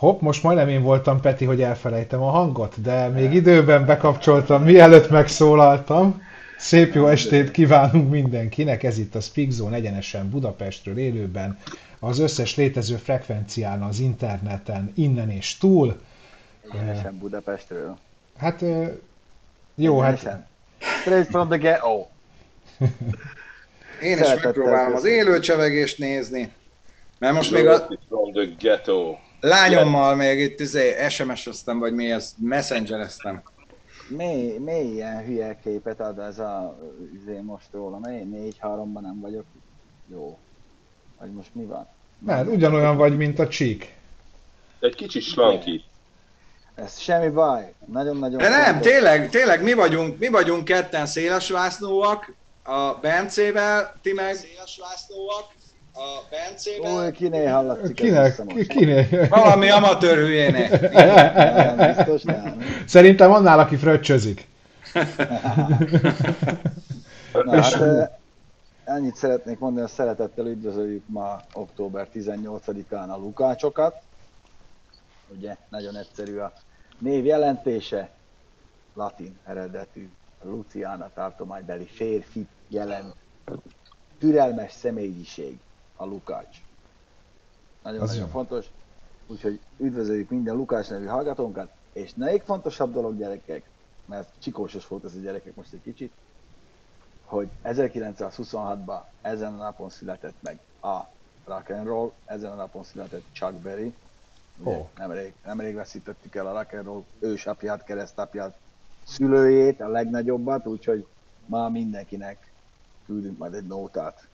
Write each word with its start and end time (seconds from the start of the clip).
Hopp, 0.00 0.20
most 0.20 0.42
majdnem 0.42 0.68
én 0.68 0.82
voltam, 0.82 1.20
Peti, 1.20 1.44
hogy 1.44 1.62
elfelejtem 1.62 2.22
a 2.22 2.30
hangot, 2.30 2.80
de 2.80 3.08
még 3.08 3.34
időben 3.34 3.86
bekapcsoltam, 3.86 4.62
mielőtt 4.62 5.10
megszólaltam. 5.10 6.22
Szép 6.58 6.94
jó 6.94 7.06
estét 7.06 7.50
kívánunk 7.50 8.10
mindenkinek, 8.10 8.82
ez 8.82 8.98
itt 8.98 9.14
a 9.14 9.20
Speak 9.20 9.50
Zone 9.50 9.76
egyenesen 9.76 10.30
Budapestről 10.30 10.98
élőben, 10.98 11.58
az 11.98 12.18
összes 12.18 12.56
létező 12.56 12.96
frekvencián 12.96 13.82
az 13.82 13.98
interneten, 13.98 14.92
innen 14.96 15.30
és 15.30 15.58
túl. 15.58 16.00
Egyenesen 16.72 17.18
Budapestről. 17.18 17.96
Hát 18.38 18.64
jó, 19.74 20.02
Egyenesen. 20.02 20.46
hát 20.80 21.00
Straight 21.00 21.28
from 21.28 21.48
the 21.48 21.58
ghetto. 21.58 22.06
Én 24.02 24.18
is 24.18 24.28
megpróbálom 24.42 24.94
az 24.94 25.04
élő 25.04 25.40
csevegést 25.40 25.98
nézni, 25.98 26.52
mert 27.18 27.34
most 27.34 27.50
még 27.50 27.66
a 27.66 27.86
From 28.08 28.32
the 28.32 28.44
ghetto. 28.58 29.16
Lányommal 29.40 30.14
még 30.14 30.38
itt 30.38 30.60
izé, 30.60 31.08
SMS-eztem, 31.08 31.78
vagy 31.78 31.94
mi 31.94 32.10
ez, 32.10 32.34
messengereztem. 32.38 33.42
Mély, 34.08 34.58
mély 34.58 34.92
ilyen 34.92 35.24
hülye 35.24 35.58
képet 35.62 36.00
ad 36.00 36.18
ez 36.18 36.38
a 36.38 36.78
izé 37.20 37.40
most 37.40 37.66
róla, 37.72 37.98
mely 37.98 38.26
4-3-ban 38.32 39.00
nem 39.00 39.20
vagyok. 39.20 39.44
Jó. 40.12 40.38
Vagy 41.18 41.32
most 41.32 41.50
mi 41.52 41.64
van? 41.64 41.88
mert 42.26 42.48
ugyanolyan 42.48 42.96
vagy, 42.96 43.16
mint 43.16 43.38
a 43.38 43.48
csík. 43.48 43.94
Egy 44.80 44.94
kicsit 44.94 45.22
slanki. 45.22 45.84
Ez 46.74 46.98
semmi 46.98 47.28
baj. 47.28 47.72
Nagyon-nagyon 47.86 48.38
De 48.38 48.48
nem, 48.48 48.64
fontos. 48.64 48.90
tényleg, 48.92 49.28
tényleg 49.30 49.62
mi 49.62 49.72
vagyunk, 49.72 50.18
mi 50.18 50.28
vagyunk 50.28 50.64
ketten 50.64 51.06
szélesvásznóak, 51.06 52.34
a 52.62 52.92
Bencével, 52.92 53.94
ti 54.02 54.12
meg 54.12 54.34
szélesvásznóak, 54.34 55.46
a 56.00 56.24
Bencével. 56.30 57.04
Új, 57.04 57.10
kinél 57.10 57.52
hallatszik 57.52 58.00
ez 58.00 58.34
Kinek? 58.36 58.54
most? 58.54 58.66
Kinek? 58.66 59.28
Valami 59.28 59.70
amatőr 59.70 60.16
hülyének. 60.16 60.92
Nem, 60.92 61.94
biztos 61.94 62.22
nem. 62.22 62.62
Szerintem 62.86 63.32
annál, 63.32 63.58
aki 63.58 63.76
fröccsözik. 63.76 64.48
Na, 67.44 67.62
hát, 67.62 67.74
eh, 67.74 68.08
ennyit 68.84 69.16
szeretnék 69.16 69.58
mondani, 69.58 69.86
hogy 69.86 69.94
szeretettel 69.94 70.46
üdvözöljük 70.46 71.02
ma 71.06 71.40
október 71.52 72.08
18-án 72.14 73.08
a 73.08 73.16
Lukácsokat. 73.16 74.02
Ugye, 75.28 75.56
nagyon 75.68 75.96
egyszerű 75.96 76.36
a 76.36 76.52
név 76.98 77.24
jelentése, 77.24 78.10
latin 78.94 79.38
eredetű, 79.46 80.08
Luciana 80.42 81.10
tartománybeli 81.14 81.84
férfi 81.84 82.46
jelent, 82.68 83.14
türelmes 84.18 84.72
személyiség 84.72 85.58
a 86.00 86.04
Lukács. 86.04 86.56
Az 86.56 87.82
Nagyon-nagyon 87.82 88.16
jó. 88.16 88.26
fontos, 88.26 88.66
úgyhogy 89.26 89.60
üdvözöljük 89.76 90.30
minden 90.30 90.56
Lukács 90.56 90.88
nevű 90.88 91.06
hallgatónkat, 91.06 91.70
és 91.92 92.12
még 92.14 92.42
fontosabb 92.42 92.92
dolog 92.92 93.16
gyerekek, 93.18 93.62
mert 94.04 94.28
csikósos 94.38 94.86
volt 94.86 95.04
ez 95.04 95.14
a 95.14 95.20
gyerekek 95.20 95.54
most 95.54 95.72
egy 95.72 95.82
kicsit, 95.82 96.12
hogy 97.24 97.48
1926-ban 97.64 99.00
ezen 99.20 99.54
a 99.54 99.56
napon 99.56 99.90
született 99.90 100.34
meg 100.40 100.58
a 100.82 101.00
rock 101.44 101.70
and 101.70 101.86
roll, 101.86 102.12
ezen 102.24 102.52
a 102.52 102.54
napon 102.54 102.84
született 102.84 103.24
Chuck 103.32 103.52
Berry. 103.52 103.94
Ugye, 104.58 104.76
Ó. 104.76 104.88
nemrég, 104.96 105.32
nemrég 105.44 105.74
veszítettük 105.74 106.34
el 106.34 106.46
a 106.46 106.52
rock 106.52 106.72
and 106.72 106.84
roll 106.84 107.04
ősapját, 107.18 107.84
keresztapját, 107.84 108.56
szülőjét, 109.04 109.80
a 109.80 109.88
legnagyobbat, 109.88 110.66
úgyhogy 110.66 111.06
ma 111.46 111.68
mindenkinek 111.68 112.52
küldünk 113.06 113.38
majd 113.38 113.54
egy 113.54 113.66
nótát. 113.66 114.28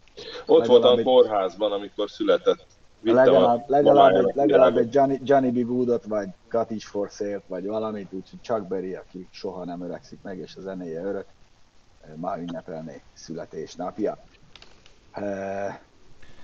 Ott 0.46 0.66
voltam 0.66 0.68
a 0.68 0.74
Legalább 0.76 0.98
egy- 0.98 1.04
kórházban, 1.04 1.72
amikor 1.72 2.10
született. 2.10 2.66
Vittem 3.00 3.24
Legalább, 3.24 3.58
a 3.58 3.64
legalább, 3.66 4.14
egy, 4.14 4.34
legalább 4.34 4.76
egy 4.76 4.94
Johnny, 4.94 5.18
Johnny 5.22 5.50
B. 5.50 5.66
Goodot, 5.66 6.04
vagy 6.04 6.28
Cottage 6.48 6.84
for 6.86 7.10
Sale-t, 7.10 7.46
vagy 7.46 7.66
valamit, 7.66 8.12
úgyhogy 8.12 8.40
Chuck 8.40 8.66
Berry, 8.66 8.94
aki 8.94 9.28
soha 9.30 9.64
nem 9.64 9.80
öregszik 9.82 10.22
meg, 10.22 10.38
és 10.38 10.56
a 10.56 10.60
zenéje 10.60 11.02
örök, 11.02 11.26
eh, 12.00 12.10
ma 12.16 12.38
ünnepelné 12.38 13.04
születésnapja. 13.12 14.18
E, 15.10 15.86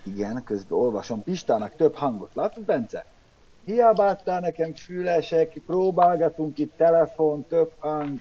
igen, 0.03 0.43
közben 0.45 0.79
olvasom 0.79 1.23
Pistának 1.23 1.75
több 1.75 1.95
hangot. 1.95 2.35
Látod, 2.35 2.65
Bence? 2.65 3.07
Hiába 3.65 4.07
adtál 4.07 4.41
nekem 4.41 4.75
fülesek, 4.75 5.63
próbálgatunk 5.67 6.59
itt 6.59 6.77
telefon, 6.77 7.47
több 7.47 7.73
hang, 7.79 8.21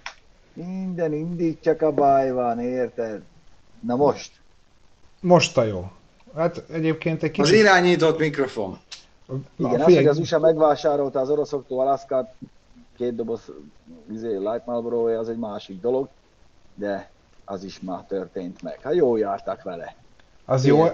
minden 0.53 1.09
mindig 1.09 1.59
csak 1.59 1.81
a 1.81 1.91
baj 1.91 2.31
van, 2.31 2.59
érted? 2.59 3.23
Na 3.81 3.95
most, 3.95 4.40
Most 5.21 5.57
a 5.57 5.63
jó. 5.63 5.91
Hát 6.35 6.63
egyébként 6.71 7.23
egy 7.23 7.39
Az 7.39 7.47
kicsit... 7.47 7.61
irányított 7.61 8.19
mikrofon. 8.19 8.79
Igen, 9.29 9.43
Na, 9.55 9.69
az, 9.69 9.83
figyelj, 9.83 10.05
hogy 10.05 10.07
az 10.07 10.19
USA 10.19 10.39
megvásárolta 10.39 11.19
az 11.19 11.29
oroszoktól 11.29 11.81
Alaskát, 11.81 12.33
két 12.97 13.15
doboz 13.15 13.51
izé, 14.11 14.37
Light 14.37 14.65
marlboro 14.65 15.19
az 15.19 15.29
egy 15.29 15.37
másik 15.37 15.81
dolog, 15.81 16.07
de 16.75 17.09
az 17.45 17.63
is 17.63 17.79
már 17.79 18.03
történt 18.07 18.61
meg. 18.61 18.79
Hát 18.81 18.95
jól 18.95 19.19
jártak 19.19 19.63
vele. 19.63 19.95
az 20.45 20.65
jó, 20.65 20.87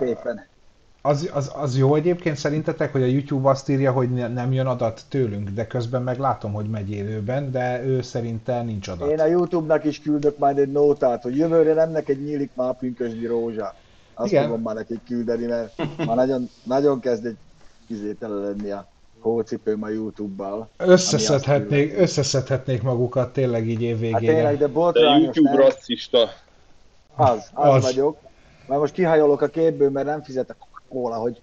az, 1.02 1.30
az, 1.34 1.52
az 1.56 1.78
jó 1.78 1.96
egyébként 1.96 2.38
szerintetek, 2.38 2.92
hogy 2.92 3.02
a 3.02 3.06
YouTube 3.06 3.50
azt 3.50 3.70
írja, 3.70 3.92
hogy 3.92 4.12
ne- 4.12 4.28
nem 4.28 4.54
jön 4.54 4.66
adat 4.66 5.02
tőlünk, 5.10 5.50
de 5.50 5.68
közben 5.68 6.04
meg 6.04 6.20
látom, 6.20 6.54
hogy 6.54 6.70
megy 6.70 6.92
élőben, 6.92 7.52
de 7.52 7.84
ő 7.84 8.02
szerinte 8.02 8.62
nincs 8.62 8.88
adat. 8.88 9.10
Én 9.10 9.20
a 9.20 9.26
Youtube-nak 9.26 9.84
is 9.84 10.02
küldök 10.02 10.38
majd 10.38 10.58
egy 10.58 10.72
nótát, 10.72 11.24
hogy 11.24 11.38
jövőre 11.38 11.74
nem 11.74 11.92
neked 11.92 12.24
nyílik 12.24 12.52
már 12.54 12.70
a 12.70 12.74
pünkösdi 12.74 13.26
rózsa. 13.26 13.76
Azt 14.20 14.32
Igen. 14.32 14.44
fogom 14.44 14.62
már 14.62 14.76
nekik 14.76 15.00
küldeni, 15.08 15.46
mert 15.46 15.78
már 16.06 16.16
nagyon, 16.16 16.50
nagyon 16.64 17.00
kezd 17.00 17.26
egy 17.26 17.38
izé 17.88 18.12
tele 18.12 18.36
lenni 18.36 18.72
a 18.72 18.88
hócipőm 19.20 19.84
a 19.84 19.90
Youtube-bal. 19.90 20.70
Összeszedhetnék, 20.78 21.98
összeszedhetnék 22.00 22.82
magukat 22.82 23.34
tényleg 23.34 23.68
így 23.68 23.82
év 23.82 24.12
Hát 24.12 24.20
tényleg, 24.22 24.58
de 24.58 24.66
De 24.66 24.72
botrányos, 24.72 25.24
YouTube 25.24 25.50
nem? 25.50 25.58
rasszista. 25.60 26.30
Az, 27.16 27.50
az, 27.54 27.74
Az. 27.76 27.84
vagyok. 27.84 28.18
Mert 28.68 28.80
most 28.80 28.94
kihajolok 28.94 29.42
a 29.42 29.48
képből, 29.48 29.90
mert 29.90 30.06
nem 30.06 30.24
fizetek 30.24 30.56
róla, 30.92 31.16
hogy. 31.16 31.42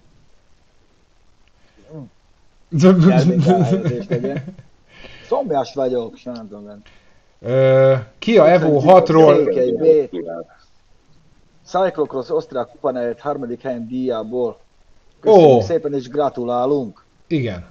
Szomjas 5.28 5.74
vagyok, 5.74 6.16
sem 6.16 6.32
nem 6.32 6.48
tudom. 6.48 6.82
Ö, 7.40 7.94
Kia 8.18 8.48
Evo 8.48 8.80
6-ról 8.84 9.44
Székely 9.44 9.70
B. 9.70 10.16
Cyclocross 11.66 12.28
osztrák 12.30 12.68
kupanelyet 12.68 13.20
harmadik 13.20 13.60
helyen 13.62 13.86
díjából. 13.88 14.58
Köszönjük 15.20 15.48
Ó. 15.48 15.60
szépen 15.60 15.94
és 15.94 16.08
gratulálunk. 16.08 17.04
igen. 17.26 17.64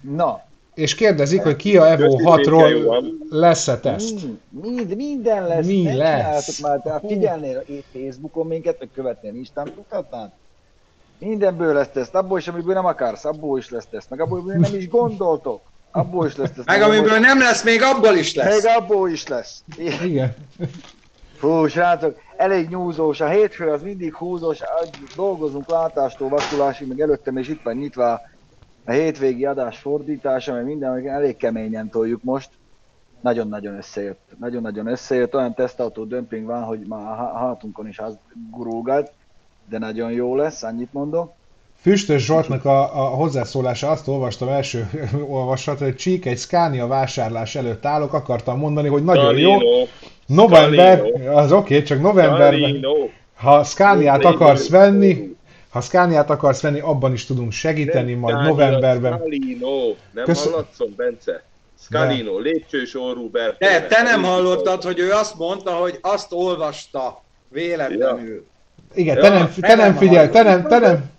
Na, 0.00 0.42
És 0.74 0.94
kérdezik, 0.94 1.42
hogy 1.42 1.56
Kia 1.56 1.86
Evo 1.86 2.02
Köszi, 2.02 2.16
szépen, 2.16 2.44
jó 2.44 2.58
6-ról 2.58 2.82
van. 2.86 3.18
lesz-e 3.30 3.78
teszt? 3.78 4.12
mind, 4.22 4.38
mind, 4.62 4.96
minden 4.96 5.46
lesz. 5.46 5.66
Mi 5.66 5.82
Ne 5.82 5.94
lesz? 5.94 6.60
Már, 6.60 6.80
tehát 6.80 7.02
figyelnél 7.06 7.62
itt 7.66 7.84
Facebookon 7.92 8.46
minket, 8.46 8.78
vagy 8.78 8.88
követnél 8.94 9.34
Instán, 9.34 9.64
tudhatnád? 9.74 10.30
Mindenből 11.18 11.74
lesz 11.74 11.88
teszt, 11.92 12.14
abból 12.14 12.38
is, 12.38 12.48
amiből 12.48 12.74
nem 12.74 12.86
akarsz, 12.86 13.24
abból 13.24 13.58
is 13.58 13.70
lesz 13.70 13.86
teszt, 13.90 14.10
meg 14.10 14.20
abból, 14.20 14.38
amiből 14.38 14.56
nem 14.60 14.74
is 14.74 14.88
gondoltok, 14.88 15.60
abból 15.90 16.26
is 16.26 16.36
lesz 16.36 16.50
teszt. 16.50 16.66
Meg 16.66 16.82
amiből 16.82 17.18
nem 17.18 17.38
lesz, 17.38 17.64
még 17.64 17.82
abból 17.82 18.16
is 18.16 18.34
lesz. 18.34 18.62
Még 18.62 18.72
abból 18.76 19.10
is 19.10 19.26
lesz. 19.26 19.64
Igen. 20.04 20.34
Fú, 21.40 21.66
srácok, 21.66 22.18
elég 22.36 22.68
nyúzós. 22.68 23.20
A 23.20 23.28
hétfő 23.28 23.70
az 23.70 23.82
mindig 23.82 24.14
húzós, 24.14 24.58
dolgozunk 25.16 25.70
látástól 25.70 26.28
vakulásig, 26.28 26.88
meg 26.88 27.00
előttem 27.00 27.36
és 27.36 27.48
itt 27.48 27.62
van 27.62 27.76
nyitva 27.76 28.20
a 28.84 28.90
hétvégi 28.90 29.44
adás 29.44 29.78
fordítása, 29.78 30.52
mert 30.52 30.64
minden 30.64 31.08
elég 31.08 31.36
keményen 31.36 31.90
toljuk 31.90 32.22
most. 32.22 32.50
Nagyon-nagyon 33.20 33.76
összejött. 33.76 34.20
Nagyon-nagyon 34.38 34.86
összejött. 34.86 35.34
Olyan 35.34 35.54
tesztautó 35.54 36.04
dömping 36.04 36.46
van, 36.46 36.62
hogy 36.62 36.80
már 36.86 37.06
a 37.06 37.14
há- 37.14 37.36
hátunkon 37.36 37.88
is 37.88 37.98
az 37.98 38.18
gurulgat, 38.50 39.12
de 39.68 39.78
nagyon 39.78 40.12
jó 40.12 40.36
lesz, 40.36 40.62
annyit 40.62 40.92
mondok. 40.92 41.32
Füstös 41.76 42.24
Zsoltnak 42.24 42.64
a, 42.64 42.80
a 42.80 43.08
hozzászólása, 43.08 43.90
azt 43.90 44.08
olvastam 44.08 44.48
első 44.48 44.88
olvasat, 45.36 45.78
hogy 45.78 45.94
Csík 45.94 46.26
egy 46.26 46.38
Scania 46.38 46.86
vásárlás 46.86 47.54
előtt 47.54 47.84
állok, 47.84 48.12
akartam 48.12 48.58
mondani, 48.58 48.88
hogy 48.88 49.04
nagyon 49.04 49.36
jó. 49.36 49.58
November, 50.34 51.02
az 51.34 51.52
oké, 51.52 51.74
okay, 51.74 51.86
csak 51.86 52.00
novemberben, 52.00 52.86
ha 53.34 53.64
Scaniát 53.64 54.24
akarsz 54.24 54.68
venni, 54.68 55.36
ha 55.70 55.80
Scaniát 55.80 56.30
akarsz 56.30 56.60
venni, 56.60 56.80
abban 56.80 57.12
is 57.12 57.24
tudunk 57.24 57.52
segíteni, 57.52 58.14
majd 58.14 58.34
Scania, 58.34 58.50
novemberben. 58.50 59.16
Scalino. 59.18 59.94
Nem 60.12 60.24
Köszön- 60.24 60.52
hallatszom, 60.52 60.94
Bence? 60.96 61.42
Scalino, 61.82 62.38
lépcsős 62.38 62.94
orrú 62.94 63.30
Bertone. 63.30 63.70
Te, 63.70 63.86
te 63.86 64.02
nem 64.02 64.22
hallottad, 64.22 64.82
hogy 64.82 64.98
ő 64.98 65.10
azt 65.10 65.38
mondta, 65.38 65.70
hogy 65.70 65.98
azt 66.00 66.32
olvasta 66.32 67.22
véletlenül. 67.48 68.46
Igen, 68.94 69.16
Ja, 69.16 69.22
te 69.22 69.28
nem, 69.28 69.52
te 69.60 69.66
nem 69.66 69.78
nem 69.78 69.96
figyel, 69.96 70.30
te 70.30 70.42
nem, 70.42 70.66
te 70.66 70.78
nem, 70.78 71.10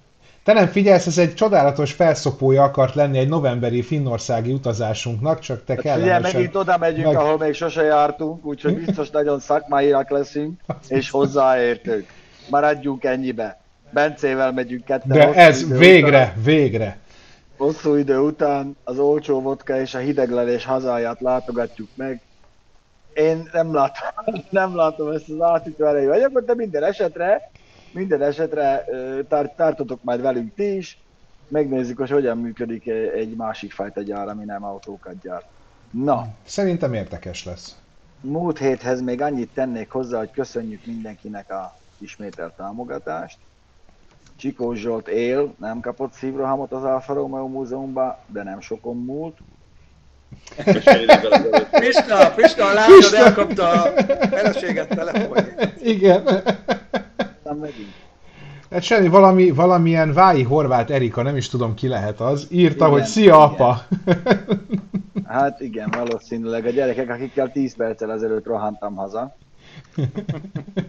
te 0.43 0.53
nem 0.53 0.67
figyelsz, 0.67 1.05
ez 1.07 1.17
egy 1.17 1.33
csodálatos 1.33 1.91
felszopója 1.91 2.63
akart 2.63 2.95
lenni 2.95 3.17
egy 3.17 3.27
novemberi 3.29 3.81
finnországi 3.81 4.51
utazásunknak, 4.51 5.39
csak 5.39 5.63
te 5.65 5.73
Hát 5.73 5.79
Ugye 5.83 5.89
kellemesen... 5.93 6.35
megint 6.35 6.55
oda 6.55 6.77
megyünk, 6.77 7.05
meg- 7.05 7.15
ahol 7.15 7.37
még 7.37 7.53
sose 7.53 7.83
jártunk, 7.83 8.45
úgyhogy 8.45 8.83
biztos 8.85 9.09
nagyon 9.09 9.39
szakmaiak 9.39 10.09
leszünk, 10.09 10.61
és 10.87 11.09
hozzáértők. 11.09 12.13
Maradjunk 12.49 13.03
ennyibe. 13.03 13.59
Bencével 13.89 14.51
megyünk 14.51 14.85
ketten. 14.85 15.17
De 15.17 15.33
ez 15.33 15.67
végre, 15.77 16.33
végre. 16.43 16.97
hosszú 17.57 17.95
idő 17.95 18.17
után 18.17 18.77
az 18.83 18.99
olcsó 18.99 19.41
vodka 19.41 19.79
és 19.79 19.93
a 19.93 19.97
hideglelés 19.99 20.65
hazáját 20.65 21.19
látogatjuk 21.21 21.89
meg. 21.95 22.21
Én 23.13 23.49
nem 23.53 23.73
látom, 23.73 24.35
nem 24.49 24.75
látom 24.75 25.09
ezt 25.09 25.29
az 25.29 25.41
átítő 25.41 25.87
erejű 25.87 26.07
vagyok, 26.07 26.39
de 26.45 26.55
minden 26.55 26.83
esetre, 26.83 27.50
minden 27.93 28.21
esetre 28.21 28.85
tár, 29.27 29.53
tartotok 29.55 30.03
majd 30.03 30.21
velünk 30.21 30.55
ti 30.55 30.75
is, 30.75 30.97
megnézzük, 31.47 31.97
hogy 31.97 32.09
hogyan 32.09 32.37
működik 32.37 32.87
egy 33.15 33.35
másik 33.35 33.71
fajta 33.71 34.01
gyár, 34.01 34.27
ami 34.27 34.45
nem 34.45 34.63
autókat 34.63 35.21
gyárt. 35.21 35.45
Na. 35.91 36.27
Szerintem 36.45 36.93
érdekes 36.93 37.45
lesz. 37.45 37.75
Múlt 38.21 38.57
héthez 38.57 39.01
még 39.01 39.21
annyit 39.21 39.49
tennék 39.53 39.89
hozzá, 39.89 40.17
hogy 40.17 40.31
köszönjük 40.31 40.85
mindenkinek 40.85 41.51
a 41.51 41.75
ismételt 41.97 42.53
támogatást. 42.53 43.37
Csikó 44.35 44.73
Zsolt 44.73 45.07
él, 45.07 45.53
nem 45.59 45.79
kapott 45.79 46.13
szívrohamot 46.13 46.71
az 46.71 46.83
Alfa 46.83 47.13
Romeo 47.13 47.47
Múzeumban, 47.47 48.15
de 48.27 48.43
nem 48.43 48.61
sokon 48.61 48.97
múlt. 48.97 49.37
Pista, 51.71 52.31
Pista, 52.35 52.65
a 52.65 52.73
lányod 52.73 53.13
elkapta 53.13 53.69
a 53.69 54.03
feleséget 54.27 54.87
telefonját. 54.87 55.81
Igen. 55.81 56.23
Hát 58.71 58.83
semmi, 58.83 59.07
valami, 59.07 59.51
valamilyen 59.51 60.13
Vái 60.13 60.43
Horváth 60.43 60.91
Erika, 60.91 61.21
nem 61.21 61.35
is 61.35 61.49
tudom 61.49 61.73
ki 61.73 61.87
lehet 61.87 62.19
az, 62.19 62.47
írta, 62.49 62.75
igen, 62.75 62.89
hogy 62.89 63.03
szia 63.03 63.23
igen. 63.23 63.39
apa. 63.39 63.85
Hát 65.25 65.61
igen, 65.61 65.89
valószínűleg 65.89 66.65
a 66.65 66.69
gyerekek, 66.69 67.09
akikkel 67.09 67.51
10 67.51 67.75
perccel 67.75 68.11
ezelőtt 68.11 68.45
rohantam 68.45 68.95
haza. 68.95 69.35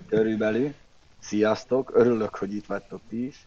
Körülbelül. 0.09 0.75
Sziasztok, 1.19 1.93
örülök, 1.95 2.37
hogy 2.37 2.55
itt 2.55 2.67
vagytok 2.67 3.01
ti 3.09 3.27
is. 3.27 3.47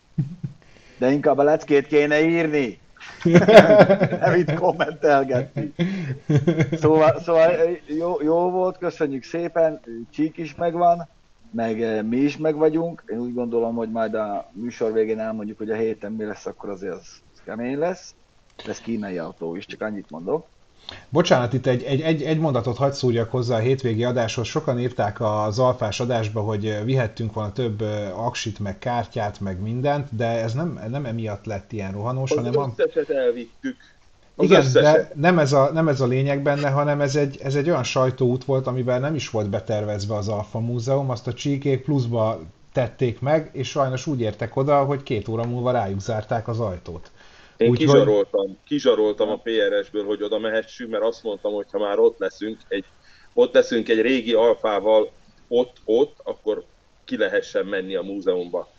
De 0.98 1.12
inkább 1.12 1.38
a 1.38 1.44
leckét 1.44 1.88
kéne 1.88 2.22
írni. 2.22 2.80
Nem 4.20 4.36
itt 4.36 4.54
kommentelgetni. 4.54 5.74
Szóval, 6.72 7.20
szóval 7.20 7.52
jó, 7.86 8.22
jó 8.22 8.50
volt, 8.50 8.78
köszönjük 8.78 9.24
szépen, 9.24 9.82
Csík 10.14 10.38
is 10.38 10.56
megvan, 10.56 11.08
meg 11.56 11.82
eh, 11.82 12.04
mi 12.04 12.18
is 12.18 12.38
meg 12.38 12.56
vagyunk. 12.56 13.04
Én 13.08 13.20
úgy 13.20 13.34
gondolom, 13.34 13.76
hogy 13.76 13.92
majd 13.92 14.14
a 14.14 14.52
műsor 14.54 14.94
végén 14.94 15.20
elmondjuk, 15.20 15.58
hogy 15.58 15.70
a 15.70 15.76
héten 15.76 16.12
mi 16.12 16.24
lesz, 16.24 16.46
akkor 16.46 16.70
azért 16.70 16.94
az 16.94 17.22
kemény 17.44 17.78
lesz. 17.78 18.16
Lesz 18.66 18.80
kínai 18.80 19.18
autó 19.18 19.56
is, 19.56 19.66
csak 19.66 19.82
annyit 19.82 20.10
mondok. 20.10 20.46
Bocsánat, 21.10 21.54
itt 21.54 21.66
egy, 21.66 21.84
egy, 21.84 22.02
egy, 22.02 22.22
egy 22.22 22.40
mondatot 22.40 22.78
hagy 22.78 22.94
szúrjak 22.94 23.32
hozzá 23.32 23.56
a 23.56 23.60
hétvégi 23.60 24.04
adáshoz. 24.04 24.48
Sokan 24.48 24.80
írták 24.80 25.22
az 25.22 25.60
alfás 25.60 26.00
adásba, 26.00 26.42
hogy 26.42 26.84
vihettünk 26.84 27.34
volna 27.34 27.52
több 27.52 27.82
aksit, 28.16 28.60
meg 28.60 28.80
kártyát, 28.80 29.40
meg 29.40 29.62
mindent, 29.62 30.16
de 30.16 30.26
ez 30.26 30.54
nem, 30.54 30.80
nem 30.90 31.06
emiatt 31.06 31.46
lett 31.46 31.72
ilyen 31.72 31.92
rohanós, 31.92 32.32
az 32.32 32.38
hanem... 32.38 32.60
Az 32.60 32.72
összeset 32.76 33.10
elvittük. 33.10 33.78
Az 34.36 34.46
Igen, 34.46 34.66
de 34.74 35.12
nem 35.16 35.40
ez, 35.40 35.54
a, 35.54 35.70
nem 35.74 35.88
ez 35.88 36.02
a 36.02 36.08
lényeg 36.08 36.42
benne, 36.42 36.70
hanem 36.70 37.02
ez 37.02 37.16
egy, 37.16 37.38
ez 37.42 37.56
egy 37.56 37.70
olyan 37.70 37.84
sajtóút 37.84 38.44
volt, 38.46 38.68
amiben 38.68 39.02
nem 39.02 39.16
is 39.16 39.30
volt 39.30 39.50
betervezve 39.50 40.16
az 40.16 40.28
Alfa 40.28 40.60
Múzeum, 40.60 41.10
azt 41.10 41.28
a 41.28 41.34
csíkék 41.34 41.84
pluszba 41.84 42.42
tették 42.74 43.20
meg, 43.20 43.50
és 43.54 43.70
sajnos 43.70 44.08
úgy 44.08 44.22
értek 44.22 44.56
oda, 44.56 44.84
hogy 44.84 45.04
két 45.04 45.28
óra 45.28 45.44
múlva 45.44 45.72
rájuk 45.72 46.00
zárták 46.00 46.48
az 46.48 46.60
ajtót. 46.60 47.12
Én 47.58 47.70
Úgy, 47.70 47.78
kizsaroltam, 47.78 48.42
hogy... 48.42 48.56
kizsaroltam 48.66 49.30
a 49.30 49.40
PRS-ből, 49.44 50.06
hogy 50.06 50.24
oda 50.24 50.40
mehessünk, 50.40 50.92
mert 50.92 51.04
azt 51.04 51.24
mondtam, 51.24 51.54
hogy 51.54 51.66
ha 51.72 51.80
már 51.80 52.00
ott 52.00 52.20
leszünk, 52.20 52.58
egy, 52.68 52.86
ott 53.34 53.54
leszünk 53.54 53.90
egy 53.90 54.02
régi 54.02 54.34
alfával, 54.34 55.12
ott, 55.48 55.78
ott, 55.86 56.16
akkor 56.24 56.64
ki 57.06 57.18
lehessen 57.18 57.66
menni 57.66 57.96
a 57.96 58.02
múzeumba. 58.02 58.70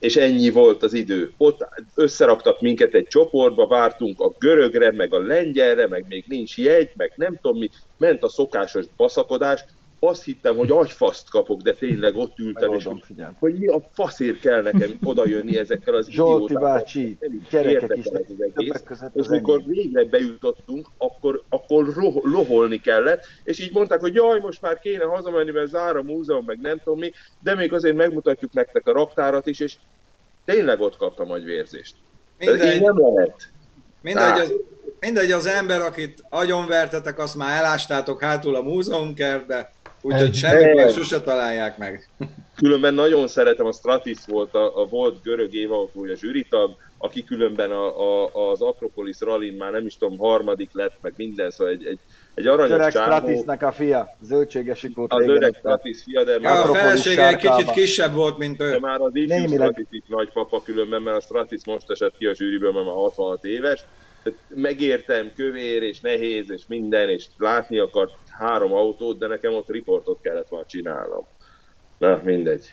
És 0.00 0.16
ennyi 0.16 0.50
volt 0.50 0.82
az 0.82 0.92
idő. 0.92 1.32
Ott 1.36 1.68
összeraktak 1.94 2.60
minket 2.60 2.94
egy 2.94 3.06
csoportba, 3.06 3.66
vártunk 3.66 4.20
a 4.20 4.34
görögre, 4.38 4.92
meg 4.92 5.14
a 5.14 5.18
lengyelre, 5.18 5.88
meg 5.88 6.04
még 6.08 6.24
nincs 6.28 6.58
jegy, 6.58 6.90
meg 6.96 7.12
nem 7.16 7.38
tudom 7.42 7.58
mi, 7.58 7.70
ment 7.98 8.22
a 8.22 8.28
szokásos 8.28 8.84
baszakodás, 8.96 9.64
azt 10.00 10.24
hittem, 10.24 10.56
hogy 10.56 10.70
agyfaszt 10.82 11.30
kapok, 11.30 11.60
de 11.60 11.72
tényleg 11.72 12.16
ott 12.16 12.38
ültem, 12.38 12.72
és 12.72 12.84
hogy, 12.84 13.02
hogy 13.38 13.58
mi 13.58 13.66
a 13.66 13.88
faszért 13.92 14.40
kell 14.40 14.62
nekem 14.62 14.98
oda 15.02 15.26
jönni 15.26 15.58
ezekkel 15.58 15.94
az 15.94 16.08
Zsolti 16.08 16.54
bácsi, 16.54 17.18
gyerekek 17.50 17.96
is, 17.96 18.04
és 19.12 19.26
mikor 19.26 19.62
végre 19.66 20.04
bejutottunk, 20.04 20.88
akkor, 20.98 21.42
akkor 21.48 21.94
roh, 21.94 22.24
loholni 22.24 22.80
kellett, 22.80 23.24
és 23.44 23.58
így 23.58 23.72
mondták, 23.72 24.00
hogy 24.00 24.14
jaj, 24.14 24.40
most 24.40 24.62
már 24.62 24.78
kéne 24.78 25.04
hazamenni, 25.04 25.50
mert 25.50 25.68
zár 25.68 25.96
a 25.96 26.02
múzeum, 26.02 26.44
meg 26.44 26.60
nem 26.60 26.80
tudom 26.84 26.98
mi, 26.98 27.12
de 27.42 27.54
még 27.54 27.72
azért 27.72 27.96
megmutatjuk 27.96 28.52
nektek 28.52 28.86
a 28.86 28.92
raktárat 28.92 29.46
is, 29.46 29.60
és 29.60 29.76
tényleg 30.44 30.80
ott 30.80 30.96
kaptam 30.96 31.30
agyvérzést. 31.30 31.94
Mindegy, 32.38 32.80
nem 32.80 32.98
lehet. 32.98 33.50
Mindegy, 34.02 34.38
az, 34.38 34.52
mindegy, 35.00 35.32
az 35.32 35.46
ember, 35.46 35.80
akit 35.80 36.24
agyonvertetek, 36.28 37.18
azt 37.18 37.36
már 37.36 37.58
elástátok 37.58 38.22
hátul 38.22 38.54
a 38.54 38.62
múzeumkertbe, 38.62 39.72
Úgyhogy 40.02 40.34
semmi 40.34 40.92
sose 40.92 41.20
találják 41.20 41.78
meg. 41.78 42.08
Különben 42.56 42.94
nagyon 42.94 43.28
szeretem, 43.28 43.66
a 43.66 43.72
Stratis 43.72 44.18
volt 44.26 44.54
a, 44.54 44.80
a 44.80 44.86
volt 44.86 45.22
görög 45.22 45.54
évautója 45.54 46.16
zsűritag, 46.16 46.76
aki 46.98 47.24
különben 47.24 47.70
a, 47.70 48.00
a, 48.00 48.50
az 48.50 48.62
Akropolis 48.62 49.20
rallin 49.20 49.54
már 49.54 49.72
nem 49.72 49.86
is 49.86 49.96
tudom, 49.96 50.18
harmadik 50.18 50.70
lett, 50.72 50.98
meg 51.00 51.12
minden, 51.16 51.50
szóval 51.50 51.72
egy, 51.72 51.84
egy, 51.86 51.98
egy 52.34 52.46
aranyos 52.46 52.74
Öreg 52.74 52.90
Stratisnek 52.90 53.62
a 53.62 53.72
fia, 53.72 54.16
zöldséges 54.20 54.82
ikót 54.82 55.12
Az 55.12 55.26
öreg 55.26 55.54
Stratis 55.58 56.02
fia, 56.02 56.24
de 56.24 56.38
már... 56.38 56.70
a 56.70 56.74
felesége 56.74 57.28
egy 57.28 57.36
kicsit 57.36 57.70
kisebb 57.70 58.14
volt, 58.14 58.38
mint 58.38 58.60
ő. 58.60 58.70
De 58.70 58.80
már 58.80 59.00
az 59.00 59.14
ifjú 59.14 59.46
Stratis 59.46 59.86
itt 59.90 60.08
nagypapa 60.08 60.62
különben, 60.62 61.02
mert 61.02 61.16
a 61.16 61.20
Stratis 61.20 61.64
most 61.64 61.90
esett 61.90 62.16
ki 62.16 62.26
a 62.26 62.34
zsűriből, 62.34 62.72
mert 62.72 62.84
már 62.84 62.94
66 62.94 63.44
éves. 63.44 63.84
Megértem, 64.48 65.32
kövér 65.34 65.82
és 65.82 66.00
nehéz 66.00 66.50
és 66.50 66.66
minden, 66.66 67.08
és 67.08 67.26
látni 67.36 67.78
akart 67.78 68.12
három 68.30 68.72
autót, 68.72 69.18
de 69.18 69.26
nekem 69.26 69.54
ott 69.54 69.68
riportot 69.68 70.20
kellett 70.20 70.50
már 70.50 70.66
csinálnom. 70.66 71.26
Na, 71.98 72.20
mindegy. 72.24 72.66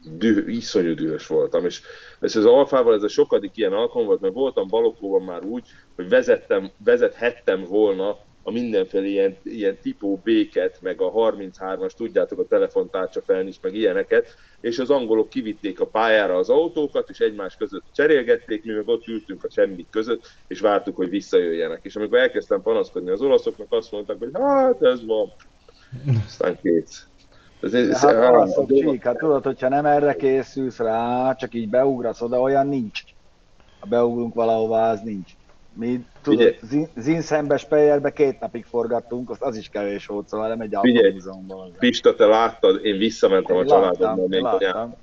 Düh, 0.00 0.54
iszonyú 0.54 0.94
dühös 0.94 1.26
voltam, 1.26 1.64
és 1.64 1.82
ez 2.20 2.36
az 2.36 2.44
Alfával 2.44 2.94
ez 2.94 3.02
a 3.02 3.08
sokadik 3.08 3.56
ilyen 3.56 3.72
alkalom 3.72 4.06
volt, 4.06 4.20
mert 4.20 4.34
voltam 4.34 4.68
Balokóban 4.68 5.22
már 5.22 5.44
úgy, 5.44 5.66
hogy 5.96 6.08
vezettem, 6.08 6.70
vezethettem 6.84 7.64
volna 7.64 8.18
a 8.48 8.50
mindenféle 8.50 9.06
ilyen, 9.06 9.36
ilyen 9.42 9.78
tipó 9.82 10.20
béket, 10.24 10.78
meg 10.80 11.00
a 11.00 11.12
33-as, 11.12 11.92
tudjátok, 11.92 12.38
a 12.38 12.46
telefontárcsa 12.46 13.22
felnis, 13.22 13.58
meg 13.62 13.74
ilyeneket, 13.74 14.34
és 14.60 14.78
az 14.78 14.90
angolok 14.90 15.28
kivitték 15.28 15.80
a 15.80 15.86
pályára 15.86 16.36
az 16.36 16.48
autókat, 16.48 17.08
és 17.08 17.18
egymás 17.18 17.56
között 17.56 17.82
cserélgették, 17.94 18.64
mi 18.64 18.72
meg 18.72 18.88
ott 18.88 19.06
ültünk 19.06 19.44
a 19.44 19.50
semmit 19.50 19.86
között, 19.90 20.26
és 20.46 20.60
vártuk, 20.60 20.96
hogy 20.96 21.08
visszajöjjenek. 21.08 21.80
És 21.82 21.96
amikor 21.96 22.18
elkezdtem 22.18 22.62
panaszkodni 22.62 23.10
az 23.10 23.20
olaszoknak, 23.20 23.72
azt 23.72 23.92
mondták, 23.92 24.18
hogy 24.18 24.30
hát 24.32 24.82
ez 24.82 25.06
van. 25.06 25.32
Aztán 26.26 26.58
kész. 26.62 27.06
Ez, 27.62 27.74
ez, 27.74 28.00
hát 28.00 28.30
olaszok, 28.30 28.72
csík, 28.72 29.02
hát 29.02 29.18
tudod, 29.18 29.44
hogyha 29.44 29.68
nem 29.68 29.86
erre 29.86 30.14
készülsz 30.14 30.78
rá, 30.78 31.34
csak 31.34 31.54
így 31.54 31.68
beugrasz 31.68 32.20
oda, 32.20 32.40
olyan 32.40 32.66
nincs. 32.66 33.02
Ha 33.80 33.86
beugrunk 33.86 34.34
valahova, 34.34 34.88
az 34.88 35.00
nincs. 35.00 35.32
Mi, 35.74 36.04
tudod, 36.22 36.54
Zinszembe, 36.96 37.56
Speyerbe 37.56 38.12
két 38.12 38.40
napig 38.40 38.64
forgattunk, 38.64 39.30
az, 39.30 39.36
az 39.40 39.56
is 39.56 39.68
kevés 39.68 40.06
volt, 40.06 40.28
szóval 40.28 40.48
nem 40.48 40.60
egy 40.60 40.74
autómúzeumban. 40.74 41.72
Pista, 41.78 42.14
te 42.14 42.26
láttad, 42.26 42.84
én 42.84 42.98
visszamentem 42.98 43.56
én 43.56 43.62
a 43.62 43.66
családommal 43.66 44.26
még 44.28 44.40
láttam. 44.40 44.94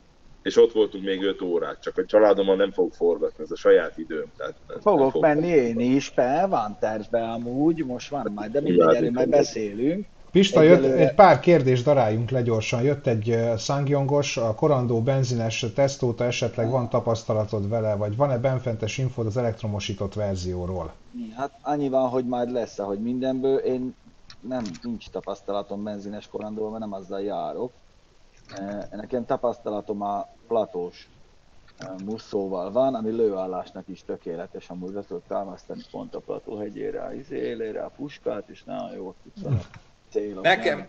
és 0.41 0.57
ott 0.57 0.71
voltunk 0.71 1.03
még 1.03 1.23
5 1.23 1.41
órát, 1.41 1.81
csak 1.81 1.97
a 1.97 2.05
családommal 2.05 2.55
nem 2.55 2.71
fogok 2.71 2.93
forgatni, 2.93 3.43
ez 3.43 3.51
a 3.51 3.55
saját 3.55 3.97
időm. 3.97 4.31
Tehát 4.37 4.55
Fogok 4.81 5.11
fog 5.11 5.21
menni 5.21 5.47
én 5.47 5.79
is, 5.79 6.11
be, 6.15 6.45
van 6.49 6.77
tervbe 6.79 7.21
amúgy, 7.21 7.85
most 7.85 8.09
van 8.09 8.31
majd, 8.35 8.51
de 8.51 8.61
mindegy, 8.61 8.95
erről 8.95 9.11
majd 9.11 9.29
beszélünk. 9.29 10.05
Pista, 10.35 10.61
jött, 10.61 10.83
egy 10.83 11.13
pár 11.13 11.39
kérdés 11.39 11.83
daráljunk 11.83 12.29
le 12.29 12.41
gyorsan. 12.41 12.81
Jött 12.81 13.07
egy 13.07 13.39
Sangyongos, 13.57 14.37
a 14.37 14.55
korandó 14.55 15.01
benzines 15.01 15.65
tesztóta 15.75 16.23
esetleg 16.23 16.69
van 16.69 16.89
tapasztalatod 16.89 17.69
vele, 17.69 17.95
vagy 17.95 18.15
van-e 18.15 18.37
benfentes 18.37 18.97
infód 18.97 19.25
az 19.25 19.37
elektromosított 19.37 20.13
verzióról? 20.13 20.93
Hát 21.35 21.51
annyi 21.61 21.89
van, 21.89 22.09
hogy 22.09 22.25
majd 22.25 22.51
lesz, 22.51 22.79
ahogy 22.79 22.99
mindenből. 22.99 23.57
Én 23.57 23.95
nem, 24.39 24.63
nincs 24.81 25.09
tapasztalatom 25.09 25.83
benzines 25.83 26.27
korandóval, 26.27 26.69
mert 26.69 26.83
nem 26.83 26.93
azzal 26.93 27.21
járok. 27.21 27.71
Nekem 28.91 29.25
tapasztalatom 29.25 30.01
a 30.01 30.27
platós 30.47 31.09
muszóval 32.05 32.71
van, 32.71 32.95
ami 32.95 33.11
lőállásnak 33.11 33.87
is 33.87 34.03
tökéletes, 34.03 34.69
amúgy 34.69 34.93
le 34.93 35.01
tudod 35.01 35.23
támasztani 35.27 35.81
pont 35.91 36.15
a 36.15 36.19
plató 36.19 36.57
hegyére, 36.57 37.03
az 37.03 37.31
élére, 37.31 37.83
a 37.83 37.91
puskát, 37.95 38.49
és 38.49 38.63
nagyon 38.63 38.91
jó 38.91 39.13
tudsz 39.23 39.53
célok. 40.15 40.43
Nekem. 40.43 40.87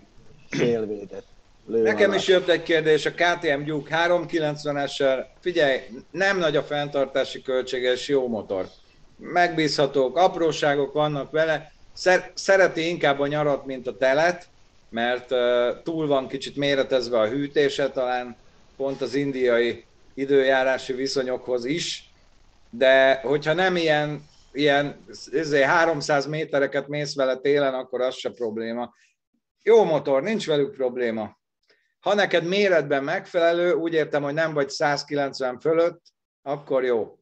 Nekem 1.67 2.13
is 2.13 2.27
jött 2.27 2.49
egy 2.49 2.63
kérdés, 2.63 3.07
a 3.07 3.11
KTM 3.11 3.65
Duke 3.65 4.07
390-essel, 4.07 5.25
figyelj, 5.41 5.81
nem 6.11 6.39
nagy 6.39 6.57
a 6.57 6.63
fenntartási 6.63 7.43
költsége, 7.43 7.93
és 7.93 8.09
jó 8.09 8.29
motor. 8.29 8.69
Megbízhatók, 9.17 10.17
apróságok 10.17 10.93
vannak 10.93 11.31
vele, 11.31 11.73
Szer- 11.93 12.31
szereti 12.35 12.89
inkább 12.89 13.21
a 13.21 13.27
nyarat, 13.27 13.67
mint 13.67 13.87
a 13.87 13.97
telet, 13.97 14.49
mert 14.91 15.31
uh, 15.31 15.39
túl 15.83 16.07
van 16.07 16.29
kicsit 16.29 16.57
méretezve 16.57 17.19
a 17.19 17.29
hűtése, 17.29 17.91
talán 17.91 18.37
pont 18.77 19.01
az 19.01 19.15
indiai 19.15 19.85
időjárási 20.15 20.93
viszonyokhoz 20.93 21.65
is, 21.65 22.13
de 22.71 23.15
hogyha 23.15 23.53
nem 23.53 23.77
ilyen, 23.77 24.23
ilyen 24.53 25.05
300 25.65 26.27
métereket 26.27 26.89
mész 26.89 27.15
vele 27.15 27.37
télen, 27.37 27.75
akkor 27.75 28.01
az 28.01 28.15
se 28.15 28.31
probléma. 28.31 28.95
Jó 29.67 29.85
motor, 29.85 30.23
nincs 30.23 30.47
velük 30.47 30.75
probléma. 30.75 31.37
Ha 32.01 32.15
neked 32.15 32.45
méretben 32.45 33.05
megfelelő, 33.05 33.73
úgy 33.73 33.93
értem, 33.93 34.23
hogy 34.23 34.35
nem 34.35 34.55
vagy 34.55 34.69
190 34.69 35.59
fölött, 35.59 36.01
akkor 36.43 36.85
jó. 36.85 37.19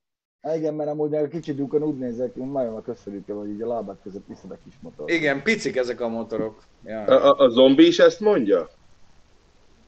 Igen, 0.54 0.74
mert 0.74 0.90
amúgy 0.90 1.14
a 1.14 1.28
kicsit 1.28 1.58
lyukon 1.58 1.82
úgy 1.82 1.98
nézek, 1.98 2.34
majom 2.34 2.74
a 2.74 2.80
köszönjük, 2.82 3.24
hogy 3.26 3.48
így 3.48 3.62
a 3.62 3.66
lábát 3.66 3.96
között 4.02 4.26
viszed 4.26 4.50
a 4.50 4.58
kis 4.64 4.74
motor. 4.80 5.10
Igen, 5.10 5.42
picik 5.42 5.76
ezek 5.76 6.00
a 6.00 6.08
motorok. 6.08 6.62
Ja. 6.84 7.04
A, 7.04 7.28
a, 7.28 7.44
a 7.44 7.48
zombi 7.48 7.86
is 7.86 7.98
ezt 7.98 8.20
mondja? 8.20 8.68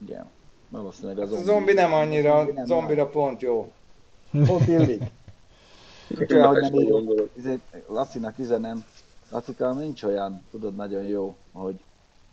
Igen. 0.06 0.26
Valószínűleg 0.68 1.18
a 1.18 1.22
A 1.22 1.26
zombi. 1.26 1.44
zombi 1.44 1.72
nem 1.72 1.92
annyira, 1.92 2.36
Zombi 2.36 2.52
nem 2.52 2.64
zombira 2.66 3.06
pont 3.06 3.40
jó. 3.42 3.72
Pont 4.46 4.66
illik. 4.68 5.02
Olyan, 6.30 6.46
hogy 6.48 6.60
nem 6.60 6.74
így, 6.74 7.30
izé, 7.36 7.58
Lacinak 7.88 8.38
üzenem, 8.38 8.84
Lacikám 9.30 9.78
nincs 9.78 10.02
olyan, 10.02 10.44
tudod, 10.50 10.74
nagyon 10.76 11.02
jó, 11.02 11.36
hogy 11.52 11.74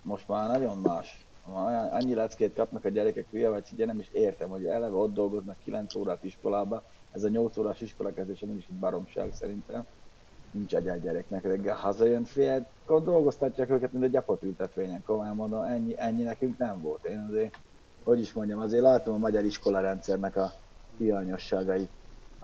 most 0.04 0.28
már 0.28 0.48
nagyon 0.48 0.78
más. 0.78 1.26
Olyan, 1.66 1.88
annyi 1.88 2.14
leckét 2.14 2.54
kapnak 2.54 2.86
a 2.86 2.90
gyerekek, 2.90 3.26
hülye 3.32 3.50
vagy, 3.50 3.64
ugye 3.74 3.86
nem 3.86 4.00
is 4.00 4.10
értem, 4.12 4.50
hogy 4.50 4.66
eleve 4.66 4.96
ott 4.96 5.14
dolgoznak 5.14 5.56
9 5.64 5.96
órát 5.96 6.24
iskolába, 6.24 6.84
ez 7.12 7.24
a 7.24 7.30
8 7.30 7.58
órás 7.58 7.82
iskolakezdése 7.82 8.46
nem 8.46 8.58
is 8.58 8.66
egy 8.70 8.76
baromság 8.76 9.34
szerintem. 9.34 9.86
Nincs 10.52 10.76
egy 10.76 11.02
gyereknek, 11.02 11.44
reggel 11.44 11.76
hazajön, 11.76 12.24
fél, 12.24 12.68
akkor 12.84 13.04
dolgoztatják 13.04 13.70
őket, 13.70 13.92
mint 13.92 14.04
a 14.04 14.08
gyapot 14.08 14.44
ültetvényen, 14.44 15.04
komolyan 15.06 15.36
mondom, 15.36 15.62
ennyi, 15.64 15.94
ennyi 15.98 16.24
nekünk 16.24 16.58
nem 16.58 16.82
volt. 16.82 17.06
Én 17.06 17.26
azért, 17.30 17.58
hogy 18.04 18.20
is 18.20 18.34
mondjam, 18.34 18.60
azért 18.60 18.84
látom 18.84 19.14
a 19.14 19.18
magyar 19.18 19.44
iskolarendszernek 19.44 20.36
a 20.36 20.52
hiányosságait 20.98 21.90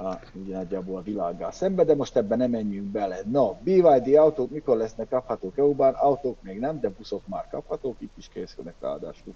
a, 0.06 0.20
nagyjából 0.48 0.98
a 0.98 1.02
világgal 1.02 1.52
szembe, 1.52 1.84
de 1.84 1.96
most 1.96 2.18
ebben 2.18 2.38
nem 2.38 2.50
menjünk 2.50 2.88
bele. 2.88 3.20
No, 3.32 3.54
BYD 3.64 4.16
autók 4.16 4.52
mikor 4.52 4.78
lesznek 4.78 5.10
kaphatók 5.10 5.58
EU-ban? 5.58 5.94
Autók 5.94 6.38
még 6.42 6.60
nem, 6.60 6.80
de 6.80 6.90
buszok 6.98 7.28
már 7.28 7.48
kaphatók, 7.52 7.96
itt 8.00 8.18
is 8.18 8.30
készülnek 8.34 8.74
ráadásul 8.82 9.34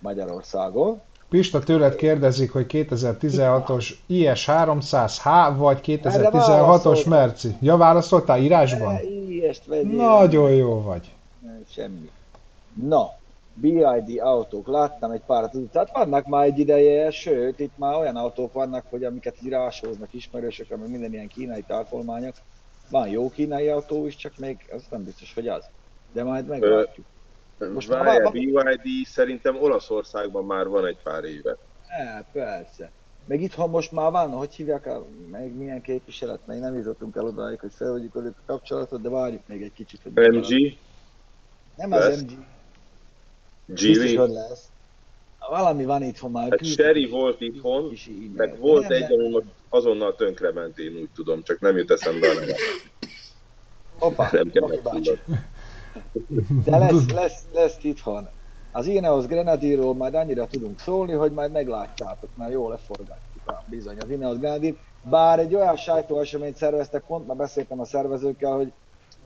Magyarországon. 0.00 1.00
Pista 1.28 1.58
tőled 1.58 1.94
kérdezik, 1.94 2.52
hogy 2.52 2.66
2016-os 2.68 3.90
IS300H 4.08 5.54
vagy 5.56 5.80
2016-os 5.84 6.32
válaszoltam. 6.32 7.10
Merci. 7.10 7.56
Ja, 7.60 7.76
válaszoltál 7.76 8.38
írásban? 8.38 8.94
E, 8.94 9.02
Ilyest 9.28 9.66
vegyél. 9.66 9.96
Nagyon 9.96 10.50
jó 10.50 10.82
vagy. 10.82 11.14
Semmi. 11.70 12.10
No, 12.74 13.04
BID 13.60 14.18
autók, 14.20 14.66
láttam 14.66 15.10
egy 15.10 15.22
párat, 15.26 15.56
tehát 15.72 15.90
vannak 15.92 16.26
már 16.26 16.44
egy 16.44 16.58
ideje, 16.58 17.10
sőt, 17.10 17.60
itt 17.60 17.76
már 17.76 17.94
olyan 17.94 18.16
autók 18.16 18.52
vannak, 18.52 18.86
hogy 18.90 19.04
amiket 19.04 19.36
így 19.42 19.48
rásóznak 19.48 20.12
ismerősök, 20.12 20.70
ami 20.70 20.88
minden 20.88 21.12
ilyen 21.12 21.28
kínai 21.28 21.62
tarkolmányok. 21.62 22.34
Van 22.90 23.08
jó 23.08 23.30
kínai 23.30 23.68
autó 23.68 24.06
is, 24.06 24.16
csak 24.16 24.32
még 24.36 24.68
az 24.72 24.86
nem 24.90 25.04
biztos, 25.04 25.34
hogy 25.34 25.48
az. 25.48 25.64
De 26.12 26.24
majd 26.24 26.46
meglátjuk. 26.46 27.06
Most 27.72 27.88
már 27.88 28.04
Várjál, 28.04 28.22
van- 28.52 28.80
BYD 28.82 29.06
szerintem 29.06 29.56
Olaszországban 29.62 30.44
már 30.44 30.66
van 30.66 30.86
egy 30.86 30.98
pár 31.02 31.24
éve. 31.24 31.56
E, 31.86 32.24
persze. 32.32 32.90
Meg 33.26 33.40
itthon 33.40 33.70
most 33.70 33.92
már 33.92 34.10
van, 34.10 34.30
hogy 34.30 34.54
hívják, 34.54 34.86
a, 34.86 35.06
meg 35.30 35.56
milyen 35.56 35.80
képviselet, 35.82 36.46
még 36.46 36.58
nem 36.60 36.74
jutottunk 36.76 37.16
el 37.16 37.24
odáig, 37.24 37.60
hogy 37.60 37.72
felvegyük 37.74 38.14
velük 38.14 38.36
a 38.38 38.42
kapcsolatot, 38.46 39.00
de 39.00 39.08
várjuk 39.08 39.42
még 39.46 39.62
egy 39.62 39.72
kicsit. 39.72 40.00
Hogy 40.02 40.12
MG, 40.12 40.78
Nem 41.76 41.92
az 41.92 42.04
lesz? 42.04 42.22
MG, 42.22 42.30
Geely, 43.74 44.14
lesz. 44.14 44.70
Valami 45.48 45.84
van 45.84 46.02
itthon 46.02 46.30
már. 46.30 46.50
hát 46.50 46.64
Sherry 46.64 47.06
volt 47.06 47.40
itthon, 47.40 47.92
meg 48.36 48.58
volt 48.58 48.88
Nem, 48.88 49.02
egy, 49.02 49.12
ami 49.12 49.28
most 49.28 49.46
azonnal 49.68 50.14
tönkrement, 50.14 50.78
én 50.78 50.96
úgy 51.00 51.08
tudom, 51.14 51.42
csak 51.42 51.60
nem 51.60 51.76
jut 51.76 51.90
eszembe 51.90 52.30
a 52.30 52.34
neve. 52.34 52.56
Hoppá, 53.98 54.28
Nem 54.32 54.50
kell. 54.50 54.68
De 56.64 56.78
lesz, 56.78 57.10
lesz, 57.10 57.42
lesz 57.52 57.76
itthon. 57.82 58.28
Az 58.72 58.86
Ineos 58.86 59.26
Grenadierról 59.26 59.94
majd 59.94 60.14
annyira 60.14 60.46
tudunk 60.46 60.80
szólni, 60.80 61.12
hogy 61.12 61.32
majd 61.32 61.52
meglátjátok, 61.52 62.30
mert 62.36 62.52
jól 62.52 62.70
leforgatjuk 62.70 63.46
a 63.46 63.64
bizony 63.66 63.98
az 63.98 64.10
Ineos 64.10 64.38
Grenadier. 64.38 64.74
Bár 65.02 65.38
egy 65.38 65.54
olyan 65.54 65.76
sajtóeseményt 65.76 66.56
szerveztek, 66.56 67.02
pont 67.06 67.26
már 67.26 67.36
beszéltem 67.36 67.80
a 67.80 67.84
szervezőkkel, 67.84 68.52
hogy, 68.52 68.72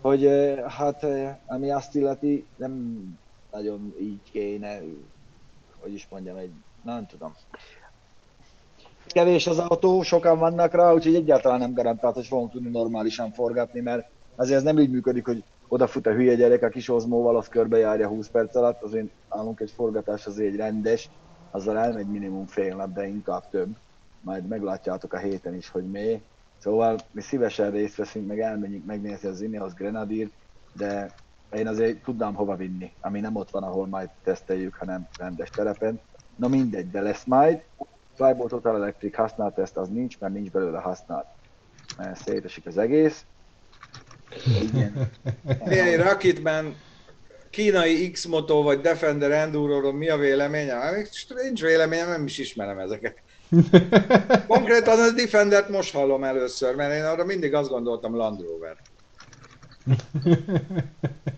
hogy 0.01 0.27
eh, 0.27 0.59
hát 0.71 1.05
eh, 1.05 1.37
ami 1.47 1.71
azt 1.71 1.95
illeti, 1.95 2.47
nem 2.57 3.03
nagyon 3.53 3.95
így 4.01 4.21
kéne, 4.31 4.79
hogy 5.81 5.93
is 5.93 6.07
mondjam, 6.11 6.37
egy, 6.37 6.53
nem 6.83 7.07
tudom. 7.07 7.35
Kevés 9.07 9.47
az 9.47 9.59
autó, 9.59 10.03
sokan 10.03 10.39
vannak 10.39 10.75
rá, 10.75 10.93
úgyhogy 10.93 11.15
egyáltalán 11.15 11.59
nem 11.59 11.75
garantált, 11.75 12.15
hogy 12.15 12.27
fogunk 12.27 12.51
tudni 12.51 12.71
normálisan 12.71 13.33
forgatni, 13.33 13.81
mert 13.81 14.09
azért 14.37 14.57
ez 14.57 14.63
nem 14.63 14.79
így 14.79 14.91
működik, 14.91 15.27
hogy 15.27 15.45
odafut 15.69 16.07
a 16.07 16.13
hülye 16.13 16.35
gyerek 16.35 16.63
a 16.63 16.69
kis 16.69 16.89
ozmóval, 16.89 17.37
az 17.37 17.49
körbejárja 17.49 18.09
20 18.09 18.29
perc 18.29 18.57
alatt, 18.57 18.83
azért 18.83 19.07
nálunk 19.31 19.61
egy 19.61 19.71
forgatás 19.71 20.27
azért 20.27 20.53
egy 20.53 20.57
rendes, 20.57 21.09
azzal 21.51 21.79
elmegy 21.79 22.07
minimum 22.07 22.47
fél 22.47 22.77
nap, 22.77 22.93
de 22.93 23.07
inkább 23.07 23.49
több. 23.51 23.77
Majd 24.21 24.47
meglátjátok 24.47 25.13
a 25.13 25.19
héten 25.19 25.55
is, 25.55 25.69
hogy 25.69 25.91
mi. 25.91 26.23
Szóval 26.59 26.99
mi 27.11 27.21
szívesen 27.21 27.71
részt 27.71 27.97
veszünk, 27.97 28.27
meg 28.27 28.41
elmenjünk 28.41 28.85
megnézni 28.85 29.29
az 29.29 29.41
Ineos 29.41 29.73
Grenadier, 29.73 30.29
de 30.73 31.11
én 31.55 31.67
azért 31.67 32.03
tudnám 32.03 32.35
hova 32.35 32.57
vinni, 32.57 32.93
ami 33.01 33.21
nem 33.21 33.37
ott 33.37 33.51
van, 33.51 33.63
ahol 33.63 33.87
majd 33.87 34.09
teszteljük, 34.25 34.75
hanem 34.75 35.09
rendes 35.19 35.51
terepen. 35.51 36.01
Na 36.37 36.49
mindegy, 36.49 36.91
de 36.91 37.01
lesz 37.01 37.25
majd. 37.25 37.63
Flybolt 38.15 38.51
Total 38.51 38.77
Electric 38.77 39.17
használt 39.17 39.59
ezt, 39.59 39.77
az 39.77 39.89
nincs, 39.89 40.19
mert 40.19 40.33
nincs 40.33 40.51
belőle 40.51 40.79
használt. 40.79 41.27
Mert 41.99 42.23
Szétesik 42.23 42.67
az 42.67 42.79
egész. 42.79 43.25
Igen. 44.63 45.11
Figyelj, 45.65 45.97
Rakitben 46.09 46.77
kínai 47.51 48.11
X-Moto 48.11 48.63
vagy 48.63 48.81
Defender 48.81 49.31
Enduro-ról 49.31 49.93
mi 49.93 50.09
a 50.09 50.17
véleményem? 50.17 50.79
Nincs 51.43 51.61
véleményem, 51.61 52.09
nem 52.09 52.25
is 52.25 52.39
ismerem 52.39 52.79
ezeket. 52.79 53.23
Konkrétan 54.47 55.01
a 55.01 55.11
Defendert 55.11 55.69
most 55.69 55.93
hallom 55.93 56.25
először, 56.25 56.75
mert 56.75 56.95
én 56.95 57.05
arra 57.05 57.25
mindig 57.25 57.55
azt 57.55 57.71
gondoltam 57.71 58.17
Land 58.17 58.41
Rover. 58.41 58.77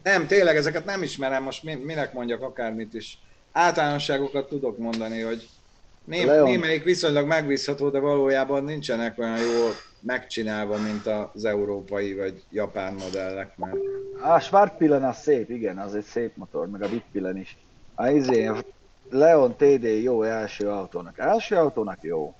Nem, 0.02 0.26
tényleg 0.26 0.56
ezeket 0.56 0.84
nem 0.84 1.02
ismerem, 1.02 1.42
most 1.42 1.62
min- 1.62 1.84
minek 1.84 2.12
mondjak 2.12 2.42
akármit 2.42 2.94
is. 2.94 3.18
Általánosságokat 3.52 4.48
tudok 4.48 4.78
mondani, 4.78 5.20
hogy 5.20 5.48
né- 6.04 6.24
Leon. 6.24 6.48
némelyik 6.50 6.84
viszonylag 6.84 7.26
megbízható, 7.26 7.90
de 7.90 7.98
valójában 7.98 8.64
nincsenek 8.64 9.18
olyan 9.18 9.38
jól 9.38 9.70
megcsinálva, 10.00 10.76
mint 10.78 11.06
az 11.06 11.44
európai 11.44 12.14
vagy 12.14 12.44
japán 12.50 12.94
modellek. 12.94 13.56
Mert... 13.56 13.76
A 14.22 14.40
Schwarzpillen 14.40 15.04
az 15.04 15.16
szép, 15.16 15.50
igen, 15.50 15.78
az 15.78 15.94
egy 15.94 16.04
szép 16.04 16.36
motor, 16.36 16.70
meg 16.70 16.82
a 16.82 16.88
Bitpillen 16.88 17.36
is. 17.36 17.56
A 17.94 18.08
izé, 18.08 18.50
Leon 19.10 19.56
TD 19.56 20.02
jó 20.02 20.22
első 20.22 20.68
autónak. 20.68 21.18
Első 21.18 21.56
autónak 21.56 22.02
jó, 22.02 22.34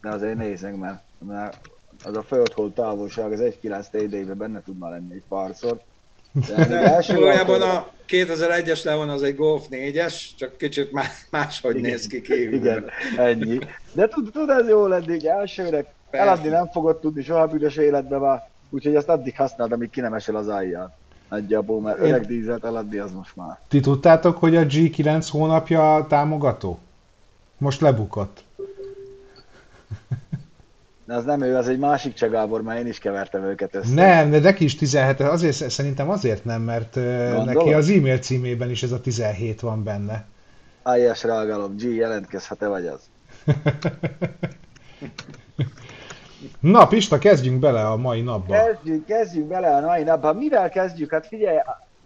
de 0.00 0.08
azért 0.08 0.36
nézzük, 0.36 0.76
mert, 0.76 1.02
mert 1.18 1.58
az 2.04 2.16
a 2.16 2.22
földhold 2.22 2.72
távolság, 2.72 3.32
az 3.32 3.40
1.9 3.40 3.86
TD-be 3.90 4.34
benne 4.34 4.62
tud 4.62 4.78
már 4.78 4.90
lenni 4.90 5.14
egy 5.14 5.22
párszor. 5.28 5.80
Valójában 7.08 7.62
a 7.62 7.88
2001-es 8.08 8.84
Leon 8.84 9.08
az 9.08 9.22
egy 9.22 9.36
Golf 9.36 9.66
4-es, 9.70 10.14
csak 10.36 10.56
kicsit 10.56 10.92
más, 10.92 11.26
máshogy 11.30 11.76
Igen. 11.76 11.90
néz 11.90 12.06
ki 12.06 12.20
kívül. 12.20 12.54
Igen, 12.54 12.84
ennyi. 13.16 13.58
De 13.92 14.08
tud, 14.08 14.30
tud 14.32 14.48
ez 14.48 14.68
jó 14.68 14.86
lenni, 14.86 15.10
hogy 15.10 15.26
elsőre 15.26 15.84
Persze. 16.10 16.26
eladni 16.26 16.48
nem 16.48 16.66
fogod 16.66 17.00
tudni 17.00 17.22
soha 17.22 17.46
büdös 17.46 17.76
életben 17.76 18.20
már, 18.20 18.48
úgyhogy 18.70 18.96
azt 18.96 19.08
addig 19.08 19.36
használd, 19.36 19.72
amíg 19.72 19.90
ki 19.90 20.00
nem 20.00 20.14
esel 20.14 20.36
az 20.36 20.48
állján. 20.48 20.92
Nagyjából, 21.28 21.80
mert 21.80 21.98
öreg 21.98 22.26
dízelt 22.26 22.64
eladni 22.64 22.98
az 22.98 23.12
most 23.12 23.36
már. 23.36 23.58
Ti 23.68 23.80
tudtátok, 23.80 24.36
hogy 24.36 24.56
a 24.56 24.66
G9 24.66 25.26
hónapja 25.30 26.06
támogató? 26.08 26.78
Most 27.58 27.80
lebukott. 27.80 28.44
De 31.10 31.16
az 31.16 31.24
nem 31.24 31.40
ő, 31.40 31.56
az 31.56 31.68
egy 31.68 31.78
másik 31.78 32.14
Csagábor, 32.14 32.62
mert 32.62 32.80
én 32.80 32.86
is 32.86 32.98
kevertem 32.98 33.44
őket 33.44 33.74
össze. 33.74 33.94
Nem, 33.94 34.30
de 34.30 34.38
neki 34.38 34.64
is 34.64 34.76
17, 34.76 35.20
azért, 35.20 35.70
szerintem 35.70 36.10
azért 36.10 36.44
nem, 36.44 36.62
mert 36.62 36.94
Gondolod? 36.94 37.44
neki 37.44 37.72
az 37.72 37.88
e-mail 37.88 38.18
címében 38.18 38.70
is 38.70 38.82
ez 38.82 38.92
a 38.92 39.00
17 39.00 39.60
van 39.60 39.84
benne. 39.84 40.24
Ályás 40.82 41.22
rágalom, 41.22 41.76
G, 41.76 41.82
jelentkezz, 41.82 42.46
ha 42.46 42.54
te 42.54 42.68
vagy 42.68 42.86
az. 42.86 43.00
Na, 46.60 46.86
Pista, 46.86 47.18
kezdjünk 47.18 47.60
bele 47.60 47.86
a 47.86 47.96
mai 47.96 48.20
napba. 48.20 48.54
Kezdjünk, 48.54 49.06
kezdjünk 49.06 49.48
bele 49.48 49.76
a 49.76 49.80
mai 49.80 50.02
napba. 50.02 50.32
Mivel 50.32 50.68
kezdjük? 50.68 51.10
Hát 51.10 51.26
figyelj, 51.26 51.56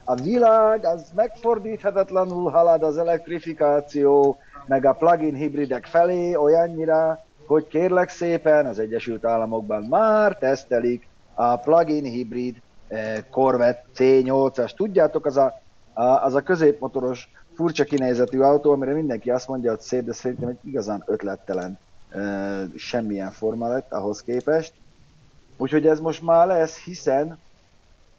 a 0.04 0.14
világ 0.14 0.84
az 0.84 1.04
megfordíthatatlanul 1.14 2.50
halad 2.50 2.82
az 2.82 2.98
elektrifikáció, 2.98 4.38
meg 4.66 4.84
a 4.84 4.92
plug-in 4.92 5.34
hibridek 5.34 5.86
felé 5.86 6.34
olyannyira, 6.34 7.24
hogy 7.46 7.66
kérlek 7.66 8.08
szépen 8.08 8.66
az 8.66 8.78
Egyesült 8.78 9.24
Államokban 9.24 9.82
már 9.82 10.38
tesztelik 10.38 11.08
a 11.34 11.56
plug-in 11.56 12.04
hibrid 12.04 12.56
eh, 12.88 13.24
Corvette 13.30 13.84
C8-as. 13.96 14.74
Tudjátok, 14.74 15.26
az 15.26 15.36
a, 15.36 15.60
a, 15.92 16.02
az 16.02 16.34
a 16.34 16.42
középmotoros 16.42 17.28
furcsa 17.54 17.84
kinézetű 17.84 18.40
autó, 18.40 18.72
amire 18.72 18.92
mindenki 18.92 19.30
azt 19.30 19.48
mondja, 19.48 19.70
hogy 19.70 19.80
szép, 19.80 20.04
de 20.04 20.12
szerintem 20.12 20.48
egy 20.48 20.58
igazán 20.62 21.02
ötlettelen 21.06 21.78
eh, 22.10 22.62
semmilyen 22.76 23.30
forma 23.30 23.68
lett 23.68 23.92
ahhoz 23.92 24.22
képest. 24.22 24.72
Úgyhogy 25.56 25.86
ez 25.86 26.00
most 26.00 26.22
már 26.22 26.46
lesz, 26.46 26.78
hiszen 26.78 27.38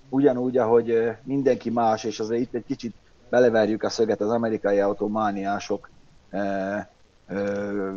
ugyanúgy, 0.10 0.58
ahogy 0.58 1.12
mindenki 1.24 1.70
más, 1.70 2.04
és 2.04 2.20
azért 2.20 2.42
itt 2.42 2.54
egy 2.54 2.66
kicsit 2.66 2.96
beleverjük 3.30 3.84
a 3.84 3.90
szöget 3.90 4.22
az 4.22 4.30
amerikai 4.30 4.80
automániások 4.80 5.90
eh, 6.30 6.86
eh, 7.28 7.94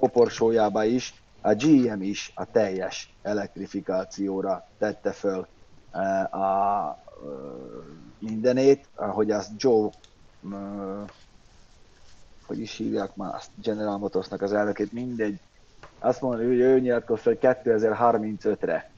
koporsójába 0.00 0.84
is, 0.84 1.14
a 1.40 1.54
GM 1.54 2.02
is 2.02 2.32
a 2.34 2.44
teljes 2.50 3.14
elektrifikációra 3.22 4.66
tette 4.78 5.12
föl 5.12 5.46
eh, 5.90 6.34
a 6.34 6.98
eh, 7.22 7.28
mindenét, 8.18 8.88
ahogy 8.94 9.30
azt 9.30 9.50
Joe, 9.56 9.88
eh, 10.52 10.58
hogy 12.46 12.60
is 12.60 12.76
hívják 12.76 13.16
már 13.16 13.34
azt 13.34 13.50
General 13.62 13.98
Motorsnak 13.98 14.42
az 14.42 14.52
elnökét, 14.52 14.92
mindegy, 14.92 15.40
azt 15.98 16.20
mondja, 16.20 16.46
hogy 16.46 16.58
ő 16.58 16.80
nyilatkozta, 16.80 17.28
hogy 17.28 17.38
2035-re 17.40 18.90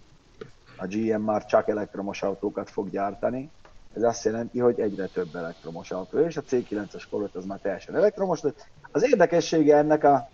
a 0.76 0.86
GM 0.86 1.20
már 1.22 1.44
csak 1.46 1.68
elektromos 1.68 2.22
autókat 2.22 2.70
fog 2.70 2.90
gyártani. 2.90 3.50
Ez 3.96 4.02
azt 4.02 4.24
jelenti, 4.24 4.58
hogy 4.58 4.80
egyre 4.80 5.06
több 5.06 5.34
elektromos 5.34 5.90
autó, 5.90 6.18
és 6.18 6.36
a 6.36 6.42
C9-es 6.42 7.02
Corvette 7.10 7.38
az 7.38 7.44
már 7.44 7.58
teljesen 7.58 7.96
elektromos. 7.96 8.40
De 8.40 8.52
az 8.90 9.02
érdekessége 9.02 9.76
ennek 9.76 10.04
a 10.04 10.28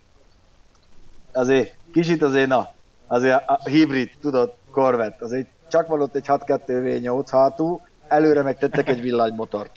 azért 1.33 1.75
kicsit 1.93 2.23
azért, 2.23 2.49
na, 2.49 2.73
azért 3.07 3.43
a 3.47 3.69
hibrid, 3.69 4.11
tudod, 4.21 4.53
Corvette, 4.71 5.25
azért 5.25 5.47
csak 5.69 5.87
van 5.87 6.01
ott 6.01 6.17
egy 6.17 6.27
6.2 6.27 6.61
V8 6.67 7.27
hátul, 7.31 7.81
előre 8.09 8.43
megtettek 8.43 8.89
egy 8.89 9.01
villanymotort. 9.01 9.73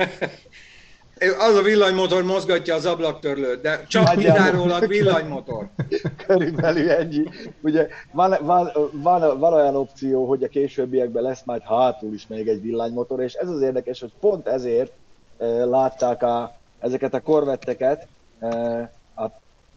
Az 1.39 1.55
a 1.55 1.61
villanymotor 1.61 2.23
mozgatja 2.23 2.75
az 2.75 2.85
ablaktörlőt, 2.85 3.61
de 3.61 3.83
csak 3.87 4.15
kizárólag 4.15 4.87
villanymotor. 4.87 5.69
Körülbelül 6.27 6.89
ennyi. 6.89 7.23
Ugye 7.61 7.87
van, 8.11 8.37
van, 8.41 8.71
van, 8.91 9.39
van, 9.39 9.53
olyan 9.53 9.75
opció, 9.75 10.27
hogy 10.27 10.43
a 10.43 10.47
későbbiekben 10.47 11.23
lesz 11.23 11.41
majd 11.45 11.61
hátul 11.61 12.13
is 12.13 12.27
még 12.27 12.47
egy 12.47 12.61
villanymotor, 12.61 13.21
és 13.21 13.33
ez 13.33 13.49
az 13.49 13.61
érdekes, 13.61 13.99
hogy 13.99 14.11
pont 14.19 14.47
ezért 14.47 14.91
e, 15.37 15.45
látták 15.65 16.23
a, 16.23 16.55
ezeket 16.79 17.13
a 17.13 17.21
korvetteket 17.21 18.07
e, 18.39 18.47
a 19.15 19.25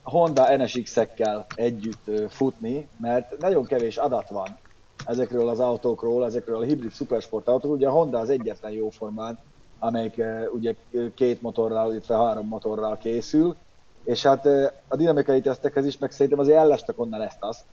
Honda 0.02 0.56
NSX-ekkel 0.56 1.46
együtt 1.54 2.10
futni, 2.28 2.88
mert 2.96 3.38
nagyon 3.38 3.64
kevés 3.64 3.96
adat 3.96 4.28
van 4.28 4.58
ezekről 5.06 5.48
az 5.48 5.60
autókról, 5.60 6.24
ezekről 6.24 6.56
a 6.56 6.64
hibrid 6.64 6.92
supersport 6.92 7.48
autókról. 7.48 7.76
Ugye 7.76 7.88
a 7.88 7.92
Honda 7.92 8.18
az 8.18 8.30
egyetlen 8.30 8.72
jó 8.72 8.90
formán 8.90 9.38
amelyik 9.82 10.22
ugye 10.52 10.74
két 11.14 11.42
motorral, 11.42 11.90
illetve 11.90 12.16
három 12.16 12.46
motorral 12.46 12.98
készül, 12.98 13.56
és 14.04 14.22
hát 14.22 14.46
a 14.88 14.96
dinamikai 14.96 15.40
tesztekhez 15.40 15.86
is, 15.86 15.98
meg 15.98 16.10
szerintem 16.10 16.38
azért 16.38 16.58
ellestek 16.58 17.00
onnan 17.00 17.22
ezt 17.22 17.36
azt, 17.40 17.64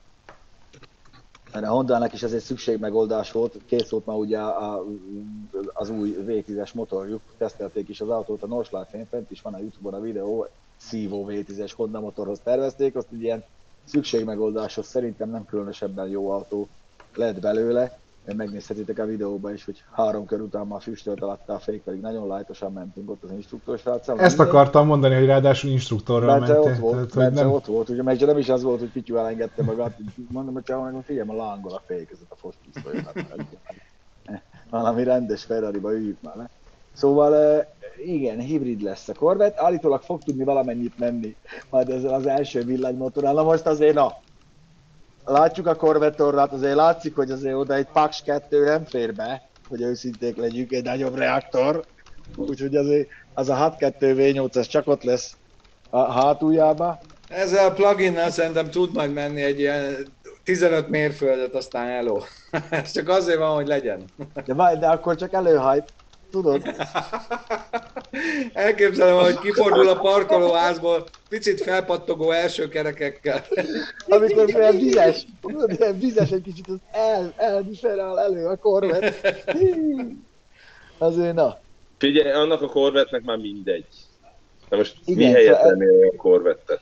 mert 1.53 1.65
a 1.65 1.69
Honda-nak 1.69 2.13
is 2.13 2.23
ez 2.23 2.33
egy 2.33 2.41
szükségmegoldás 2.41 3.31
volt, 3.31 3.57
készült 3.65 4.05
már 4.05 4.15
ugye 4.17 4.39
a, 4.39 4.85
az 5.73 5.89
új 5.89 6.15
V10-es 6.27 6.73
motorjuk, 6.73 7.21
tesztelték 7.37 7.89
is 7.89 8.01
az 8.01 8.09
autót 8.09 8.43
a 8.43 8.47
Norslátén, 8.47 9.07
fent 9.09 9.31
is 9.31 9.41
van 9.41 9.53
a 9.53 9.59
Youtube-on 9.59 9.93
a 9.93 10.01
videó, 10.01 10.47
szívó 10.79 11.25
V10-es 11.29 11.71
Honda 11.75 11.99
motorhoz 11.99 12.39
tervezték, 12.43 12.95
azt 12.95 13.07
egy 13.13 13.21
ilyen 13.21 13.43
szükségmegoldáshoz 13.83 14.87
szerintem 14.87 15.29
nem 15.29 15.45
különösebben 15.45 16.07
jó 16.07 16.29
autó 16.29 16.67
lett 17.15 17.39
belőle, 17.39 17.99
megnézhetitek 18.35 18.99
a 18.99 19.05
videóban 19.05 19.53
is, 19.53 19.65
hogy 19.65 19.83
három 19.91 20.25
kör 20.25 20.41
után 20.41 20.67
már 20.67 20.81
füstölt 20.81 21.21
alatta 21.21 21.53
a 21.53 21.59
fék, 21.59 21.81
pedig 21.81 22.01
nagyon 22.01 22.27
lájtosan 22.27 22.73
mentünk 22.73 23.09
ott 23.09 23.23
az 23.23 23.31
instruktors 23.31 23.81
sráccal. 23.81 24.19
Ezt 24.19 24.37
minden. 24.37 24.55
akartam 24.55 24.87
mondani, 24.87 25.15
hogy 25.15 25.25
ráadásul 25.25 25.69
instruktorral 25.69 26.39
mentél. 26.39 26.59
ott 26.59 26.77
volt, 26.77 27.13
Tehát, 27.13 27.33
nem... 27.33 27.51
ott 27.51 27.65
volt, 27.65 27.89
ugye 27.89 28.03
meg 28.03 28.19
nem 28.19 28.37
is 28.37 28.49
az 28.49 28.63
volt, 28.63 28.79
hogy 28.79 28.89
Pityu 28.89 29.15
elengedte 29.15 29.63
magát, 29.63 29.97
mondom, 30.29 30.53
hogy 30.53 30.63
csak 30.63 30.79
mondom, 30.79 31.01
figyelj, 31.01 31.29
a 31.29 31.33
lángol 31.33 31.73
a 31.73 31.81
fék, 31.85 32.09
ez 32.11 32.17
a 32.29 32.35
fospisztoly. 32.35 33.03
Valami 34.69 35.03
rendes 35.03 35.43
Ferrari-ba 35.43 35.93
üljük 35.93 36.21
már 36.21 36.35
le. 36.35 36.49
Szóval 36.99 37.65
igen, 38.05 38.39
hibrid 38.39 38.81
lesz 38.81 39.07
a 39.07 39.13
Corvette, 39.13 39.63
állítólag 39.63 40.01
fog 40.01 40.23
tudni 40.23 40.43
valamennyit 40.43 40.97
menni 40.97 41.35
majd 41.69 41.89
ezzel 41.89 42.13
az 42.13 42.27
első 42.27 42.63
villanymotorral. 42.63 43.33
Na 43.33 43.43
most 43.43 43.65
azért, 43.65 43.93
na, 43.93 44.17
látjuk 45.25 45.67
a 45.67 45.75
Corvettorrát, 45.75 46.51
azért 46.51 46.75
látszik, 46.75 47.15
hogy 47.15 47.31
azért 47.31 47.55
oda 47.55 47.73
egy 47.73 47.87
Pax 47.93 48.21
2 48.21 48.63
nem 48.63 48.85
fér 48.85 49.13
be, 49.13 49.41
hogy 49.69 49.81
őszinték 49.81 50.37
legyünk, 50.37 50.71
egy 50.71 50.83
nagyobb 50.83 51.15
reaktor. 51.15 51.83
Úgyhogy 52.35 52.75
azért 52.75 53.07
az 53.33 53.49
a 53.49 53.75
6.2 53.79 53.93
V8 53.99 54.57
az 54.57 54.67
csak 54.67 54.87
ott 54.87 55.03
lesz 55.03 55.35
a 55.89 56.11
hátuljába. 56.11 56.99
Ezzel 57.29 57.67
a 57.67 57.71
plugin 57.71 58.29
szerintem 58.29 58.69
tud 58.69 58.93
majd 58.93 59.13
menni 59.13 59.41
egy 59.41 59.59
ilyen 59.59 60.07
15 60.43 60.89
mérföldet, 60.89 61.53
aztán 61.53 61.87
eló. 61.87 62.23
Ez 62.69 62.91
csak 62.91 63.09
azért 63.09 63.37
van, 63.37 63.55
hogy 63.55 63.67
legyen. 63.67 64.03
De, 64.45 64.53
vaj, 64.53 64.77
de 64.77 64.87
akkor 64.87 65.15
csak 65.15 65.33
előhype. 65.33 65.85
Tudod? 66.31 66.61
Elképzelem, 68.53 69.17
hogy 69.17 69.39
kifordul 69.39 69.87
a 69.89 69.99
parkolóházból, 69.99 71.03
picit 71.29 71.61
felpattogó 71.61 72.31
első 72.31 72.67
kerekekkel. 72.67 73.45
Amikor 74.07 74.55
olyan 74.55 74.77
vizes, 74.77 75.25
ilyen 75.77 75.99
vizes 75.99 76.31
egy 76.31 76.41
kicsit, 76.41 76.67
az 76.67 76.77
el, 76.91 77.33
el, 77.81 78.19
elő 78.19 78.45
a 78.45 78.55
korvet. 78.55 79.27
Azért 80.97 81.33
na. 81.33 81.59
Figyelj, 81.97 82.31
annak 82.31 82.61
a 82.61 82.69
korvetnek 82.69 83.23
már 83.23 83.37
mindegy. 83.37 83.85
Na 84.69 84.77
most 84.77 84.95
Igen, 85.05 85.27
mi 85.27 85.33
helyett 85.33 85.59
szóval... 85.61 86.09
a 86.13 86.15
korvettet? 86.17 86.81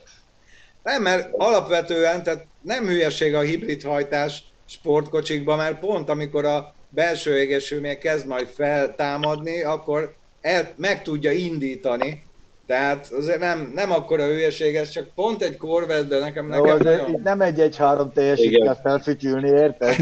Nem, 0.82 1.02
mert 1.02 1.28
alapvetően, 1.32 2.22
tehát 2.22 2.46
nem 2.60 2.86
hülyeség 2.86 3.34
a 3.34 3.40
hibrid 3.40 3.82
hajtás 3.82 4.44
sportkocsikban, 4.66 5.56
mert 5.56 5.78
pont 5.78 6.08
amikor 6.08 6.44
a 6.44 6.74
belső 6.88 7.38
égesülmény 7.38 7.98
kezd 7.98 8.26
majd 8.26 8.46
feltámadni, 8.46 9.62
akkor 9.62 10.14
el, 10.40 10.72
meg 10.76 11.02
tudja 11.02 11.32
indítani. 11.32 12.26
Tehát 12.66 13.12
azért 13.12 13.38
nem, 13.38 13.72
nem 13.74 13.92
akkora 13.92 14.24
hülyeség, 14.26 14.76
ez 14.76 14.90
csak 14.90 15.06
pont 15.14 15.42
egy 15.42 15.56
Corvette, 15.56 16.02
de 16.02 16.18
nekem, 16.18 16.46
nekem 16.46 16.66
Jó, 16.66 16.76
de 16.76 16.96
nagyon... 16.96 17.20
nem 17.24 17.40
egy 17.40 17.60
egy 17.60 17.76
három 17.76 18.12
teljesít 18.12 18.62
kell 18.62 18.80
felfütyülni, 18.82 19.48
érted? 19.48 19.94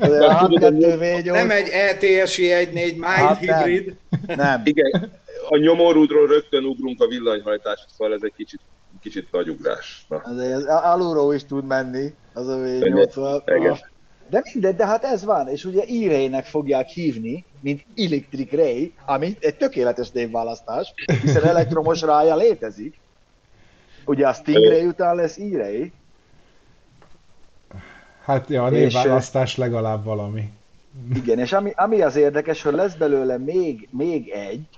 a 0.00 0.48
nem 1.24 1.50
egy 1.50 1.68
ETSI 1.68 2.42
1.4 2.42 2.72
mild 2.72 3.04
hát 3.04 3.38
hybrid. 3.38 3.94
Nem. 4.26 4.36
nem. 4.36 4.60
Igen, 4.64 5.12
a 5.48 5.56
nyomorúdról 5.56 6.26
rögtön 6.26 6.64
ugrunk 6.64 7.02
a 7.02 7.06
villanyhajtásra, 7.06 7.86
szóval 7.96 8.14
ez 8.14 8.20
egy 8.22 8.34
kicsit, 8.36 8.60
kicsit 9.02 9.28
nagy 9.30 9.48
ugrás. 9.48 10.04
Na. 10.08 10.16
Azért 10.16 10.68
alulról 10.68 11.34
is 11.34 11.44
tud 11.44 11.66
menni, 11.66 12.14
az 12.32 12.48
a 12.48 12.56
V80. 12.56 13.89
De 14.30 14.42
mindegy, 14.52 14.76
de 14.76 14.86
hát 14.86 15.04
ez 15.04 15.24
van, 15.24 15.48
és 15.48 15.64
ugye 15.64 15.82
e 15.86 16.42
fogják 16.42 16.88
hívni, 16.88 17.44
mint 17.60 17.84
Electric 17.96 18.52
Ray, 18.52 18.94
ami 19.06 19.36
egy 19.40 19.56
tökéletes 19.56 20.10
névválasztás, 20.10 20.94
hiszen 21.22 21.44
elektromos 21.44 22.00
rája 22.00 22.36
létezik. 22.36 22.98
Ugye 24.04 24.28
a 24.28 24.32
Stingray 24.32 24.86
után 24.86 25.14
lesz 25.14 25.38
e 25.38 25.90
Hát 28.24 28.48
ja, 28.48 28.64
a 28.64 28.70
névválasztás 28.70 29.50
és, 29.50 29.56
legalább 29.56 30.04
valami. 30.04 30.50
Igen, 31.14 31.38
és 31.38 31.52
ami, 31.52 31.72
ami 31.76 32.02
az 32.02 32.16
érdekes, 32.16 32.62
hogy 32.62 32.72
lesz 32.72 32.94
belőle 32.94 33.38
még, 33.38 33.88
még 33.90 34.28
egy 34.28 34.68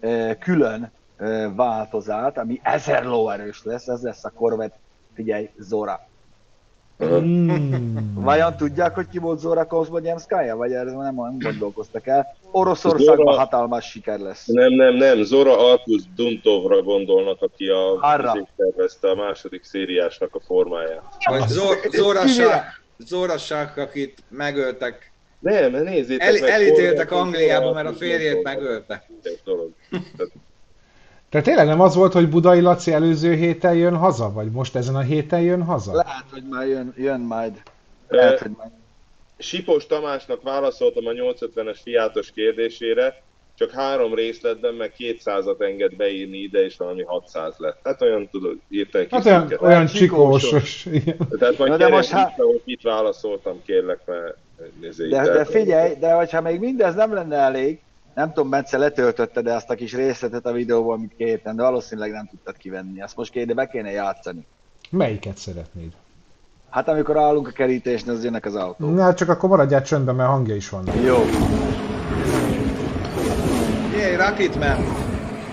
e, 0.00 0.38
külön 0.38 0.90
e, 1.16 1.48
változat, 1.48 2.38
ami 2.38 2.60
ezer 2.62 3.04
lóerős 3.04 3.64
lesz, 3.64 3.86
ez 3.86 4.02
lesz 4.02 4.24
a 4.24 4.30
Corvette, 4.30 4.78
figyelj, 5.14 5.50
Zora. 5.58 6.08
Mm. 7.04 8.14
Vajon 8.28 8.56
tudják, 8.56 8.94
hogy 8.94 9.08
ki 9.08 9.18
volt 9.18 9.38
Zora 9.38 9.66
Kozbonyemszkája, 9.66 10.56
vagy 10.56 10.72
erre 10.72 10.92
nem, 10.92 11.14
nem 11.14 11.38
gondolkoztak 11.38 12.06
el? 12.06 12.36
Oroszországban 12.50 13.16
Zora... 13.16 13.38
hatalmas 13.38 13.90
siker 13.90 14.18
lesz. 14.18 14.46
Nem, 14.46 14.72
nem, 14.72 14.94
nem. 14.94 15.22
Zora 15.22 15.70
Alkus 15.70 16.02
Duntovra 16.14 16.82
gondolnak, 16.82 17.42
aki 17.42 17.66
a 17.68 18.00
tervezte 18.56 19.10
a 19.10 19.14
második 19.14 19.64
szériásnak 19.64 20.34
a 20.34 20.40
formáját. 20.46 21.02
Vagy 21.28 21.48
Zora, 21.90 22.26
Sák, 22.26 22.82
Zora 22.98 23.38
Sák, 23.38 23.76
akit 23.76 24.18
megöltek. 24.28 25.12
Nem, 25.38 25.72
nézzétek 25.72 26.26
El, 26.26 26.32
meg. 26.40 26.50
Elítéltek 26.50 27.10
Angliába, 27.10 27.72
mert 27.72 27.88
a 27.88 27.92
férjét 27.92 28.42
megölte. 28.42 29.06
Dolog. 29.44 29.70
Tehát 29.90 30.32
tényleg 31.30 31.66
nem 31.66 31.80
az 31.80 31.94
volt, 31.94 32.12
hogy 32.12 32.28
Budai 32.28 32.60
Laci 32.60 32.92
előző 32.92 33.34
héten 33.34 33.74
jön 33.74 33.96
haza, 33.96 34.32
vagy 34.32 34.50
most 34.50 34.76
ezen 34.76 34.94
a 34.94 35.00
héten 35.00 35.40
jön 35.40 35.62
haza? 35.62 35.94
Lehet, 35.94 36.24
hogy 36.30 36.44
már 36.50 36.66
jön, 36.66 36.94
jön 36.96 37.20
majd. 37.20 37.62
Lehet, 38.08 38.38
hogy 38.38 38.50
majd. 38.56 38.70
Sipos 39.38 39.86
Tamásnak 39.86 40.42
válaszoltam 40.42 41.06
a 41.06 41.10
850-es 41.10 41.78
fiátos 41.82 42.30
kérdésére, 42.30 43.22
csak 43.54 43.70
három 43.70 44.14
részletben 44.14 44.74
meg 44.74 44.92
200-at 44.98 45.60
enged 45.60 45.96
beírni 45.96 46.38
ide, 46.38 46.64
és 46.64 46.76
valami 46.76 47.02
600 47.02 47.54
lett. 47.58 47.78
Tehát 47.82 48.02
olyan, 48.02 48.28
tudod, 48.30 48.56
írta 48.68 48.98
egy 48.98 49.10
hát 49.10 49.26
olyan, 49.26 49.52
olyan 49.60 49.86
csikósos. 49.86 50.88
Tehát 51.38 51.58
majd 51.58 51.76
de 51.76 51.88
most 51.88 52.10
há... 52.10 52.32
hogy 52.36 52.62
itt 52.64 52.82
válaszoltam, 52.82 53.62
kérlek, 53.64 54.00
mert 54.06 54.36
de, 55.10 55.32
de 55.32 55.44
figyelj, 55.44 55.94
de 55.94 56.12
hogyha 56.12 56.40
még 56.40 56.60
mindez 56.60 56.94
nem 56.94 57.12
lenne 57.12 57.36
elég, 57.36 57.80
nem 58.16 58.32
tudom, 58.32 58.50
Bence 58.50 58.78
letöltötte 58.78 59.40
de 59.42 59.54
azt 59.54 59.70
a 59.70 59.74
kis 59.74 59.94
részletet 59.94 60.46
a 60.46 60.52
videóból, 60.52 60.94
amit 60.94 61.14
kértem, 61.16 61.56
de 61.56 61.62
valószínűleg 61.62 62.10
nem 62.10 62.26
tudtad 62.26 62.56
kivenni. 62.56 63.02
Azt 63.02 63.16
most 63.16 63.30
kéne, 63.30 63.54
be 63.54 63.66
kéne 63.66 63.90
játszani. 63.90 64.46
Melyiket 64.90 65.36
szeretnéd? 65.36 65.92
Hát 66.70 66.88
amikor 66.88 67.16
állunk 67.16 67.48
a 67.48 67.50
kerítésnél, 67.50 68.14
az 68.14 68.24
jönnek 68.24 68.44
az 68.44 68.54
autók. 68.54 68.94
Na, 68.94 69.14
csak 69.14 69.28
akkor 69.28 69.48
maradjál 69.48 69.82
csöndben, 69.82 70.14
mert 70.14 70.28
hangja 70.28 70.54
is 70.54 70.68
van. 70.68 70.84
Jó. 71.04 71.16
Jé, 73.92 74.14
Rocketman! 74.14 74.76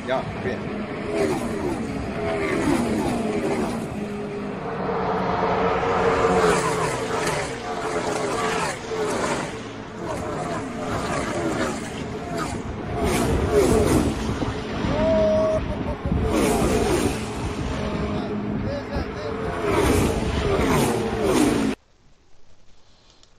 Ja, 0.08 0.24
figyelj. 0.42 1.53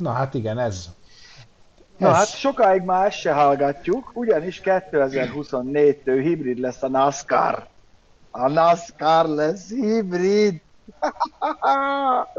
Na 0.04 0.12
hát 0.12 0.34
igen, 0.34 0.58
ez. 0.58 0.88
Na 1.96 2.08
Ez. 2.08 2.14
hát 2.14 2.28
sokáig 2.28 2.82
már 2.82 3.06
ezt 3.06 3.18
se 3.18 3.32
hallgatjuk, 3.32 4.10
ugyanis 4.14 4.60
2024-től 4.64 6.20
hibrid 6.22 6.58
lesz 6.58 6.82
a 6.82 6.88
NASCAR. 6.88 7.66
A 8.30 8.48
NASCAR 8.48 9.26
lesz 9.26 9.68
hibrid. 9.68 10.60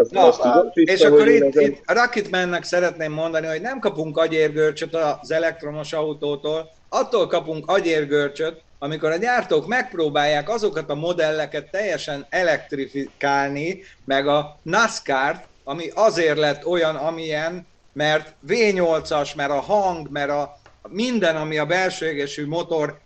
Na, 0.10 0.28
azt 0.28 0.42
tudod, 0.42 0.72
és 0.74 1.02
akkor 1.02 1.28
itt, 1.28 1.44
ezen- 1.44 1.72
itt 1.72 1.92
Rocketmannek 1.92 2.64
szeretném 2.64 3.12
mondani, 3.12 3.48
hogy 3.48 3.62
nem 3.62 3.80
kapunk 3.80 4.18
agyérgörcsöt 4.18 4.96
az 4.96 5.32
elektromos 5.32 5.94
autótól, 5.94 6.70
attól 6.90 7.28
kapunk 7.28 7.72
agyérgörcsöt, 7.72 8.62
amikor 8.80 9.12
a 9.12 9.18
gyártók 9.18 9.68
megpróbálják 9.68 10.50
azokat 10.50 10.90
a 10.90 10.96
modelleket 10.96 11.72
teljesen 11.72 12.26
elektrifikálni, 12.30 13.80
meg 14.06 14.28
a 14.28 14.58
NASCAR-t, 14.62 15.48
ami 15.68 15.92
azért 15.94 16.38
lett 16.38 16.66
olyan, 16.66 16.96
amilyen, 16.96 17.68
mert 17.94 18.34
V8-as, 18.48 19.36
mert 19.36 19.52
a 19.52 19.60
hang, 19.60 20.10
mert 20.12 20.30
a 20.30 20.58
minden, 20.88 21.36
ami 21.36 21.58
a 21.58 21.66
belső 21.66 22.10
égésű 22.10 22.48
motor 22.48 23.00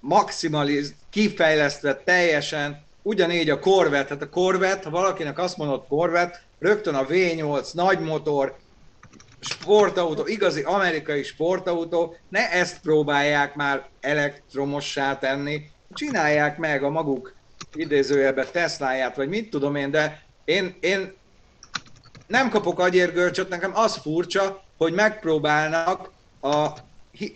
maximaliz, 0.00 0.94
kifejlesztve 1.10 1.96
teljesen, 1.96 2.84
ugyanígy 3.02 3.50
a 3.50 3.58
Corvette, 3.58 4.12
hát 4.14 4.22
a 4.22 4.28
Corvette, 4.28 4.84
ha 4.84 4.90
valakinek 4.90 5.38
azt 5.38 5.56
mondod 5.56 5.84
Corvette, 5.88 6.42
rögtön 6.58 6.94
a 6.94 7.06
V8, 7.06 7.72
nagy 7.72 8.00
motor, 8.00 8.56
sportautó, 9.40 10.26
igazi 10.26 10.62
amerikai 10.62 11.22
sportautó, 11.22 12.16
ne 12.28 12.50
ezt 12.50 12.80
próbálják 12.80 13.54
már 13.54 13.88
elektromossá 14.00 15.18
tenni, 15.18 15.70
csinálják 15.92 16.58
meg 16.58 16.82
a 16.82 16.90
maguk 16.90 17.34
idézőjelben 17.72 18.46
Tesláját, 18.52 19.16
vagy 19.16 19.28
mit 19.28 19.50
tudom 19.50 19.74
én, 19.74 19.90
de 19.90 20.22
én, 20.44 20.76
én 20.80 21.16
nem 22.28 22.48
kapok 22.50 22.78
agyérgörcsöt, 22.78 23.48
nekem 23.48 23.70
az 23.74 23.96
furcsa, 23.96 24.62
hogy 24.76 24.92
megpróbálnak 24.92 26.10
a 26.42 26.66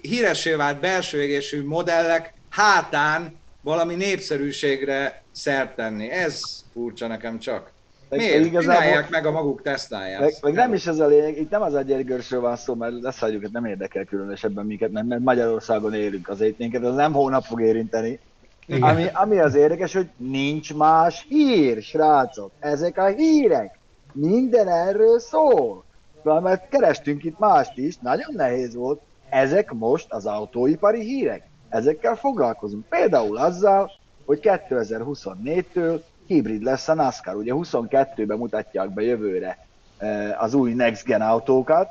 híressé 0.03 0.53
vált 0.55 0.81
belső 0.81 1.23
égésű 1.23 1.67
modellek 1.67 2.35
hátán 2.51 3.37
valami 3.61 3.95
népszerűségre 3.95 5.23
szert 5.33 5.77
tenni. 5.77 6.11
Ez 6.11 6.43
furcsa 6.73 7.07
nekem 7.07 7.39
csak. 7.39 7.71
Meg- 8.09 8.21
Miért? 8.21 8.45
igazából- 8.45 8.75
Csinálják 8.81 9.11
meg 9.11 9.27
a 9.27 9.31
maguk 9.31 9.63
tesztáját. 9.63 10.21
Meg, 10.21 10.33
meg 10.43 10.53
nem 10.53 10.75
is 10.75 10.87
ez 10.87 10.99
a 10.99 11.07
lényeg, 11.07 11.39
itt 11.39 11.51
nem 11.51 11.63
az 11.63 11.75
agyérgörsről 11.75 12.41
van 12.41 12.57
szó, 12.57 12.75
mert 12.75 13.01
leszálljuk, 13.01 13.51
nem 13.51 13.65
érdekel 13.65 14.05
különösebben 14.05 14.67
minket, 14.67 14.91
mert, 14.91 15.07
mert 15.07 15.21
Magyarországon 15.21 15.95
élünk 15.95 16.29
azért 16.29 16.59
minket, 16.59 16.85
az 16.85 16.95
nem 16.95 17.13
hónap 17.13 17.45
fog 17.45 17.61
érinteni. 17.61 18.19
Igen. 18.67 18.83
Ami, 18.83 19.07
ami 19.13 19.39
az 19.39 19.55
érdekes, 19.55 19.93
hogy 19.93 20.09
nincs 20.17 20.75
más 20.75 21.27
hír, 21.29 21.83
srácok. 21.83 22.51
Ezek 22.61 22.99
a 22.99 23.07
hírek. 23.07 23.79
Minden 24.13 24.69
erről 24.69 25.19
szól. 25.19 25.85
Mert 26.23 26.69
kerestünk 26.69 27.25
itt 27.25 27.39
mást 27.39 27.77
is, 27.77 27.99
nagyon 27.99 28.35
nehéz 28.35 28.75
volt. 28.75 29.01
Ezek 29.29 29.73
most 29.73 30.07
az 30.13 30.27
autóipari 30.27 31.01
hírek. 31.01 31.47
Ezekkel 31.69 32.17
foglalkozunk. 32.17 32.85
Például 32.89 33.37
azzal, 33.37 33.91
hogy 34.25 34.41
2024-től 34.43 36.01
hibrid 36.27 36.63
lesz 36.63 36.89
a 36.89 36.95
NASCAR. 36.95 37.35
Ugye 37.35 37.53
22-ben 37.57 38.39
mutatják 38.39 38.91
be 38.91 39.03
jövőre 39.03 39.67
eh, 39.99 40.43
az 40.43 40.55
új 40.55 40.73
Next 40.73 41.05
Gen 41.05 41.21
autókat, 41.21 41.89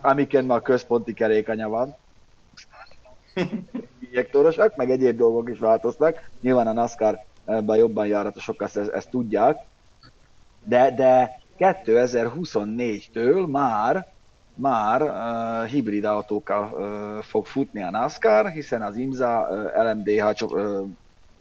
amiken 0.00 0.44
már 0.44 0.62
központi 0.62 1.12
kerékanya 1.12 1.68
van, 1.68 1.96
injektorosak, 4.10 4.76
meg 4.76 4.90
egyéb 4.90 5.16
dolgok 5.16 5.50
is 5.50 5.58
változnak. 5.58 6.30
Nyilván 6.40 6.66
a 6.66 6.72
NASCAR 6.72 7.24
ebben 7.44 7.76
jobban 7.76 8.06
járatosok 8.06 8.62
ezt, 8.62 8.76
ezt 8.76 9.10
tudják. 9.10 9.64
De, 10.64 10.94
de 10.94 11.39
2024-től 11.60 13.50
már 13.50 14.12
már 14.54 15.02
uh, 15.02 15.70
hibrid 15.70 16.04
autókkal 16.04 16.72
uh, 16.72 17.22
fog 17.22 17.46
futni 17.46 17.82
a 17.82 17.90
NASCAR, 17.90 18.50
hiszen 18.50 18.82
az 18.82 18.96
IMSA, 18.96 19.48
uh, 19.50 19.84
LMDH 19.84 20.32
cso- 20.32 20.52
uh, 20.52 20.88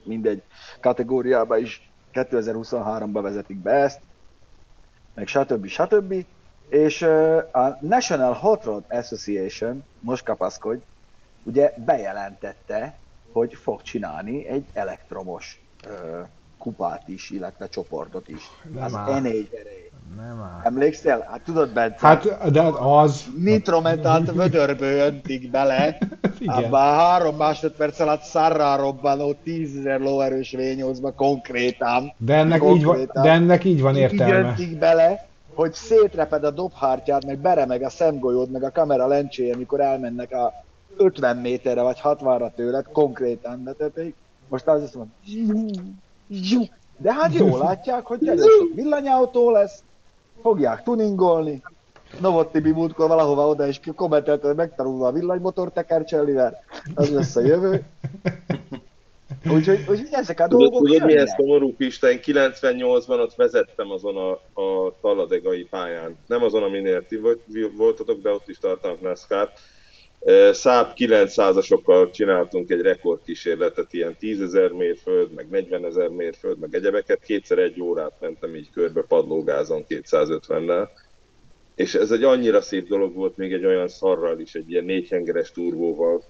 mindegy 0.04 0.44
kategóriába 0.80 1.58
is 1.58 1.92
2023-ba 2.14 3.20
vezetik 3.22 3.58
be 3.58 3.72
ezt, 3.72 4.02
meg 5.14 5.28
stb. 5.28 5.68
stb. 5.68 6.26
És 6.70 7.02
uh, 7.02 7.38
a 7.52 7.78
National 7.82 8.34
Hot 8.34 8.64
Rod 8.64 8.84
Association, 8.88 9.84
most 10.00 10.24
kapaszkodj, 10.24 10.84
ugye 11.44 11.74
bejelentette, 11.86 12.98
hogy 13.32 13.54
fog 13.54 13.82
csinálni 13.82 14.48
egy 14.48 14.66
elektromos 14.74 15.62
uh, 15.88 16.28
kupát 16.60 17.08
is, 17.08 17.30
illetve 17.30 17.68
csoportot 17.70 18.28
is. 18.28 18.50
Nem 18.74 18.84
az 18.84 18.96
áll. 18.96 19.22
E4 19.22 19.24
erejé. 19.60 19.92
Nem 20.16 20.42
áll. 20.42 20.62
Emlékszel? 20.64 21.28
Hát 21.32 21.42
tudod, 21.42 21.74
Bence? 21.74 22.08
Hát, 22.08 22.52
de 22.52 22.62
az... 22.80 23.26
nitromentált 23.38 24.32
vödörbe 24.42 24.86
öntik 24.86 25.52
bele, 25.52 25.98
abban 26.46 26.82
három 26.82 27.36
másodperc 27.36 28.00
alatt 28.00 28.22
szarrá 28.22 28.76
robbanó 28.76 29.34
10 29.44 29.84
lóerős 29.98 30.56
V8-ba 30.58 31.12
konkrétan. 31.16 32.14
De 32.18 32.36
ennek, 32.36 32.62
így 32.64 32.84
van, 32.84 32.96
Konkrétan. 32.96 33.24
de 33.24 33.30
ennek 33.32 33.64
így 33.64 33.82
van 33.82 33.96
Így 33.96 34.02
értelme. 34.02 34.36
öntik 34.48 34.78
bele, 34.78 35.28
hogy 35.54 35.74
szétreped 35.74 36.44
a 36.44 36.52
dobhártyád, 36.52 37.26
meg 37.26 37.38
beremeg 37.38 37.82
a 37.84 37.90
szemgolyód, 37.90 38.52
meg 38.52 38.64
a 38.64 38.72
kamera 38.72 39.08
lencséje, 39.08 39.56
mikor 39.56 39.80
elmennek 39.80 40.32
a 40.32 40.54
50 40.98 41.38
méterre 41.38 41.82
vagy 41.82 42.00
60-ra 42.04 42.52
tőled, 42.56 42.86
konkrétan 42.92 43.64
beteték. 43.64 44.16
Most 44.48 44.68
az 44.68 44.82
azt 44.82 44.96
mondom, 44.96 45.14
de 46.98 47.14
hát 47.14 47.34
jól 47.34 47.58
látják, 47.60 48.06
hogy 48.06 48.20
nagyon 48.20 48.50
sok 48.50 48.74
villanyautó 48.76 49.52
lesz, 49.52 49.84
fogják 50.42 50.84
tuningolni. 50.84 51.62
Novot 52.20 52.52
Tibi 52.52 52.72
múltkor 52.72 53.08
valahova 53.08 53.48
oda 53.48 53.68
is 53.68 53.80
kommentelte, 53.96 54.48
hogy 54.48 54.56
megtanulva 54.56 55.08
a 55.08 55.12
villanymotor 55.12 55.72
tekercsellivel, 55.72 56.64
az 56.96 57.10
lesz 57.10 57.36
a 57.36 57.42
jövő. 57.42 57.84
Úgyhogy, 59.52 59.80
úgyhogy 59.80 60.08
ezek 60.12 60.40
a 60.40 60.48
Tudod, 60.48 60.70
dolgok 60.70 60.88
tudod 60.88 61.06
mi 61.06 61.18
ez 61.18 61.30
szomorú 61.38 61.76
Pista? 61.76 62.12
Én 62.12 62.20
98-ban 62.24 63.20
ott 63.20 63.36
vezettem 63.36 63.92
azon 63.92 64.18
a, 64.18 64.32
a 64.62 64.94
taladegai 65.02 65.64
pályán. 65.64 66.18
Nem 66.28 66.44
azon, 66.44 66.64
aminél 66.64 67.06
ti 67.08 67.18
volt- 67.18 67.46
voltatok, 67.78 68.22
de 68.22 68.32
ott 68.32 68.48
is 68.50 68.58
tartanak 68.58 69.02
NASCAR. 69.02 69.52
Száb 70.52 70.94
900-asokkal 70.98 72.12
csináltunk 72.12 72.72
egy 72.72 72.82
rekordkísérletet, 72.82 73.94
ilyen 73.94 74.16
10 74.20 74.42
ezer 74.42 74.72
mérföld, 74.72 75.32
meg 75.34 75.50
40 75.50 75.86
ezer 75.86 76.08
mérföld, 76.08 76.60
meg 76.60 76.76
egyebeket. 76.76 77.24
Kétszer 77.24 77.58
egy 77.58 77.82
órát 77.82 78.14
mentem 78.20 78.56
így 78.56 78.70
körbe 78.74 79.02
padlógázon 79.02 79.86
250-nel. 79.90 80.88
És 81.76 81.94
ez 81.94 82.12
egy 82.12 82.24
annyira 82.24 82.62
szép 82.62 82.88
dolog 82.88 83.14
volt, 83.14 83.38
még 83.38 83.54
egy 83.54 83.66
olyan 83.66 83.88
szarral 83.88 84.40
is, 84.40 84.56
egy 84.56 84.72
ilyen 84.72 84.84
négyhengeres 84.84 85.52
turvóval, 85.52 86.24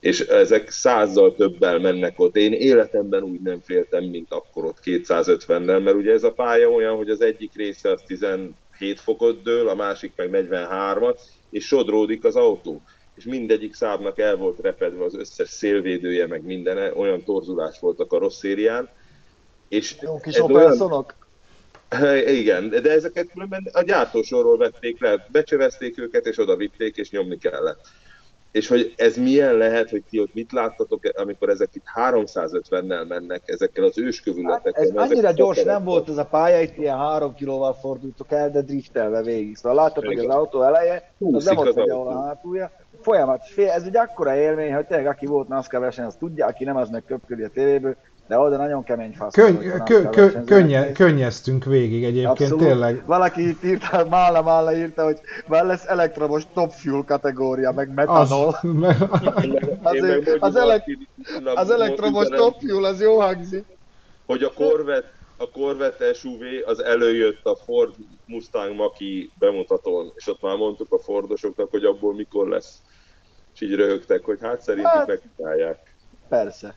és 0.00 0.20
ezek 0.20 0.70
százzal 0.70 1.34
többel 1.34 1.78
mennek 1.78 2.18
ott. 2.20 2.36
Én 2.36 2.52
életemben 2.52 3.22
úgy 3.22 3.40
nem 3.40 3.60
féltem, 3.60 4.04
mint 4.04 4.32
akkor 4.32 4.64
ott 4.64 4.78
250-nel, 4.84 5.82
mert 5.82 5.96
ugye 5.96 6.12
ez 6.12 6.24
a 6.24 6.32
pálya 6.32 6.68
olyan, 6.68 6.96
hogy 6.96 7.10
az 7.10 7.20
egyik 7.20 7.54
része 7.54 7.90
az 7.90 8.02
17 8.06 8.54
fokot 8.94 9.42
dől, 9.42 9.68
a 9.68 9.74
másik 9.74 10.12
meg 10.16 10.30
43-at, 10.32 11.18
és 11.50 11.66
sodródik 11.66 12.24
az 12.24 12.36
autó. 12.36 12.82
És 13.24 13.28
mindegyik 13.28 13.74
szábnak 13.74 14.18
el 14.18 14.36
volt 14.36 14.58
repedve 14.60 15.04
az 15.04 15.14
összes 15.14 15.48
szélvédője, 15.48 16.26
meg 16.26 16.42
mindene, 16.44 16.94
olyan 16.96 17.24
torzulás 17.24 17.78
volt 17.80 18.00
a 18.00 18.06
karosszérián. 18.06 18.88
És 19.68 19.96
Jó 20.00 20.20
kis 20.20 20.34
ez 20.34 20.40
Opel 20.40 20.54
olyan- 20.56 22.28
igen, 22.28 22.68
de 22.68 22.90
ezeket 22.90 23.30
különben 23.32 23.68
a 23.72 23.82
gyártósorról 23.82 24.56
vették 24.56 25.00
le, 25.00 25.26
becsevezték 25.32 25.98
őket, 25.98 26.26
és 26.26 26.38
oda 26.38 26.56
vitték, 26.56 26.96
és 26.96 27.10
nyomni 27.10 27.38
kellett. 27.38 27.80
És 28.50 28.68
hogy 28.68 28.94
ez 28.96 29.16
milyen 29.16 29.54
lehet, 29.54 29.90
hogy 29.90 30.02
ti 30.10 30.20
ott 30.20 30.34
mit 30.34 30.52
láttatok, 30.52 31.00
amikor 31.14 31.48
ezek 31.48 31.68
itt 31.72 31.84
350-nel 31.94 33.06
mennek, 33.08 33.42
ezekkel 33.44 33.84
az 33.84 33.94
Hát 33.96 34.04
őskövületekkel. 34.04 34.82
ez 34.82 34.88
ezek 34.88 35.00
annyira 35.00 35.30
gyors 35.32 35.56
nem 35.56 35.64
tekerek- 35.66 35.86
volt 35.86 36.08
ez 36.08 36.16
a 36.16 36.24
pálya, 36.26 36.60
itt 36.60 36.76
ilyen 36.76 36.98
három 36.98 37.34
kilóval 37.34 37.74
fordultok 37.74 38.32
el, 38.32 38.50
de 38.50 38.60
driftelve 38.62 39.22
végig. 39.22 39.56
Szóval 39.56 39.74
láttad, 39.74 40.04
hogy 40.04 40.18
az 40.18 40.24
autó 40.34 40.62
eleje, 40.62 41.12
az 41.32 41.44
nem 41.44 41.56
ott 41.56 41.74
megy, 41.74 41.90
ahol 41.90 42.08
a 42.08 42.22
hátulja. 42.26 42.72
Folyamat, 43.02 43.46
fél, 43.46 43.68
ez 43.70 43.82
egy 43.84 43.96
akkora 43.96 44.34
élmény, 44.36 44.74
hogy 44.74 44.86
tényleg 44.86 45.06
aki 45.06 45.26
volt 45.26 45.48
NASCAR 45.48 45.80
verseny, 45.80 46.04
az 46.04 46.16
tudja, 46.18 46.46
aki 46.46 46.64
nem, 46.64 46.76
az 46.76 46.88
meg 46.90 47.04
köpködi 47.04 47.42
a 47.42 47.48
tévéből, 47.48 47.96
de 48.28 48.38
oda 48.38 48.56
nagyon 48.56 48.82
kemény 48.84 49.12
fasz. 49.12 49.34
Könny, 49.34 49.56
kö, 49.84 50.08
kö, 50.08 50.44
könnye, 50.44 50.92
könnyeztünk 50.92 51.64
végig 51.64 52.04
egyébként, 52.04 52.40
Abszolút. 52.40 52.64
tényleg. 52.64 53.02
Valaki 53.06 53.48
itt 53.48 53.62
írta, 53.64 54.06
Mála 54.08 54.42
Mála 54.42 54.76
írta, 54.76 55.04
hogy 55.04 55.18
már 55.46 55.64
lesz 55.64 55.86
elektromos 55.86 56.42
top 56.54 56.70
fuel 56.70 57.02
kategória, 57.06 57.72
meg 57.72 57.94
metanol. 57.94 58.48
Az, 58.48 58.56
Azért 59.82 60.36
az 60.40 60.56
elek- 60.56 60.98
Az 61.54 61.70
elektromos 61.70 62.28
top 62.28 62.54
fuel, 62.60 62.84
az 62.84 63.00
jó 63.00 63.20
hangzik. 63.20 63.64
hogy 64.26 64.42
a 64.42 64.52
Corvette, 64.52 65.08
a 65.36 65.50
Corvette 65.50 66.12
SUV 66.12 66.40
az 66.64 66.82
előjött 66.84 67.44
a 67.44 67.56
Ford 67.64 67.94
Mustang 68.26 68.76
Maki 68.76 69.32
bemutatón, 69.38 70.12
és 70.14 70.26
ott 70.26 70.42
már 70.42 70.56
mondtuk 70.56 70.92
a 70.92 70.98
Fordosoknak, 70.98 71.70
hogy 71.70 71.84
abból 71.84 72.14
mikor 72.14 72.48
lesz. 72.48 72.82
És 73.54 73.60
így 73.60 73.74
röhögtek, 73.74 74.24
hogy 74.24 74.38
hát 74.40 74.60
szerintük 74.62 74.90
Hát- 74.90 75.06
megcsinálják. 75.06 75.94
Persze, 76.28 76.74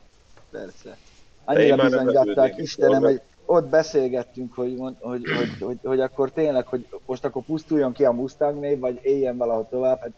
persze. 0.50 0.96
Annyira 1.44 1.76
bizonygatták, 1.84 2.56
Istenem, 2.56 3.02
hogy- 3.02 3.10
hogy 3.10 3.20
ott 3.46 3.64
beszélgettünk, 3.66 4.54
hogy, 4.54 4.76
mond- 4.76 5.00
hogy, 5.00 5.22
hogy, 5.36 5.60
hogy, 5.60 5.78
hogy, 5.82 6.00
akkor 6.00 6.30
tényleg, 6.30 6.66
hogy 6.66 6.86
most 7.06 7.24
akkor 7.24 7.42
pusztuljon 7.44 7.92
ki 7.92 8.04
a 8.04 8.12
Mustang 8.12 8.58
név, 8.60 8.78
vagy 8.78 8.98
éljen 9.02 9.36
valahogy 9.36 9.66
tovább. 9.66 10.00
Hát 10.00 10.10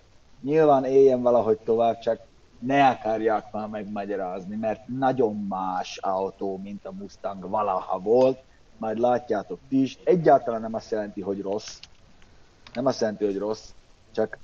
nyilván 0.43 0.85
éljen 0.85 1.23
valahogy 1.23 1.59
tovább, 1.59 1.99
csak 1.99 2.21
ne 2.59 2.89
akarják 2.89 3.53
már 3.53 3.69
megmagyarázni, 3.69 4.57
mert 4.57 4.89
nagyon 4.99 5.47
más 5.49 5.99
autó, 6.03 6.57
mint 6.63 6.87
a 6.87 6.93
Mustang 6.93 7.49
valaha 7.51 7.99
volt. 7.99 8.39
Majd 8.77 8.99
látjátok 8.99 9.59
ti 9.69 9.83
is. 9.83 9.99
Egyáltalán 10.05 10.61
nem 10.61 10.75
azt 10.75 10.91
jelenti, 10.91 11.21
hogy 11.21 11.41
rossz. 11.41 11.79
Nem 12.75 12.87
azt 12.87 13.01
jelenti, 13.01 13.25
hogy 13.25 13.39
rossz, 13.39 13.69
csak 14.15 14.39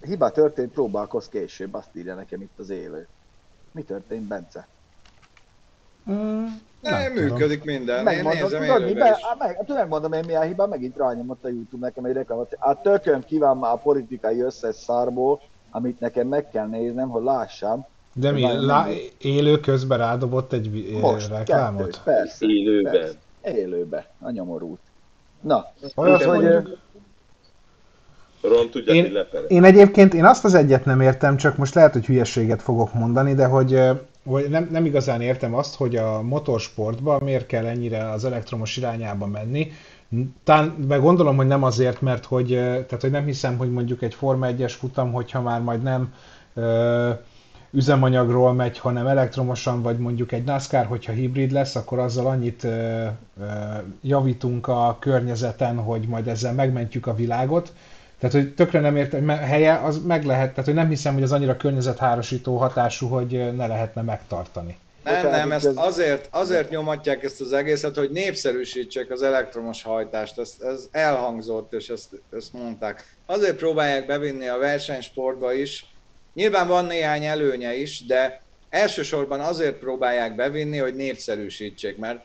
hiba 0.00 0.30
történt, 0.30 0.72
próbálkoz 0.72 1.28
később, 1.28 1.74
azt 1.74 1.96
írja 1.96 2.14
nekem 2.14 2.40
itt 2.40 2.58
az 2.58 2.70
élő. 2.70 3.08
Mi 3.72 3.82
történt, 3.82 4.22
Bence? 4.28 4.68
Mm, 6.10 6.44
Nem, 6.80 6.92
nem 6.92 7.14
tudom. 7.14 7.24
működik 7.24 7.64
minden. 7.64 7.98
Én 7.98 8.04
Megmondom, 8.04 8.42
nézem 8.42 8.60
tudod, 8.60 8.80
mi 8.82 8.86
élőben 8.88 9.08
be, 9.10 9.16
is. 9.18 9.24
meg, 9.38 9.76
megmondom 9.78 10.12
én 10.12 10.24
milyen 10.24 10.46
hiba, 10.46 10.66
megint 10.66 10.96
rányomott 10.96 11.44
a 11.44 11.48
Youtube 11.48 11.86
nekem 11.86 12.04
egy 12.04 12.12
reklámot. 12.12 12.56
A 12.58 12.80
tököm 12.80 13.24
kíván 13.24 13.56
már 13.56 13.72
a 13.72 13.76
politikai 13.76 14.40
összes 14.40 14.74
szarból, 14.76 15.40
amit 15.70 16.00
nekem 16.00 16.26
meg 16.28 16.48
kell 16.48 16.66
néznem, 16.66 17.08
hogy 17.08 17.22
lássam. 17.22 17.86
De 18.14 18.30
mi, 18.30 18.42
lá, 18.66 18.86
élő 19.18 19.58
közben 19.60 19.98
rádobott 19.98 20.52
egy 20.52 20.98
Most, 21.00 21.28
reklámot? 21.28 21.82
kettőt, 21.82 22.00
persze. 22.04 22.46
Élőben. 22.46 22.92
Persze. 22.92 23.18
Élőbe, 23.42 24.10
a 24.20 24.30
nyomorult. 24.30 24.80
Na, 25.40 25.66
Olyat, 25.96 26.22
hogy- 26.22 26.44
ö, 26.44 26.60
Ron 28.42 28.70
tudja, 28.70 28.94
Én- 28.94 29.04
hogy. 29.04 29.26
Én 29.48 29.64
egyébként, 29.64 30.14
én 30.14 30.24
azt 30.24 30.44
az 30.44 30.54
egyet 30.54 30.84
nem 30.84 31.00
értem, 31.00 31.36
csak 31.36 31.56
most 31.56 31.74
lehet, 31.74 31.92
hogy 31.92 32.06
hülyeséget 32.06 32.62
fogok 32.62 32.94
mondani, 32.94 33.34
de 33.34 33.44
hogy, 33.46 33.80
hogy 34.24 34.46
nem, 34.48 34.68
nem 34.70 34.84
igazán 34.84 35.20
értem 35.20 35.54
azt, 35.54 35.74
hogy 35.76 35.96
a 35.96 36.22
motorsportban 36.22 37.20
miért 37.24 37.46
kell 37.46 37.66
ennyire 37.66 38.10
az 38.10 38.24
elektromos 38.24 38.76
irányába 38.76 39.26
menni. 39.26 39.70
Tán, 40.44 40.74
meg 40.88 41.00
gondolom, 41.00 41.36
hogy 41.36 41.46
nem 41.46 41.62
azért, 41.62 42.00
mert 42.00 42.24
hogy, 42.24 42.46
tehát, 42.48 43.00
hogy 43.00 43.10
nem 43.10 43.24
hiszem, 43.24 43.56
hogy 43.56 43.70
mondjuk 43.70 44.02
egy 44.02 44.14
Forma 44.14 44.46
1-es 44.50 44.72
futam, 44.78 45.12
hogyha 45.12 45.40
már 45.40 45.60
majd 45.60 45.82
nem 45.82 46.12
ö, 46.54 47.10
üzemanyagról 47.70 48.52
megy, 48.52 48.78
hanem 48.78 49.06
elektromosan, 49.06 49.82
vagy 49.82 49.98
mondjuk 49.98 50.32
egy 50.32 50.44
NASCAR, 50.44 50.86
hogyha 50.86 51.12
hibrid 51.12 51.50
lesz, 51.52 51.76
akkor 51.76 51.98
azzal 51.98 52.26
annyit 52.26 52.64
ö, 52.64 52.68
ö, 53.40 53.44
javítunk 54.02 54.68
a 54.68 54.96
környezeten, 55.00 55.76
hogy 55.76 56.08
majd 56.08 56.28
ezzel 56.28 56.54
megmentjük 56.54 57.06
a 57.06 57.14
világot. 57.14 57.72
Tehát, 58.20 58.34
hogy 58.34 58.54
tökre 58.54 58.80
nem 58.80 58.96
értem, 58.96 59.28
hogy 59.28 59.38
helye 59.38 59.74
az 59.74 60.02
meg 60.04 60.24
lehet, 60.24 60.50
tehát, 60.50 60.64
hogy 60.64 60.74
nem 60.74 60.88
hiszem, 60.88 61.14
hogy 61.14 61.22
az 61.22 61.32
annyira 61.32 61.56
környezethárosító 61.56 62.56
hatású, 62.56 63.08
hogy 63.08 63.54
ne 63.56 63.66
lehetne 63.66 64.02
megtartani. 64.02 64.78
Nem, 65.04 65.30
nem, 65.30 65.52
ezt 65.52 65.66
ez- 65.66 65.76
azért, 65.76 66.28
azért 66.30 66.70
nyomatják 66.70 67.22
ezt 67.22 67.40
az 67.40 67.52
egészet, 67.52 67.96
hogy 67.96 68.10
népszerűsítsék 68.10 69.10
az 69.10 69.22
elektromos 69.22 69.82
hajtást. 69.82 70.38
Ez, 70.38 70.54
ez 70.60 70.88
elhangzott, 70.90 71.72
és 71.72 71.88
ezt, 71.88 72.08
ezt 72.36 72.52
mondták. 72.52 73.16
Azért 73.26 73.56
próbálják 73.56 74.06
bevinni 74.06 74.48
a 74.48 74.58
versenysportba 74.58 75.52
is. 75.52 75.86
Nyilván 76.34 76.68
van 76.68 76.84
néhány 76.84 77.24
előnye 77.24 77.76
is, 77.76 78.06
de 78.06 78.42
elsősorban 78.70 79.40
azért 79.40 79.78
próbálják 79.78 80.34
bevinni, 80.34 80.78
hogy 80.78 80.94
népszerűsítsék, 80.94 81.96
mert 81.96 82.24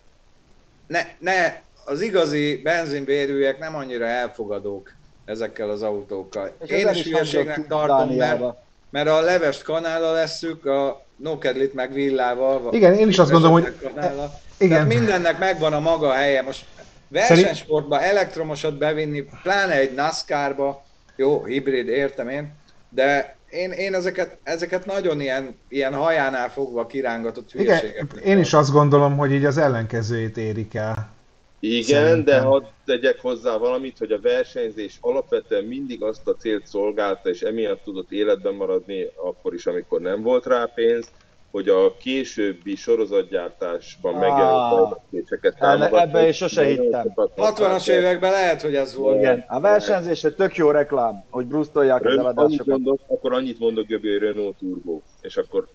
ne, 0.88 1.01
ne, 1.19 1.62
az 1.86 2.01
igazi 2.01 2.62
benzinvérűek 2.63 3.60
nem 3.60 3.75
annyira 3.75 4.05
elfogadók 4.05 4.94
ezekkel 5.25 5.69
az 5.69 5.81
autókkal. 5.81 6.51
és 6.65 6.69
Én 6.69 6.89
is 6.89 7.03
hülyeségnek 7.03 7.67
tartom, 7.67 8.15
mert 8.15 8.43
mert 8.89 9.07
a 9.07 9.21
levest 9.21 9.63
kanállal 9.63 10.13
lesszük, 10.13 10.65
a 10.65 11.05
nokedlit 11.15 11.73
meg 11.73 11.93
villával. 11.93 12.73
Igen, 12.73 12.93
én 12.93 13.07
is 13.07 13.19
azt 13.19 13.31
gondolom, 13.31 13.61
hogy- 13.61 13.75
kanállal. 13.81 14.31
Igen. 14.57 14.69
Tehát 14.88 14.99
mindennek 14.99 15.39
megvan 15.39 15.73
a 15.73 15.79
maga 15.79 16.11
helye. 16.11 16.41
Most 16.41 16.65
versenysportba 17.07 18.01
elektromosat 18.01 18.77
bevinni, 18.77 19.25
pláne 19.43 19.73
egy 19.73 19.93
NASCAR-ba, 19.93 20.83
jó, 21.15 21.43
hibrid, 21.43 21.88
értem 21.88 22.29
én, 22.29 22.53
de 22.89 23.35
én, 23.49 23.71
én 23.71 23.93
ezeket, 23.93 24.38
ezeket 24.43 24.85
nagyon 24.85 25.21
ilyen, 25.21 25.59
ilyen 25.69 25.93
hajánál 25.93 26.49
fogva 26.49 26.85
kirángatott 26.85 27.53
Igen, 27.53 27.65
hülyeségeknek 27.65 28.23
én 28.23 28.39
is 28.39 28.53
azt 28.53 28.71
gondolom, 28.71 29.17
hogy 29.17 29.31
így 29.31 29.45
az 29.45 29.57
ellenkezőjét 29.57 30.38
érik 30.38 30.73
el. 30.75 31.13
Igen, 31.59 31.83
Szerintem. 31.83 32.23
de 32.23 32.39
hadd 32.39 32.63
tegyek 32.85 33.19
hozzá 33.21 33.57
valamit, 33.57 33.97
hogy 33.97 34.11
a 34.11 34.19
versenyzés 34.19 34.97
alapvetően 35.01 35.63
mindig 35.63 36.03
azt 36.03 36.27
a 36.27 36.35
célt 36.35 36.65
szolgálta, 36.67 37.29
és 37.29 37.41
emiatt 37.41 37.83
tudott 37.83 38.11
életben 38.11 38.53
maradni 38.53 39.07
akkor 39.15 39.53
is, 39.53 39.65
amikor 39.65 40.01
nem 40.01 40.21
volt 40.21 40.45
rá 40.45 40.65
pénz, 40.75 41.11
hogy 41.51 41.69
a 41.69 41.97
későbbi 41.97 42.75
sorozatgyártásban 42.75 44.13
Ah. 44.13 44.19
megjelent 44.19 44.73
fejlesztéseket 44.73 45.53
Ebbe- 45.55 45.59
támogatja. 45.59 45.99
ebbe 46.01 46.25
én 46.25 46.31
sose 46.31 46.63
hittem. 46.63 47.13
60-as 47.35 47.87
években 47.89 48.31
lehet, 48.31 48.61
hogy 48.61 48.75
ez 48.75 48.95
volt. 48.95 49.17
Igen, 49.19 49.45
a 49.47 49.59
versenyzésre 49.59 50.29
tök 50.31 50.55
jó 50.55 50.71
reklám, 50.71 51.23
hogy 51.29 51.45
brusztolják 51.45 52.05
az 52.05 52.11
Ön, 52.11 52.19
annyit 52.19 52.25
eladásokat. 52.37 52.65
mondok, 52.67 52.99
akkor 53.07 53.33
annyit 53.33 53.59
mondok 53.59 53.85
Göbi, 53.87 54.09
hogy 54.11 54.19
Renault 54.21 54.55
Turbo, 54.57 54.99
és 55.21 55.37
akkor 55.37 55.67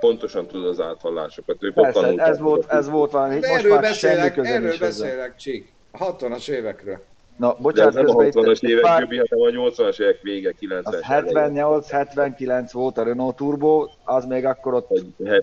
pontosan 0.00 0.46
tud 0.46 0.64
az 0.66 0.80
áthallásokat. 0.80 1.56
Ott 1.64 1.72
Persze, 1.74 2.00
tanulták. 2.00 2.28
ez 2.28 2.38
volt, 2.38 2.70
ez 2.72 2.88
volt 2.88 3.10
valami, 3.10 3.34
most 3.34 3.44
erről 3.46 3.78
már 3.80 3.94
semmi 3.94 4.14
beszélek, 4.14 4.34
köze 4.34 4.48
erről 4.48 4.74
beszélek, 4.78 5.36
Csík. 5.36 5.72
A 5.90 6.16
60-as 6.16 6.48
évekről. 6.48 6.98
Na, 7.36 7.46
De 7.48 7.54
ez 7.56 7.62
bocsánat, 7.62 7.94
nem 7.94 8.04
a 8.04 8.06
közben 8.16 8.26
itt 8.26 8.34
60-as 8.34 8.62
egy 8.62 8.70
évek 8.70 8.82
pár, 8.82 9.00
Göbi, 9.00 9.16
hanem 9.16 9.62
a 9.64 9.70
80-as 9.70 10.00
évek 10.00 10.20
vége, 10.22 10.54
90-es 10.60 10.84
az 10.84 10.98
78-79 11.08 12.68
volt 12.72 12.98
a 12.98 13.02
Renault 13.02 13.36
Turbo, 13.36 13.86
az 14.04 14.24
még 14.24 14.44
akkor 14.46 14.74
ott 14.74 14.88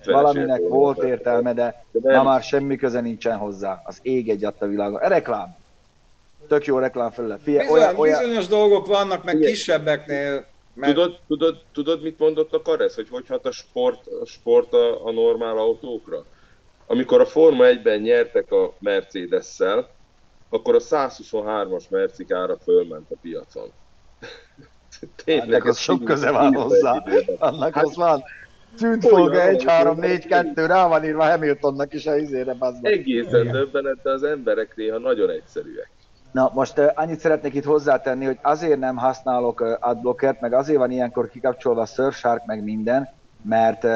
valaminek 0.04 0.60
volt 0.68 1.02
értelme, 1.02 1.52
de 1.54 1.84
De 1.90 2.00
ma 2.08 2.12
nem. 2.12 2.24
már 2.24 2.42
semmi 2.42 2.76
köze 2.76 3.00
nincsen 3.00 3.36
hozzá. 3.36 3.82
Az 3.84 3.98
ég 4.02 4.28
egy 4.28 4.44
a 4.44 4.66
világon. 4.66 5.00
E 5.00 5.08
reklám. 5.08 5.56
Tök 6.48 6.64
jó 6.64 6.78
reklám 6.78 7.10
felület. 7.10 7.40
Figyelj, 7.42 7.66
Bizony, 7.66 7.80
olyan, 7.80 7.96
olyan, 7.96 8.18
Bizonyos 8.20 8.46
dolgok 8.46 8.86
vannak, 8.86 9.24
meg 9.24 9.36
Igen. 9.36 9.48
kisebbeknél, 9.50 10.44
mert 10.78 10.94
Tudod, 10.94 11.18
tudod, 11.28 11.62
tudod, 11.72 12.02
mit 12.02 12.18
mondott 12.18 12.52
a 12.52 12.62
Karesz, 12.62 12.94
hogy 12.94 13.08
hogy 13.08 13.26
hat 13.26 13.46
a 13.46 13.50
sport, 13.50 14.06
a, 14.06 14.26
sport 14.26 14.72
a, 14.72 15.06
a 15.06 15.10
normál 15.10 15.58
autókra? 15.58 16.24
Amikor 16.86 17.20
a 17.20 17.26
Forma 17.26 17.64
1-ben 17.66 18.00
nyertek 18.00 18.52
a 18.52 18.74
Mercedes-szel, 18.78 19.90
akkor 20.48 20.74
a 20.74 20.78
123-as 20.78 21.88
Mercik 21.90 22.32
ára 22.32 22.56
fölment 22.56 23.10
a 23.10 23.14
piacon. 23.22 23.68
Ennek 25.24 25.64
az 25.64 25.76
ez 25.76 25.78
sok 25.78 26.04
köze 26.04 26.30
van 26.30 26.54
hozzá. 26.54 27.04
annak 27.38 27.74
Hát- 27.74 27.84
az 27.84 27.96
van. 27.96 28.22
Tűnt 28.76 29.04
Olyan, 29.04 29.16
folga 29.16 29.42
1, 29.42 29.56
olyan, 29.56 29.66
3, 29.66 29.98
olyan. 29.98 30.10
4, 30.10 30.26
2, 30.26 30.66
rá 30.66 30.88
van 30.88 31.04
írva 31.04 31.24
Hamiltonnak 31.24 31.94
is 31.94 32.06
a 32.06 32.16
izére. 32.16 32.56
Egészen 32.80 33.50
döbbenet, 33.50 34.02
de 34.02 34.10
az 34.10 34.22
emberek 34.22 34.76
néha 34.76 34.98
nagyon 34.98 35.30
egyszerűek. 35.30 35.90
Na, 36.38 36.50
most 36.54 36.78
annyit 36.94 37.20
szeretnék 37.20 37.54
itt 37.54 37.64
hozzátenni, 37.64 38.24
hogy 38.24 38.38
azért 38.42 38.78
nem 38.78 38.96
használok 38.96 39.60
adblockert, 39.80 40.40
meg 40.40 40.52
azért 40.52 40.78
van 40.78 40.90
ilyenkor 40.90 41.30
kikapcsolva 41.30 41.80
a 41.80 41.86
Surfshark, 41.86 42.46
meg 42.46 42.62
minden, 42.62 43.08
mert 43.42 43.86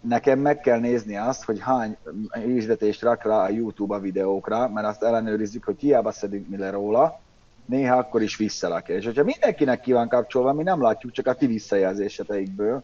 nekem 0.00 0.38
meg 0.38 0.60
kell 0.60 0.78
nézni 0.78 1.16
azt, 1.16 1.44
hogy 1.44 1.60
hány 1.60 1.96
hirdetést 2.32 3.02
rak 3.02 3.24
rá 3.24 3.42
a 3.42 3.48
YouTube 3.48 3.94
a 3.94 3.98
videókra, 3.98 4.68
mert 4.68 4.86
azt 4.86 5.02
ellenőrizzük, 5.02 5.64
hogy 5.64 5.74
hiába 5.78 6.12
szedünk 6.12 6.48
mi 6.48 6.56
le 6.56 6.70
róla, 6.70 7.20
néha 7.64 7.96
akkor 7.96 8.22
is 8.22 8.36
visszalakja. 8.36 8.94
És 8.94 9.04
hogyha 9.04 9.24
mindenkinek 9.24 9.80
ki 9.80 9.92
van 9.92 10.08
kapcsolva, 10.08 10.52
mi 10.52 10.62
nem 10.62 10.82
látjuk 10.82 11.12
csak 11.12 11.26
a 11.26 11.34
ti 11.34 11.46
visszajelzéseteikből. 11.46 12.82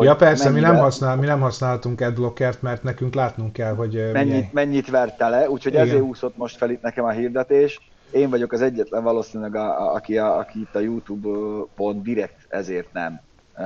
Ja 0.00 0.16
persze, 0.16 0.48
mi 0.48 0.54
nem, 0.54 0.62
mennyivel- 0.62 0.84
használ, 0.84 1.16
mi 1.16 1.26
nem 1.26 1.40
használtunk 1.40 2.00
adblockert, 2.00 2.62
mert 2.62 2.82
nekünk 2.82 3.14
látnunk 3.14 3.52
kell, 3.52 3.74
hogy 3.74 3.96
ö, 3.96 3.98
milyen... 3.98 4.12
mennyit, 4.12 4.52
mennyit 4.52 4.90
verte 4.90 5.28
le, 5.28 5.50
úgyhogy 5.50 5.72
Igen. 5.72 5.86
ezért 5.86 6.02
úszott 6.02 6.36
most 6.36 6.56
fel 6.56 6.70
itt 6.70 6.82
nekem 6.82 7.04
a 7.04 7.10
hirdetés. 7.10 7.92
Én 8.14 8.30
vagyok 8.30 8.52
az 8.52 8.62
egyetlen 8.62 9.02
valószínűleg, 9.02 9.54
a, 9.54 9.80
a, 9.80 9.94
aki, 9.94 10.18
a, 10.18 10.38
aki 10.38 10.60
itt 10.60 10.74
a 10.74 10.80
YouTube-on 10.80 12.02
direkt 12.02 12.46
ezért 12.48 12.92
nem 12.92 13.20
uh, 13.58 13.64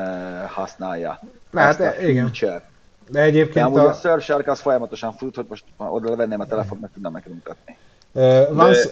használja. 0.51 1.21
Hát, 1.53 1.81
ezt 1.81 1.97
a 1.99 2.03
igen. 2.03 2.25
feature. 2.25 2.69
De 3.11 3.21
De 3.21 3.21
egyébként 3.21 3.67
amúgy 3.67 3.79
a 3.79 3.89
a, 3.89 3.93
Surfshark 3.93 4.47
az 4.47 4.61
folyamatosan 4.61 5.13
fut, 5.13 5.37
hogy 5.37 5.47
most 5.49 5.65
oda 5.77 6.09
levenném 6.09 6.41
a 6.41 6.47
telefont, 6.47 6.81
meg 6.81 6.91
tudnám 6.93 7.13
neked 7.13 7.33
mutatni. 7.33 7.77
Lance... 8.55 8.89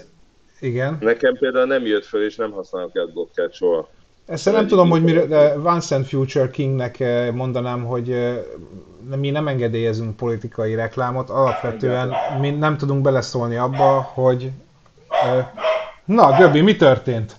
Igen. 0.61 0.99
Nekem 1.01 1.37
például 1.37 1.67
nem 1.67 1.87
jött 1.87 2.05
föl, 2.05 2.25
és 2.25 2.37
nem 2.37 2.51
használok 2.51 2.97
adblockert 2.97 3.53
soha. 3.53 3.89
Ezt 4.27 4.53
nem 4.53 4.67
tudom, 4.67 4.91
hogy 4.91 5.03
mire, 5.03 5.27
de 5.27 5.59
Vincent 5.61 6.07
Future 6.07 6.51
Kingnek 6.51 7.05
mondanám, 7.33 7.85
hogy 7.85 8.37
mi 9.17 9.31
nem 9.31 9.49
engedélyezünk 9.49 10.17
politikai 10.17 10.75
reklámot, 10.75 11.31
alapvetően 11.31 12.13
mi 12.41 12.51
nem 12.51 12.77
tudunk 12.77 13.03
beleszólni 13.03 13.57
abba, 13.57 14.01
hogy... 14.01 14.51
Na, 16.05 16.37
Göbi, 16.37 16.61
mi 16.61 16.77
történt? 16.77 17.37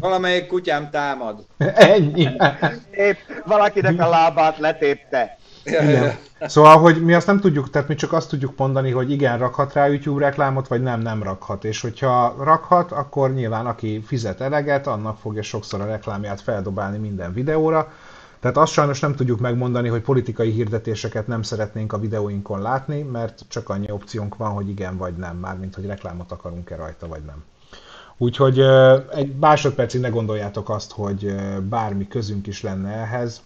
Valamelyik 0.00 0.46
kutyám 0.46 0.90
támad. 0.90 1.46
Ennyi. 1.74 2.28
Épp 2.90 3.16
valakinek 3.44 4.00
a 4.00 4.08
lábát 4.08 4.58
letépte. 4.58 5.36
Igen. 5.64 6.14
Szóval, 6.40 6.78
hogy 6.78 7.04
mi 7.04 7.14
azt 7.14 7.26
nem 7.26 7.40
tudjuk, 7.40 7.70
tehát 7.70 7.88
mi 7.88 7.94
csak 7.94 8.12
azt 8.12 8.28
tudjuk 8.28 8.52
mondani, 8.56 8.90
hogy 8.90 9.10
igen, 9.10 9.38
rakhat 9.38 9.72
rá 9.72 9.86
YouTube 9.86 10.24
reklámot, 10.24 10.68
vagy 10.68 10.82
nem, 10.82 11.00
nem 11.00 11.22
rakhat. 11.22 11.64
És 11.64 11.80
hogyha 11.80 12.34
rakhat, 12.44 12.92
akkor 12.92 13.34
nyilván 13.34 13.66
aki 13.66 14.02
fizet 14.06 14.40
eleget, 14.40 14.86
annak 14.86 15.18
fogja 15.18 15.42
sokszor 15.42 15.80
a 15.80 15.86
reklámját 15.86 16.40
feldobálni 16.40 16.98
minden 16.98 17.32
videóra. 17.32 17.92
Tehát 18.46 18.60
azt 18.60 18.72
sajnos 18.72 19.00
nem 19.00 19.14
tudjuk 19.14 19.40
megmondani, 19.40 19.88
hogy 19.88 20.00
politikai 20.00 20.50
hirdetéseket 20.50 21.26
nem 21.26 21.42
szeretnénk 21.42 21.92
a 21.92 21.98
videóinkon 21.98 22.62
látni, 22.62 23.02
mert 23.02 23.44
csak 23.48 23.68
annyi 23.68 23.90
opciónk 23.90 24.36
van, 24.36 24.50
hogy 24.50 24.68
igen 24.68 24.96
vagy 24.96 25.16
nem, 25.16 25.36
mármint 25.36 25.74
hogy 25.74 25.86
reklámot 25.86 26.32
akarunk-e 26.32 26.76
rajta, 26.76 27.06
vagy 27.08 27.22
nem. 27.22 27.44
Úgyhogy 28.16 28.60
egy 29.14 29.36
másodpercig 29.36 30.00
ne 30.00 30.08
gondoljátok 30.08 30.70
azt, 30.70 30.92
hogy 30.92 31.34
bármi 31.68 32.08
közünk 32.08 32.46
is 32.46 32.62
lenne 32.62 32.92
ehhez. 32.92 33.42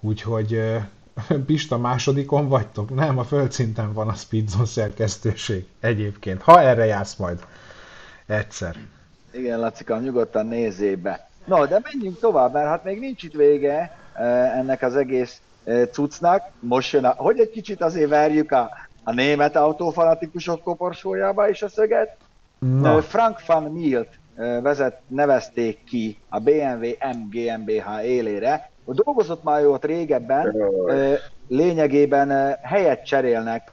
Úgyhogy 0.00 0.62
Pista 1.46 1.78
másodikon 1.78 2.48
vagytok? 2.48 2.94
Nem, 2.94 3.18
a 3.18 3.24
földszinten 3.24 3.92
van 3.92 4.08
a 4.08 4.14
Speedzone 4.14 4.64
szerkesztőség 4.64 5.66
egyébként. 5.80 6.42
Ha 6.42 6.60
erre 6.60 6.84
jársz 6.84 7.16
majd 7.16 7.46
egyszer. 8.26 8.76
Igen, 9.32 9.60
Lacika, 9.60 9.98
nyugodtan 9.98 10.46
nézzé 10.46 10.94
be. 10.94 11.30
No, 11.44 11.66
de 11.66 11.80
menjünk 11.92 12.18
tovább, 12.18 12.52
mert 12.52 12.66
hát 12.66 12.84
még 12.84 12.98
nincs 12.98 13.22
itt 13.22 13.34
vége 13.34 13.96
ennek 14.54 14.82
az 14.82 14.96
egész 14.96 15.40
cuccnak. 15.90 16.42
Most 16.60 16.92
jön 16.92 17.04
a, 17.04 17.14
hogy 17.16 17.38
egy 17.38 17.50
kicsit 17.50 17.82
azért 17.82 18.08
verjük 18.08 18.52
a, 18.52 18.70
a 19.04 19.12
német 19.12 19.56
autófanatikusok 19.56 20.62
koporsójába 20.62 21.48
is 21.48 21.62
a 21.62 21.68
szöget. 21.68 22.16
Na. 22.58 23.02
Frank 23.02 23.46
van 23.46 23.62
Mielt 23.62 24.08
vezet, 24.62 25.00
nevezték 25.06 25.84
ki 25.84 26.18
a 26.28 26.38
BMW 26.38 26.88
M 27.12 27.28
GmbH 27.30 28.04
élére. 28.04 28.70
Dolgozott 28.84 29.42
már 29.42 29.66
ott 29.66 29.84
régebben, 29.84 30.56
lényegében 31.48 32.58
helyet 32.62 33.04
cserélnek 33.04 33.72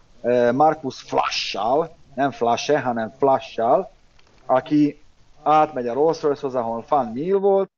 Markus 0.51 1.01
Flassal, 1.01 1.95
nem 2.15 2.31
Flasse, 2.31 2.79
hanem 2.79 3.13
Flassal, 3.17 3.91
aki 4.45 5.01
átmegy 5.43 5.87
a 5.87 5.93
Rolls 5.93 6.21
Royce-hoz, 6.21 6.55
ahol 6.55 6.85
Van 6.87 7.11
Miel 7.11 7.37
volt, 7.37 7.71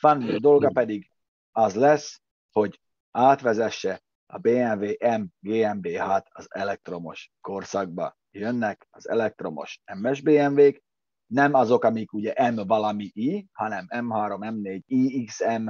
Van 0.00 0.16
Miel 0.16 0.38
dolga 0.38 0.70
pedig 0.72 1.10
az 1.52 1.74
lesz, 1.74 2.22
hogy 2.52 2.80
átvezesse 3.10 4.02
a 4.26 4.38
BMW 4.38 4.84
M 5.18 5.24
GmbH-t 5.40 6.28
az 6.28 6.46
elektromos 6.48 7.32
korszakba. 7.40 8.16
Jönnek 8.30 8.86
az 8.90 9.08
elektromos 9.08 9.80
MS 9.94 10.20
BMW-k, 10.20 10.82
nem 11.26 11.54
azok, 11.54 11.84
amik 11.84 12.12
ugye 12.12 12.50
M 12.50 12.66
valami 12.66 13.10
I, 13.14 13.46
hanem 13.52 13.86
M3, 13.88 14.38
M4, 14.40 14.80
iXM, 14.86 15.68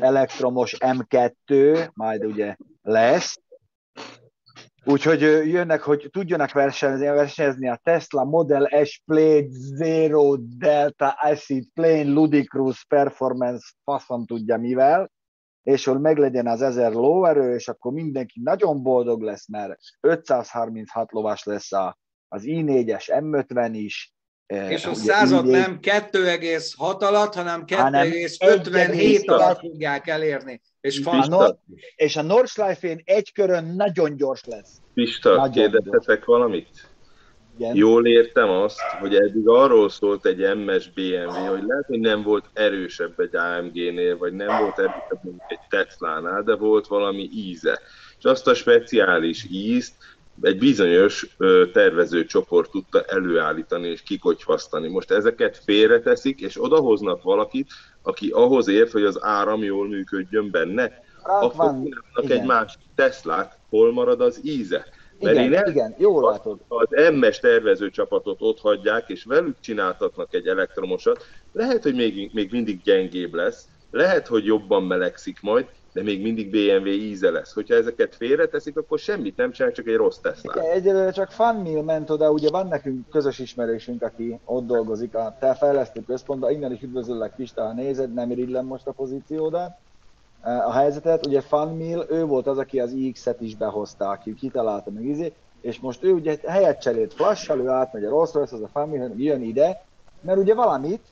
elektromos 0.00 0.76
M2, 0.78 1.90
majd 1.94 2.24
ugye 2.24 2.56
lesz. 2.82 3.40
Úgyhogy 4.88 5.20
jönnek, 5.50 5.82
hogy 5.82 6.08
tudjanak 6.12 6.52
versenyezni, 6.52 7.06
versenyezni 7.06 7.68
a 7.68 7.80
Tesla 7.82 8.24
Model 8.24 8.84
S 8.84 9.02
Plate 9.04 9.46
Zero 9.48 10.36
Delta 10.36 11.08
Acid 11.08 11.64
Plane 11.74 12.12
Ludicrous 12.12 12.84
Performance 12.84 13.66
faszom 13.84 14.26
tudja 14.26 14.56
mivel, 14.56 15.10
és 15.62 15.84
hogy 15.84 16.00
meglegyen 16.00 16.46
az 16.46 16.62
1000 16.62 16.92
lóerő, 16.92 17.54
és 17.54 17.68
akkor 17.68 17.92
mindenki 17.92 18.40
nagyon 18.42 18.82
boldog 18.82 19.22
lesz, 19.22 19.48
mert 19.48 19.78
536 20.00 21.12
lovas 21.12 21.44
lesz 21.44 21.72
a 21.72 21.98
az 22.28 22.42
i4-es 22.44 23.04
M50 23.08 23.70
is. 23.72 24.15
Eh, 24.46 24.70
És 24.70 24.84
a 24.84 24.94
század 24.94 25.46
i4... 25.46 25.50
nem 25.50 25.78
2,6 25.82 26.98
alatt, 26.98 27.34
hanem 27.34 27.64
2,57 27.66 29.26
alatt 29.26 29.58
fogják 29.58 30.06
elérni. 30.06 30.60
És, 30.80 31.00
a 31.04 31.26
Nord- 31.26 31.58
és 31.96 32.16
a 32.16 32.22
Nordschleife-én 32.22 33.02
egy 33.04 33.32
körön 33.32 33.64
nagyon 33.64 34.16
gyors 34.16 34.44
lesz. 34.44 34.80
Pista, 34.94 35.50
kérdeztetek 35.52 36.24
valamit? 36.24 36.68
Igen. 37.58 37.76
Jól 37.76 38.06
értem 38.06 38.48
azt, 38.48 38.80
hogy 39.00 39.14
eddig 39.14 39.48
arról 39.48 39.88
szólt 39.88 40.26
egy 40.26 40.56
MS 40.56 40.90
BMW, 40.90 41.30
hogy 41.30 41.62
lehet, 41.66 41.86
hogy 41.86 42.00
nem 42.00 42.22
volt 42.22 42.44
erősebb 42.52 43.20
egy 43.20 43.36
AMG-nél, 43.36 44.18
vagy 44.18 44.32
nem 44.32 44.62
volt 44.62 44.78
erősebb 44.78 45.42
egy 45.48 45.58
Tesla-nál, 45.68 46.42
de 46.42 46.54
volt 46.54 46.86
valami 46.86 47.28
íze. 47.32 47.80
És 48.18 48.24
azt 48.24 48.46
a 48.46 48.54
speciális 48.54 49.46
ízt 49.50 49.94
egy 50.40 50.58
bizonyos 50.58 51.36
tervező 51.72 52.24
csoport 52.24 52.70
tudta 52.70 53.02
előállítani 53.02 53.88
és 53.88 54.02
kikocsvasztani. 54.02 54.88
Most 54.88 55.10
ezeket 55.10 55.60
félreteszik, 55.64 56.40
és 56.40 56.62
odahoznak 56.62 57.22
valakit, 57.22 57.70
aki 58.02 58.28
ahhoz 58.28 58.68
ért, 58.68 58.92
hogy 58.92 59.04
az 59.04 59.22
áram 59.22 59.62
jól 59.62 59.88
működjön 59.88 60.50
benne, 60.50 61.04
Ránk 61.26 61.42
akkor 61.42 61.66
csinálnak 61.66 62.30
egy 62.40 62.44
másik 62.44 62.80
Teslát, 62.94 63.58
hol 63.68 63.92
marad 63.92 64.20
az 64.20 64.40
íze. 64.42 64.86
Mert 65.20 65.36
igen, 65.36 65.52
én 65.52 65.72
igen, 65.72 65.94
jól 65.98 66.30
látod. 66.30 66.58
Az 66.68 66.88
MS 67.12 67.38
tervező 67.38 67.90
csapatot 67.90 68.36
ott 68.40 68.60
hagyják, 68.60 69.08
és 69.08 69.24
velük 69.24 69.56
csináltatnak 69.60 70.34
egy 70.34 70.46
elektromosat, 70.46 71.26
lehet, 71.52 71.82
hogy 71.82 71.94
még, 71.94 72.30
még 72.32 72.50
mindig 72.50 72.82
gyengébb 72.82 73.34
lesz, 73.34 73.64
lehet, 73.90 74.26
hogy 74.26 74.44
jobban 74.44 74.82
melegszik 74.82 75.38
majd, 75.40 75.66
de 75.96 76.02
még 76.02 76.22
mindig 76.22 76.50
BMW 76.50 76.86
íze 76.86 77.30
lesz. 77.30 77.52
Hogyha 77.52 77.74
ezeket 77.74 78.14
félreteszik, 78.14 78.76
akkor 78.76 78.98
semmit 78.98 79.36
nem 79.36 79.50
csinál, 79.50 79.72
csak 79.72 79.86
egy 79.86 79.96
rossz 79.96 80.16
Tesla. 80.16 80.62
Egyelőre 80.62 81.10
csak 81.10 81.30
Funmill 81.30 81.82
ment 81.82 82.10
oda, 82.10 82.30
ugye 82.30 82.50
van 82.50 82.66
nekünk 82.66 83.08
közös 83.08 83.38
ismerősünk, 83.38 84.02
aki 84.02 84.38
ott 84.44 84.66
dolgozik 84.66 85.14
a 85.14 85.36
te 85.40 85.54
fejlesztő 85.54 86.02
központban, 86.06 86.50
innen 86.50 86.72
is 86.72 86.82
üdvözöllek 86.82 87.34
Pista, 87.36 87.62
ha 87.62 87.72
nézed, 87.72 88.14
nem 88.14 88.30
irigylem 88.30 88.66
most 88.66 88.86
a 88.86 88.92
pozíciódat. 88.92 89.70
A 90.42 90.72
helyzetet, 90.72 91.26
ugye 91.26 91.40
Funmill, 91.40 92.06
ő 92.10 92.24
volt 92.24 92.46
az, 92.46 92.58
aki 92.58 92.80
az 92.80 92.92
iX-et 92.92 93.40
is 93.40 93.56
behozta, 93.56 94.08
aki 94.08 94.34
kitalálta 94.34 94.90
meg 94.90 95.04
izé, 95.04 95.32
és 95.60 95.80
most 95.80 96.04
ő 96.04 96.12
ugye 96.12 96.38
helyet 96.46 96.80
cserélt 96.80 97.14
flash 97.14 97.56
ő 97.56 97.68
átmegy 97.68 98.04
a 98.04 98.08
Rolls 98.08 98.32
Royce, 98.32 98.54
az 98.54 98.62
a 98.62 98.68
Funmill, 98.72 99.12
jön 99.16 99.42
ide, 99.42 99.82
mert 100.20 100.38
ugye 100.38 100.54
valamit, 100.54 101.02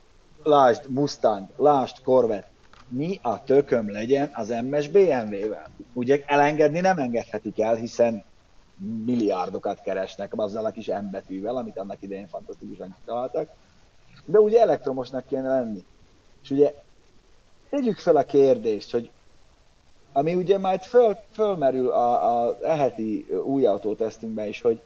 lásd 0.43 0.83
Mustang, 0.89 1.47
lásd 1.57 2.03
Corvette, 2.03 2.53
mi 2.89 3.19
a 3.23 3.45
tököm 3.45 3.91
legyen 3.91 4.31
az 4.33 4.49
MS 4.71 4.89
BMW-vel. 4.89 5.71
Ugye 5.93 6.23
elengedni 6.27 6.81
nem 6.81 6.99
engedhetik 6.99 7.61
el, 7.61 7.75
hiszen 7.75 8.25
milliárdokat 9.05 9.83
keresnek 9.83 10.33
azzal 10.37 10.65
a 10.65 10.71
kis 10.71 10.87
M 10.87 11.11
betűvel, 11.11 11.57
amit 11.57 11.79
annak 11.79 12.03
idején 12.03 12.29
fantasztikusan 12.29 12.97
kitaláltak. 13.01 13.49
De 14.25 14.39
ugye 14.39 14.61
elektromosnak 14.61 15.27
kéne 15.27 15.49
lenni. 15.49 15.85
És 16.43 16.51
ugye 16.51 16.75
tegyük 17.71 17.99
fel 17.99 18.17
a 18.17 18.25
kérdést, 18.25 18.91
hogy 18.91 19.11
ami 20.13 20.35
ugye 20.35 20.59
majd 20.59 20.81
föl, 20.81 21.17
fölmerül 21.33 21.89
a, 21.89 22.47
a 22.47 22.59
eheti 22.63 23.27
új 23.45 23.67
autótesztünkben 23.67 24.49
is, 24.49 24.61
hogy 24.61 24.81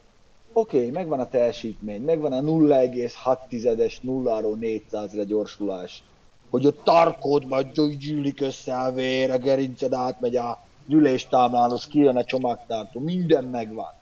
oké, 0.53 0.77
okay, 0.77 0.89
megvan 0.89 1.19
a 1.19 1.29
teljesítmény, 1.29 2.01
megvan 2.01 2.33
a 2.33 2.41
0,6-es 2.41 4.01
0 4.01 4.41
400-re 4.43 5.23
gyorsulás, 5.23 6.03
hogy 6.49 6.65
a 6.65 6.83
tarkódban 6.83 7.71
gyűlik 7.99 8.41
össze 8.41 8.77
a 8.77 8.91
vér, 8.91 9.31
a 9.31 9.37
gerinced 9.37 9.93
átmegy 9.93 10.35
a 10.35 10.67
gyűléstáblához, 10.85 11.87
kijön 11.87 12.17
a 12.17 12.23
csomagtartó, 12.23 12.99
minden 12.99 13.43
megvan. 13.43 13.93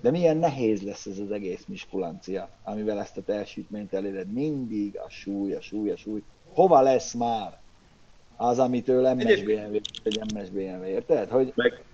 De 0.00 0.10
milyen 0.10 0.36
nehéz 0.36 0.82
lesz 0.82 1.06
ez 1.06 1.18
az 1.18 1.30
egész 1.30 1.64
miskulancia, 1.66 2.48
amivel 2.64 3.00
ezt 3.00 3.16
a 3.16 3.22
teljesítményt 3.22 3.92
eléred. 3.92 4.32
Mindig 4.32 4.98
a 4.98 5.10
súly, 5.10 5.52
a 5.52 5.60
súly, 5.60 5.90
a 5.90 5.96
súly. 5.96 6.22
Hova 6.52 6.80
lesz 6.80 7.12
már 7.12 7.58
az, 8.36 8.58
amitől 8.58 9.14
MS 9.14 9.42
BMW, 9.42 9.78
vagy 10.04 10.34
MS 10.34 10.48
BMW, 10.48 10.84
érted? 10.84 11.28
Hogy 11.28 11.52
Meg, 11.54 11.84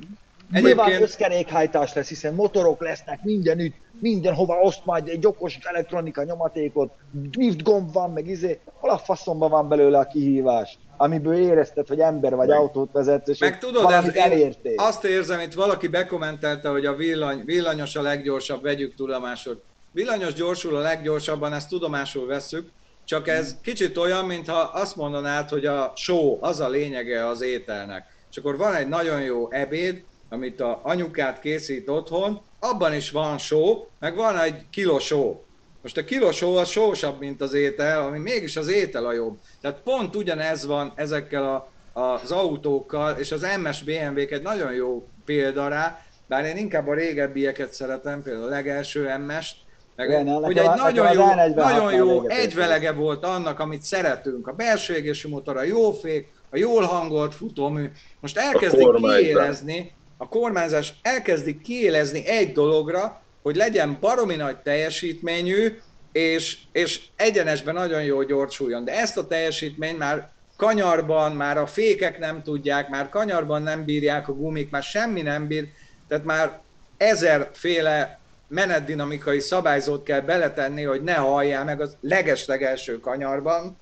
Nyilván 0.51 0.86
Egyébként... 0.86 1.03
összkerékhajtás 1.03 1.93
lesz, 1.93 2.09
hiszen 2.09 2.34
motorok 2.34 2.80
lesznek 2.80 3.22
mindenütt, 3.22 3.74
mindenhova 4.01 4.55
oszt 4.61 4.84
majd 4.84 5.09
egy 5.09 5.26
okos 5.26 5.59
elektronika 5.62 6.22
nyomatékot, 6.22 6.93
drift 7.11 7.62
gomb 7.62 7.93
van, 7.93 8.11
meg 8.11 8.26
izé, 8.26 8.61
hol 8.80 8.90
a 8.90 8.99
faszomban 8.99 9.51
van 9.51 9.68
belőle 9.68 9.99
a 9.99 10.07
kihívás, 10.07 10.78
amiből 10.97 11.34
érezted, 11.34 11.88
hogy 11.88 12.01
ember 12.01 12.34
vagy 12.34 12.49
meg, 12.49 12.59
autót 12.59 12.93
vezet, 12.93 13.28
és 13.28 13.38
meg 13.38 13.59
tudod, 13.59 13.90
ez, 13.90 14.14
elértél. 14.14 14.74
azt 14.76 15.05
érzem, 15.05 15.40
itt 15.40 15.55
valaki 15.55 15.88
bekommentelte, 15.88 16.68
hogy 16.68 16.86
a 16.86 16.95
villany, 16.95 17.43
villanyos 17.45 17.97
a 17.97 18.03
leggyorsabb, 18.03 18.62
vegyük 18.62 18.95
tudomásul. 18.95 19.62
Villanyos 19.93 20.32
gyorsul 20.32 20.76
a 20.76 20.80
leggyorsabban, 20.80 21.53
ezt 21.53 21.68
tudomásul 21.68 22.26
veszük, 22.26 22.70
csak 23.05 23.28
ez 23.28 23.57
kicsit 23.62 23.97
olyan, 23.97 24.24
mintha 24.24 24.59
azt 24.59 24.97
mondanád, 24.97 25.49
hogy 25.49 25.66
a 25.66 25.93
show 25.97 26.38
az 26.40 26.61
a 26.61 26.68
lényege 26.68 27.26
az 27.26 27.43
ételnek. 27.43 28.07
És 28.30 28.36
akkor 28.36 28.57
van 28.57 28.74
egy 28.74 28.88
nagyon 28.88 29.22
jó 29.22 29.51
ebéd, 29.51 30.05
amit 30.32 30.60
a 30.60 30.80
anyukát 30.82 31.40
készít 31.40 31.88
otthon, 31.88 32.40
abban 32.58 32.94
is 32.94 33.10
van 33.10 33.38
só, 33.38 33.88
meg 33.98 34.14
van 34.14 34.38
egy 34.38 34.54
kiló 34.70 34.98
só. 34.98 35.44
Most 35.82 35.96
a 35.96 36.04
kilós 36.04 36.40
hó 36.40 36.56
az 36.56 36.68
sósabb, 36.68 37.18
mint 37.18 37.40
az 37.40 37.54
étel, 37.54 38.02
ami 38.02 38.18
mégis 38.18 38.56
az 38.56 38.68
étel 38.68 39.06
a 39.06 39.12
jobb. 39.12 39.38
Tehát 39.60 39.80
pont 39.80 40.16
ugyanez 40.16 40.66
van 40.66 40.92
ezekkel 40.94 41.44
a, 41.44 41.70
az 42.00 42.30
autókkal, 42.30 43.16
és 43.18 43.32
az 43.32 43.46
MS 43.62 43.82
BMW-k 43.82 44.30
egy 44.30 44.42
nagyon 44.42 44.72
jó 44.72 45.06
példa 45.24 45.68
rá, 45.68 46.04
bár 46.26 46.44
én 46.44 46.56
inkább 46.56 46.88
a 46.88 46.94
régebbieket 46.94 47.72
szeretem, 47.72 48.22
például 48.22 48.44
a 48.44 48.48
legelső 48.48 49.18
MS-t, 49.26 49.56
meg 49.96 50.08
Igen, 50.08 50.28
ugye 50.28 50.62
egy 50.62 50.78
nagyon 50.78 51.12
jó, 51.12 51.24
nagyon 51.54 51.94
jó 51.94 52.28
egyvelege 52.28 52.92
volt 52.92 53.24
annak, 53.24 53.60
amit 53.60 53.82
szeretünk. 53.82 54.46
A 54.46 54.52
belső 54.52 54.94
égési 54.94 55.28
motor, 55.28 55.56
a 55.56 55.62
jó 55.62 55.92
fék, 55.92 56.32
a 56.50 56.56
jól 56.56 56.82
hangolt 56.82 57.34
futómű. 57.34 57.90
Most 58.20 58.38
elkezdik 58.38 58.88
kiélezni, 58.94 59.92
a 60.22 60.28
kormányzás 60.28 60.94
elkezdik 61.02 61.62
kiélezni 61.62 62.26
egy 62.26 62.52
dologra, 62.52 63.22
hogy 63.42 63.56
legyen 63.56 63.96
baromi 64.00 64.36
nagy 64.36 64.56
teljesítményű, 64.56 65.78
és, 66.12 66.58
és 66.72 67.00
egyenesben 67.16 67.74
nagyon 67.74 68.02
jó 68.02 68.22
gyorsuljon. 68.22 68.84
De 68.84 68.92
ezt 68.98 69.16
a 69.16 69.26
teljesítményt 69.26 69.98
már 69.98 70.30
kanyarban, 70.56 71.32
már 71.32 71.58
a 71.58 71.66
fékek 71.66 72.18
nem 72.18 72.42
tudják, 72.42 72.88
már 72.88 73.08
kanyarban 73.08 73.62
nem 73.62 73.84
bírják 73.84 74.28
a 74.28 74.32
gumik, 74.32 74.70
már 74.70 74.82
semmi 74.82 75.22
nem 75.22 75.46
bír, 75.46 75.68
tehát 76.08 76.24
már 76.24 76.60
ezerféle 76.96 78.18
menetdinamikai 78.48 79.40
szabályzót 79.40 80.02
kell 80.02 80.20
beletenni, 80.20 80.82
hogy 80.82 81.02
ne 81.02 81.14
halljál 81.14 81.64
meg 81.64 81.80
az 81.80 81.96
legeslegelső 82.00 83.00
kanyarban, 83.00 83.78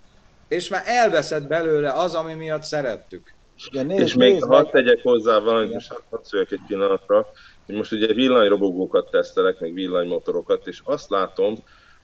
és 0.48 0.68
már 0.68 0.82
elveszett 0.86 1.46
belőle 1.46 1.92
az, 1.92 2.14
ami 2.14 2.34
miatt 2.34 2.62
szerettük. 2.62 3.34
Ja, 3.72 3.82
nézd, 3.82 4.00
és 4.00 4.14
még 4.14 4.44
hadd 4.44 4.70
tegyek 4.70 5.02
hozzá 5.02 5.38
valamit, 5.38 5.74
és 5.74 5.88
hadd 6.10 6.22
szüljek 6.22 6.50
egy 6.50 6.60
pillanatra, 6.66 7.26
hogy 7.66 7.74
most 7.74 7.92
ugye 7.92 8.12
villanyrobogókat 8.12 9.10
tesztelek, 9.10 9.60
meg 9.60 9.72
villanymotorokat, 9.72 10.66
és 10.66 10.80
azt 10.84 11.10
látom, 11.10 11.54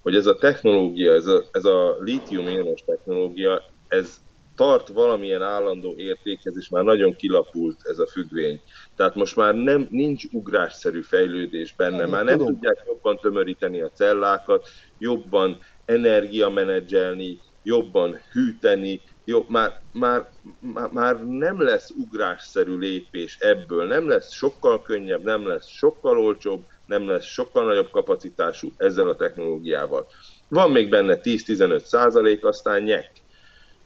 hogy 0.03 0.15
ez 0.15 0.27
a 0.27 0.37
technológia, 0.37 1.13
ez 1.13 1.27
a, 1.27 1.43
ez 1.53 1.65
a 1.65 1.97
lítium 2.01 2.75
technológia, 2.87 3.63
ez 3.89 4.21
tart 4.57 4.89
valamilyen 4.89 5.43
állandó 5.43 5.95
értékhez, 5.97 6.57
és 6.57 6.69
már 6.69 6.85
nagyon 6.85 7.17
kilapult 7.17 7.81
ez 7.83 7.99
a 7.99 8.07
függvény. 8.07 8.61
Tehát 8.97 9.15
most 9.15 9.37
már 9.37 9.55
nem, 9.55 9.87
nincs 9.91 10.25
ugrásszerű 10.33 11.01
fejlődés 11.01 11.75
benne, 11.75 11.97
nem, 11.97 12.11
már 12.11 12.25
nem 12.25 12.39
tudom. 12.39 12.53
tudják 12.53 12.83
jobban 12.87 13.19
tömöríteni 13.19 13.81
a 13.81 13.91
cellákat, 13.91 14.69
jobban 14.99 15.59
energiamenedzselni, 15.85 17.41
jobban 17.63 18.21
hűteni, 18.33 19.01
már, 19.49 19.81
már, 19.93 20.29
már, 20.61 20.91
már 20.93 21.27
nem 21.27 21.63
lesz 21.63 21.91
ugrásszerű 21.91 22.77
lépés 22.77 23.37
ebből, 23.41 23.87
nem 23.87 24.09
lesz 24.09 24.33
sokkal 24.33 24.83
könnyebb, 24.83 25.23
nem 25.23 25.47
lesz 25.47 25.69
sokkal 25.69 26.19
olcsóbb, 26.19 26.65
nem 26.87 27.09
lesz 27.09 27.25
sokkal 27.25 27.65
nagyobb 27.65 27.91
kapacitású 27.91 28.73
ezzel 28.77 29.09
a 29.09 29.17
technológiával. 29.17 30.07
Van 30.49 30.71
még 30.71 30.89
benne 30.89 31.19
10-15 31.23 31.85
százalék, 31.85 32.45
aztán 32.45 32.83
nyek. 32.83 33.11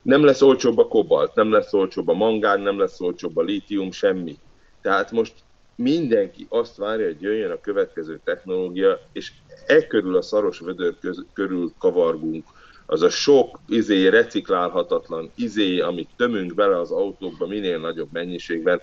Nem 0.02 0.24
lesz 0.24 0.42
olcsóbb 0.42 0.78
a 0.78 0.88
kobalt, 0.88 1.34
nem 1.34 1.52
lesz 1.52 1.72
olcsóbb 1.72 2.08
a 2.08 2.14
mangán, 2.14 2.60
nem 2.60 2.78
lesz 2.78 3.00
olcsóbb 3.00 3.36
a 3.36 3.42
lítium, 3.42 3.90
semmi. 3.90 4.38
Tehát 4.82 5.10
most 5.10 5.34
mindenki 5.74 6.46
azt 6.48 6.76
várja, 6.76 7.06
hogy 7.06 7.20
jöjjön 7.20 7.50
a 7.50 7.60
következő 7.60 8.20
technológia, 8.24 9.00
és 9.12 9.32
e 9.66 9.86
körül 9.86 10.16
a 10.16 10.22
szaros 10.22 10.58
vödör 10.58 10.98
köz, 11.00 11.24
körül 11.32 11.72
kavargunk. 11.78 12.44
Az 12.90 13.02
a 13.02 13.10
sok 13.10 13.60
izé, 13.68 14.08
reciklálhatatlan 14.08 15.30
izé, 15.34 15.80
amit 15.80 16.08
tömünk 16.16 16.54
bele 16.54 16.78
az 16.78 16.90
autókba 16.90 17.46
minél 17.46 17.78
nagyobb 17.78 18.08
mennyiségben, 18.12 18.80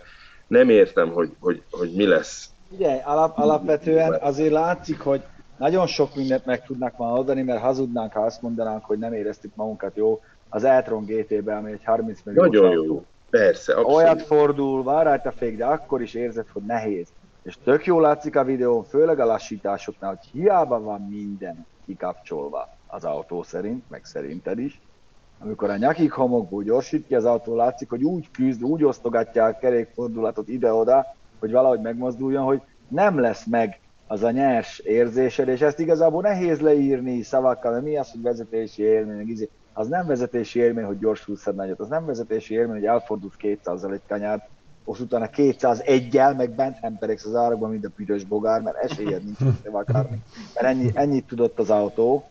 nem 0.47 0.69
értem, 0.69 1.09
hogy, 1.09 1.31
hogy, 1.39 1.61
hogy 1.71 1.91
mi 1.91 2.05
lesz. 2.05 2.49
Ugye, 2.69 2.93
alap, 2.95 3.37
alapvetően 3.37 4.17
azért 4.21 4.51
látszik, 4.51 4.99
hogy 4.99 5.21
nagyon 5.57 5.87
sok 5.87 6.15
mindent 6.15 6.45
meg 6.45 6.65
tudnak 6.65 6.97
már 6.97 7.11
adani, 7.11 7.41
mert 7.41 7.61
hazudnánk, 7.61 8.13
ha 8.13 8.19
azt 8.19 8.41
mondanánk, 8.41 8.85
hogy 8.85 8.97
nem 8.97 9.13
éreztük 9.13 9.55
magunkat 9.55 9.95
jó 9.95 10.21
az 10.49 10.63
Eltron 10.63 11.05
GT-be, 11.05 11.55
ami 11.55 11.71
egy 11.71 11.83
30 11.83 12.19
millió 12.23 12.41
Nagyon 12.41 12.65
autó. 12.65 12.83
jó. 12.83 13.05
Persze, 13.29 13.73
abszolút. 13.73 13.97
Olyat 13.97 14.21
fordul, 14.21 14.83
van 14.83 15.03
rajta 15.03 15.31
fék, 15.31 15.57
de 15.57 15.65
akkor 15.65 16.01
is 16.01 16.13
érzed, 16.13 16.45
hogy 16.53 16.63
nehéz. 16.63 17.07
És 17.43 17.57
tök 17.63 17.85
jól 17.85 18.01
látszik 18.01 18.35
a 18.35 18.43
videón, 18.43 18.83
főleg 18.83 19.19
a 19.19 19.25
lassításoknál, 19.25 20.09
hogy 20.09 20.41
hiába 20.41 20.81
van 20.81 21.01
minden 21.09 21.65
kikapcsolva 21.85 22.76
az 22.87 23.03
autó 23.03 23.43
szerint, 23.43 23.89
meg 23.89 24.05
szerinted 24.05 24.59
is. 24.59 24.81
Amikor 25.39 25.69
a 25.69 25.77
nyakig 25.77 26.11
homokból 26.11 26.63
gyorsít 26.63 27.07
ki 27.07 27.15
az 27.15 27.25
autó, 27.25 27.55
látszik, 27.55 27.89
hogy 27.89 28.03
úgy 28.03 28.31
küzd, 28.31 28.63
úgy 28.63 28.83
osztogatja 28.83 29.45
a 29.45 29.57
kerékfordulatot 29.57 30.47
ide-oda, 30.47 31.05
hogy 31.39 31.51
valahogy 31.51 31.81
megmozduljon, 31.81 32.43
hogy 32.43 32.61
nem 32.87 33.19
lesz 33.19 33.45
meg 33.45 33.79
az 34.07 34.23
a 34.23 34.31
nyers 34.31 34.79
érzésed, 34.79 35.47
és 35.47 35.61
ezt 35.61 35.79
igazából 35.79 36.21
nehéz 36.21 36.59
leírni 36.59 37.21
szavakkal, 37.21 37.71
mert 37.71 37.83
mi 37.83 37.97
az, 37.97 38.11
hogy 38.11 38.21
vezetési 38.21 38.83
élmény, 38.83 39.47
az 39.73 39.87
nem 39.87 40.07
vezetési 40.07 40.59
élmény, 40.59 40.85
hogy 40.85 40.99
gyorsulsz 40.99 41.47
egy 41.47 41.55
nagyot, 41.55 41.79
az 41.79 41.87
nem 41.87 42.05
vezetési 42.05 42.53
élmény, 42.53 42.75
hogy 42.75 42.85
elfordulsz 42.85 43.35
200 43.35 43.83
egy 43.83 44.01
kanyárt, 44.07 44.47
most 44.87 45.01
utána 45.01 45.29
201-el, 45.35 46.37
meg 46.37 46.55
bent 46.55 46.77
hemperegsz 46.77 47.25
az 47.25 47.35
árakban, 47.35 47.69
mint 47.69 47.85
a 47.85 47.89
piros 47.95 48.23
bogár, 48.23 48.61
mert 48.61 48.77
esélyed 48.77 49.23
nincs, 49.23 49.39
akarni. 49.71 50.21
Mert 50.53 50.67
ennyi, 50.67 50.91
ennyit 50.93 51.27
tudott 51.27 51.59
az 51.59 51.69
autó. 51.69 52.27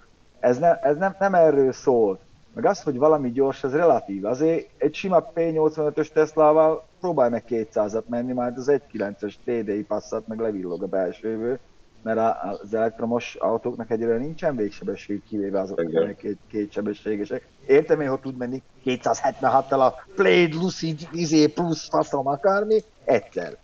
Ez, 0.46 0.58
ne, 0.58 0.78
ez 0.80 0.96
nem, 0.96 1.14
nem 1.18 1.34
erről 1.34 1.72
szól. 1.72 2.18
Meg 2.54 2.64
az, 2.66 2.82
hogy 2.82 2.96
valami 2.98 3.32
gyors, 3.32 3.64
az 3.64 3.72
relatív. 3.72 4.24
Azért 4.24 4.68
egy 4.78 4.94
sima 4.94 5.30
P85-ös 5.34 6.08
Teslával 6.08 6.86
próbálj 7.00 7.30
meg 7.30 7.44
200-at 7.48 8.04
menni, 8.08 8.32
majd 8.32 8.56
az 8.56 8.70
1.9-es 8.70 9.34
TDI 9.44 9.84
passzat 9.84 10.26
meg 10.26 10.38
levillog 10.38 10.82
a 10.82 10.86
belsővő, 10.86 11.58
mert 12.02 12.36
az 12.62 12.74
elektromos 12.74 13.34
autóknak 13.34 13.90
egyelőre 13.90 14.18
nincsen 14.18 14.56
végsebesség, 14.56 15.22
kivéve 15.28 15.60
azok, 15.60 15.78
amelyek 15.78 16.16
két, 16.16 16.38
két 16.50 16.72
sebességesek. 16.72 17.48
Értem 17.66 18.00
én, 18.00 18.08
hogy 18.08 18.20
tud 18.20 18.36
menni 18.36 18.62
276-tal 18.84 19.78
a 19.78 19.94
Blade 20.16 20.54
Lucid 20.54 21.08
izé 21.12 21.46
plusz 21.46 21.88
faszom 21.88 22.26
akármi, 22.26 22.82
egyszer. 23.04 23.56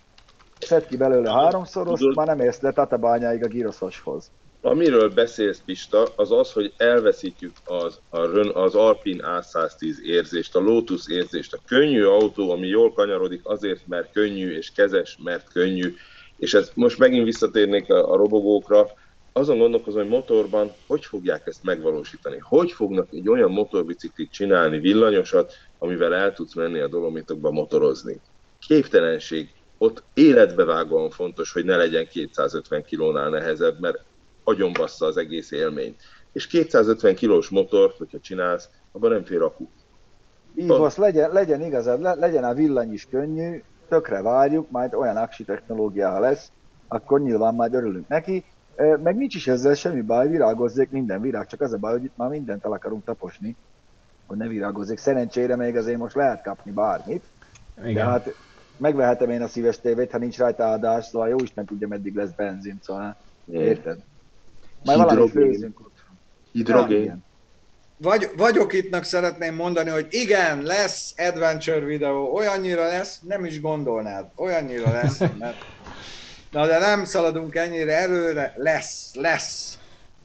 Szed 0.59 0.87
ki 0.87 0.97
belőle 0.97 1.33
háromszor, 1.33 1.89
azt 1.89 2.15
már 2.15 2.27
nem 2.27 2.41
érsz 2.41 2.61
le 2.61 2.73
Tatabányáig 2.73 3.45
a 3.45 3.49
gyroszoshoz. 3.49 4.31
Amiről 4.65 5.09
beszélsz, 5.09 5.63
Pista, 5.65 6.09
az 6.17 6.33
az, 6.33 6.53
hogy 6.53 6.73
elveszítjük 6.77 7.53
az, 7.65 8.01
a 8.11 8.19
az 8.59 8.75
Alpin 8.75 9.23
A110 9.25 9.99
érzést, 10.05 10.57
a 10.57 10.61
Lotus 10.61 11.09
érzést, 11.09 11.53
a 11.53 11.59
könnyű 11.67 12.05
autó, 12.05 12.51
ami 12.51 12.67
jól 12.67 12.93
kanyarodik 12.93 13.41
azért, 13.43 13.87
mert 13.87 14.13
könnyű, 14.13 14.57
és 14.57 14.73
kezes, 14.73 15.19
mert 15.23 15.53
könnyű, 15.53 15.95
és 16.37 16.55
ez 16.55 16.71
most 16.75 16.99
megint 16.99 17.25
visszatérnék 17.25 17.91
a, 17.91 18.13
a 18.13 18.17
robogókra, 18.17 18.87
azon 19.33 19.59
gondolkozom, 19.59 20.01
hogy 20.01 20.11
motorban 20.11 20.73
hogy 20.87 21.05
fogják 21.05 21.47
ezt 21.47 21.63
megvalósítani. 21.63 22.39
Hogy 22.39 22.73
fognak 22.73 23.09
egy 23.13 23.29
olyan 23.29 23.51
motorbiciklit 23.51 24.31
csinálni, 24.31 24.79
villanyosat, 24.79 25.53
amivel 25.79 26.15
el 26.15 26.33
tudsz 26.33 26.55
menni 26.55 26.79
a 26.79 26.89
dolomitokba 26.89 27.51
motorozni. 27.51 28.21
Képtelenség. 28.67 29.49
Ott 29.79 30.03
életbevágóan 30.15 31.11
fontos, 31.11 31.53
hogy 31.53 31.65
ne 31.65 31.77
legyen 31.77 32.09
250 32.09 32.85
kilónál 32.85 33.29
nehezebb, 33.29 33.81
mert 33.81 34.05
agyonbassza 34.45 35.07
az 35.07 35.17
egész 35.17 35.51
élményt. 35.51 36.01
És 36.33 36.47
250 36.47 37.15
kilós 37.15 37.49
motort, 37.49 37.97
hogyha 37.97 38.21
csinálsz, 38.21 38.69
abban 38.93 39.11
nem 39.11 39.25
fér 39.25 39.43
akku. 39.43 39.69
Így 40.55 40.73
legyen, 40.97 41.33
legyen 41.33 41.63
igazad, 41.63 42.01
legyen 42.19 42.45
a 42.45 42.55
villany 42.55 42.93
is 42.93 43.07
könnyű, 43.11 43.63
tökre 43.89 44.23
várjuk, 44.23 44.71
majd 44.71 44.95
olyan 44.95 45.17
aksi 45.17 45.45
technológia, 45.45 46.11
ha 46.11 46.19
lesz, 46.19 46.51
akkor 46.89 47.21
nyilván 47.21 47.55
majd 47.55 47.75
örülünk 47.75 48.09
neki. 48.09 48.45
Meg 49.03 49.17
nincs 49.17 49.35
is 49.35 49.47
ezzel 49.47 49.75
semmi 49.75 50.01
baj, 50.01 50.29
virágozzék 50.29 50.91
minden 50.91 51.21
virág, 51.21 51.47
csak 51.47 51.61
az 51.61 51.73
a 51.73 51.79
baj, 51.79 51.93
hogy 51.93 52.05
itt 52.05 52.17
már 52.17 52.29
mindent 52.29 52.65
el 52.65 52.73
akarunk 52.73 53.05
taposni, 53.05 53.57
hogy 54.27 54.37
ne 54.37 54.47
virágozzék. 54.47 54.99
Szerencsére 54.99 55.57
még 55.57 55.77
azért 55.77 55.99
most 55.99 56.15
lehet 56.15 56.43
kapni 56.43 56.71
bármit, 56.71 57.25
Igen. 57.79 57.95
de 57.95 58.05
hát 58.05 58.35
megvehetem 58.77 59.31
én 59.31 59.43
a 59.43 59.49
szíves 59.49 59.81
tévét, 59.81 60.11
ha 60.11 60.19
nincs 60.19 60.39
rajta 60.39 60.71
adás, 60.71 61.05
szóval 61.05 61.29
jó 61.29 61.37
Isten 61.43 61.65
tudja, 61.65 61.89
meddig 61.89 62.15
lesz 62.15 62.31
benzin, 62.31 62.79
szóval 62.83 63.17
érted? 63.51 63.99
Majd 64.85 64.99
valami 64.99 65.29
főzünk 65.29 65.81
ott. 65.81 66.05
Hidrogén. 66.53 67.05
Ja, 67.05 67.19
vagy, 68.03 68.31
vagyok 68.37 68.73
ittnak 68.73 69.05
szeretném 69.05 69.55
mondani, 69.55 69.91
hogy 69.91 70.07
igen, 70.11 70.63
lesz 70.63 71.15
adventure 71.17 71.79
videó, 71.79 72.35
olyannyira 72.35 72.87
lesz, 72.87 73.21
nem 73.21 73.45
is 73.45 73.61
gondolnád, 73.61 74.27
olyannyira 74.37 74.91
lesz, 74.93 75.19
mert... 75.39 75.57
Na 76.51 76.67
de 76.67 76.79
nem 76.79 77.05
szaladunk 77.05 77.55
ennyire 77.55 77.97
előre, 77.97 78.53
lesz, 78.57 79.15
lesz. 79.15 79.79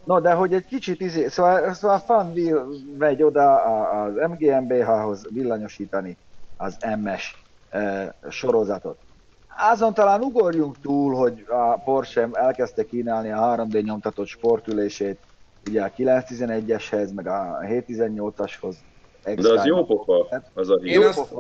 No, 0.04 0.20
de 0.20 0.32
hogy 0.32 0.54
egy 0.54 0.66
kicsit 0.66 1.02
izé, 1.02 1.28
szóval, 1.28 1.74
szóval 1.74 2.00
fan 2.00 2.34
vegy 2.98 3.24
oda 3.24 3.56
az 4.04 4.14
MGMBH-hoz 4.30 5.26
villanyosítani 5.30 6.18
az 6.58 6.78
MS 7.02 7.36
e, 7.70 8.14
sorozatot. 8.30 8.98
Azon 9.58 9.94
talán 9.94 10.22
ugorjunk 10.22 10.76
túl, 10.82 11.16
hogy 11.16 11.46
a 11.50 11.78
Porsche 11.84 12.30
elkezdte 12.34 12.86
kínálni 12.86 13.32
a 13.32 13.56
3D 13.58 13.84
nyomtatott 13.84 14.28
sportülését 14.28 15.18
ugye 15.68 15.84
a 15.84 15.92
911-eshez, 15.98 17.14
meg 17.14 17.28
a 17.28 17.60
718-ashoz. 17.62 18.76
De 19.24 19.52
az 19.52 19.66
jó 19.66 19.86
pofa, 19.86 20.44
az 20.54 20.70
a 20.70 20.80
hír. 20.80 20.92
Én 20.92 21.06
azt, 21.06 21.34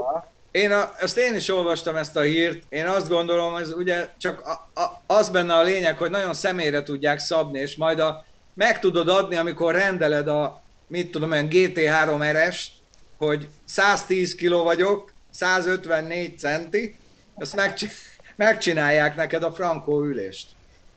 én 0.51 0.72
a, 0.72 0.91
ezt 0.99 1.18
én 1.18 1.36
is 1.36 1.49
olvastam 1.49 1.95
ezt 1.95 2.18
a 2.18 2.22
hírt, 2.22 2.63
én 2.70 2.86
azt 2.86 3.09
gondolom, 3.09 3.55
ez 3.55 3.74
ugye 3.74 4.09
csak 4.18 4.41
a, 4.45 4.82
a, 4.82 5.01
az 5.07 5.30
benne 5.30 5.53
a 5.53 5.63
lényeg, 5.63 5.97
hogy 5.97 6.09
nagyon 6.09 6.34
személyre 6.34 6.84
tudják 6.84 7.20
szabni, 7.20 7.59
és 7.59 7.76
majd 7.76 7.99
a, 7.99 8.26
meg 8.53 8.80
tudod 8.80 9.07
adni, 9.07 9.36
amikor 9.36 9.74
rendeled 9.74 10.28
a, 10.28 10.61
mit 10.88 11.11
tudom 11.11 11.32
én, 11.32 11.47
GT3 11.51 12.47
RS, 12.47 12.72
hogy 13.18 13.47
110 13.65 14.36
kg 14.36 14.51
vagyok, 14.63 15.11
154 15.30 16.38
centi, 16.38 16.97
azt 17.40 17.56
megcsi- 17.56 17.92
megcsinálják 18.36 19.16
neked 19.16 19.44
a 19.44 19.52
frankó 19.52 20.04
ülést. 20.04 20.48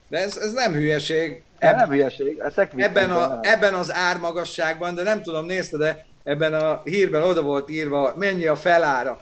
De 0.09 0.18
ez, 0.18 0.36
ez 0.36 0.53
nem 0.53 0.72
hülyeség. 0.72 1.43
Ez 1.59 1.74
nem 1.76 1.88
hülyeség, 1.88 2.43
ebben, 2.76 3.11
a, 3.11 3.38
ebben 3.43 3.74
az 3.74 3.93
ármagasságban, 3.93 4.95
de 4.95 5.03
nem 5.03 5.22
tudom, 5.22 5.47
nézted 5.47 5.80
de 5.80 6.07
ebben 6.24 6.55
a 6.55 6.80
hírben 6.84 7.22
oda 7.22 7.43
volt 7.43 7.70
írva, 7.70 8.14
mennyi 8.16 8.47
a 8.47 8.57
felára. 8.57 9.18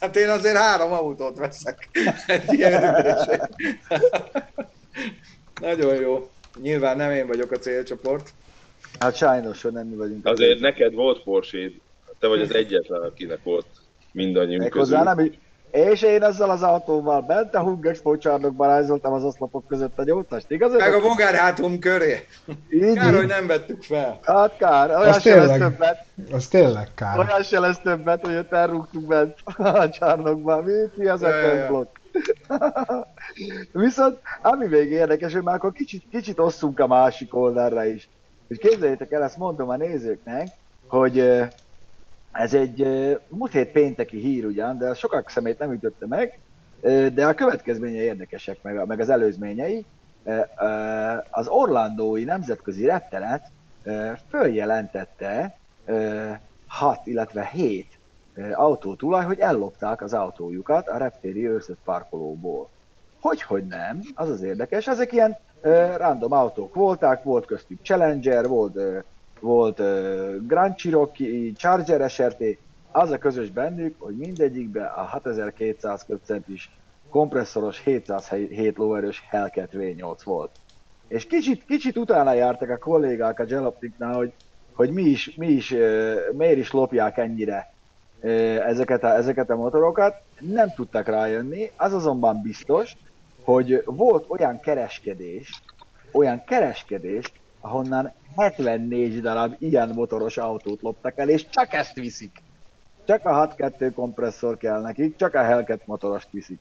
Hát 0.00 0.16
én 0.16 0.28
azért 0.28 0.56
három 0.56 0.92
autót 0.92 1.38
veszek. 1.38 1.88
Egy 2.26 2.52
ilyen 2.52 3.06
Nagyon 5.60 5.94
jó. 5.94 6.30
Nyilván 6.62 6.96
nem 6.96 7.10
én 7.10 7.26
vagyok 7.26 7.50
a 7.50 7.58
célcsoport. 7.58 8.28
Hát 8.98 9.16
sajnos, 9.16 9.62
hogy 9.62 9.72
nem 9.72 9.86
mi 9.86 9.96
vagyunk. 9.96 10.26
Azért 10.26 10.60
neked 10.60 10.94
volt 10.94 11.22
porsche 11.22 11.70
te 12.18 12.26
vagy 12.26 12.40
az 12.40 12.54
egyetlen, 12.54 13.02
akinek 13.02 13.42
volt 13.42 13.66
mindannyiunk 14.12 14.62
Még 14.62 14.70
közül. 14.70 14.96
Hozzá 14.96 15.14
nem, 15.14 15.32
és 15.70 16.02
én 16.02 16.22
ezzel 16.22 16.50
az 16.50 16.62
autóval 16.62 17.20
bent 17.20 17.54
a 17.54 17.60
Hung 17.60 17.86
Expo 17.86 18.16
csarnokban 18.16 18.68
rajzoltam 18.68 19.12
az 19.12 19.24
oszlopok 19.24 19.66
között 19.66 19.98
a 19.98 20.04
gyógytást, 20.04 20.50
igaz? 20.50 20.72
Meg 20.76 20.94
a 20.94 21.00
bogárhátum 21.00 21.78
köré. 21.78 22.26
Így, 22.70 22.94
kár, 22.94 23.12
így. 23.12 23.18
hogy 23.18 23.26
nem 23.26 23.46
vettük 23.46 23.82
fel. 23.82 24.18
Hát 24.22 24.56
kár, 24.56 24.88
olyan 24.88 25.08
az 25.08 25.22
se 25.22 25.30
tényleg, 25.30 25.48
lesz 25.48 25.58
többet. 25.58 26.04
Az 26.32 26.48
tényleg 26.48 26.88
kár. 26.94 27.18
Olyan 27.18 27.42
se 27.42 27.60
lesz 27.60 27.78
többet, 27.78 28.26
hogy 28.26 28.36
ott 28.36 28.52
elrúgtuk 28.52 29.06
bent 29.06 29.34
a 29.56 29.88
csarnokban. 29.88 30.64
Mi, 30.64 30.72
mi 30.94 31.06
az 31.06 31.22
a 31.22 31.30
blokk? 31.68 31.96
Viszont, 33.72 34.18
ami 34.42 34.66
még 34.66 34.90
érdekes, 34.90 35.32
hogy 35.32 35.42
már 35.42 35.54
akkor 35.54 35.72
kicsit, 35.72 36.04
kicsit 36.10 36.38
osszunk 36.38 36.80
a 36.80 36.86
másik 36.86 37.34
oldalra 37.34 37.84
is. 37.84 38.08
És 38.48 38.58
képzeljétek 38.58 39.12
el, 39.12 39.22
ezt 39.22 39.36
mondom 39.36 39.68
a 39.68 39.76
nézőknek, 39.76 40.48
hogy 40.86 41.42
ez 42.32 42.54
egy 42.54 42.86
múlt 43.28 43.52
hét 43.52 43.68
pénteki 43.68 44.18
hír 44.18 44.44
ugyan, 44.44 44.78
de 44.78 44.94
sokak 44.94 45.30
szemét 45.30 45.58
nem 45.58 45.72
ütötte 45.72 46.06
meg, 46.06 46.38
de 47.14 47.26
a 47.26 47.34
következményei 47.34 48.04
érdekesek, 48.04 48.62
meg, 48.62 48.86
meg 48.86 49.00
az 49.00 49.08
előzményei. 49.08 49.84
Az 51.30 51.48
Orlandói 51.48 52.24
Nemzetközi 52.24 52.86
Repteret 52.86 53.42
följelentette 54.28 55.58
6, 56.66 57.06
illetve 57.06 57.44
7 57.44 57.98
autótulaj, 58.52 59.24
hogy 59.24 59.38
ellopták 59.38 60.02
az 60.02 60.12
autójukat 60.12 60.88
a 60.88 60.96
reptéri 60.96 61.48
őrzött 61.48 61.78
parkolóból. 61.84 62.68
Hogy, 63.20 63.42
hogy 63.42 63.66
nem, 63.66 64.00
az 64.14 64.28
az 64.28 64.42
érdekes. 64.42 64.86
Ezek 64.86 65.12
ilyen 65.12 65.36
random 65.96 66.32
autók 66.32 66.74
voltak, 66.74 67.24
volt 67.24 67.46
köztük 67.46 67.78
Challenger, 67.82 68.48
volt 68.48 68.78
volt 69.40 69.78
uh, 69.78 69.86
Grand 70.46 70.76
Cherokee, 70.76 71.52
Charger 71.56 72.10
SRT, 72.10 72.42
az 72.92 73.10
a 73.10 73.18
közös 73.18 73.50
bennük, 73.50 73.94
hogy 73.98 74.16
mindegyikben 74.16 74.84
a 74.84 75.02
6200 75.02 76.04
köbcentis 76.04 76.70
kompresszoros 77.10 77.78
707 77.78 78.76
lóerős 78.76 79.22
Hellcat 79.28 79.70
V8 79.72 80.18
volt. 80.24 80.50
És 81.08 81.26
kicsit, 81.26 81.64
kicsit 81.64 81.96
utána 81.96 82.32
jártak 82.32 82.70
a 82.70 82.78
kollégák 82.78 83.38
a 83.38 83.44
Jalopniknál, 83.48 84.14
hogy, 84.14 84.32
hogy 84.72 84.90
mi 84.90 85.02
is, 85.02 85.34
mi 85.34 85.46
is, 85.46 85.74
miért 86.32 86.58
is 86.58 86.70
lopják 86.70 87.18
ennyire 87.18 87.72
ezeket 88.66 89.04
a, 89.04 89.14
ezeket 89.14 89.50
a 89.50 89.56
motorokat. 89.56 90.14
Nem 90.40 90.72
tudtak 90.74 91.06
rájönni, 91.06 91.70
az 91.76 91.92
azonban 91.92 92.42
biztos, 92.42 92.96
hogy 93.44 93.82
volt 93.84 94.24
olyan 94.28 94.60
kereskedés, 94.60 95.62
olyan 96.12 96.44
kereskedés, 96.44 97.32
ahonnan 97.60 98.12
74 98.36 99.20
darab 99.20 99.54
ilyen 99.58 99.88
motoros 99.88 100.36
autót 100.36 100.82
loptak 100.82 101.18
el, 101.18 101.28
és 101.28 101.48
csak 101.48 101.72
ezt 101.72 101.94
viszik. 101.94 102.42
Csak 103.06 103.26
a 103.26 103.54
6.2 103.56 103.90
kompresszor 103.94 104.56
kell 104.56 104.80
nekik, 104.80 105.16
csak 105.16 105.34
a 105.34 105.42
Hellcat 105.42 105.86
motorost 105.86 106.28
viszik. 106.30 106.60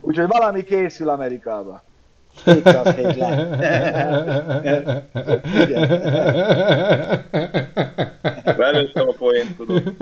Úgyhogy 0.00 0.26
valami 0.26 0.62
készül 0.62 1.08
Amerikába. 1.08 1.82
Belőttem 8.56 9.08
a 9.08 9.12
poént, 9.18 9.56
tudod. 9.56 9.94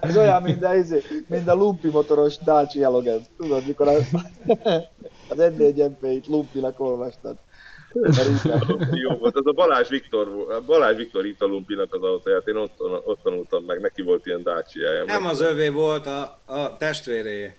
Ez 0.00 0.16
olyan, 0.16 0.42
mint 0.42 0.64
a, 0.64 0.74
izé, 0.74 1.02
mint 1.26 1.48
a 1.48 1.54
lumpi 1.54 1.88
motoros 1.88 2.38
Dacia 2.38 2.90
Logan. 2.90 3.20
Tudod, 3.36 3.66
mikor 3.66 3.88
az, 3.88 4.08
az 5.28 5.36
N4 5.36 5.90
MP-t 5.90 6.26
lumpinak 6.26 6.80
olvastad. 6.80 7.36
Jó 8.90 9.16
volt, 9.16 9.36
ez 9.36 9.46
a 9.46 9.52
Balázs 9.52 9.88
Viktor, 9.88 10.28
Balázs 10.66 10.96
Viktor 10.96 11.26
itt 11.26 11.42
a 11.42 11.46
Lumpinak 11.46 11.94
az 11.94 12.02
autóját, 12.02 12.48
én 12.48 12.56
ott, 12.56 12.80
ott 13.04 13.22
tanultam 13.22 13.64
meg, 13.64 13.80
neki 13.80 14.02
volt 14.02 14.26
ilyen 14.26 14.42
dacia 14.42 15.04
Nem 15.04 15.26
az 15.26 15.40
övé 15.40 15.68
volt, 15.68 16.06
a, 16.06 16.38
a 16.44 16.76
testvéré. 16.76 17.56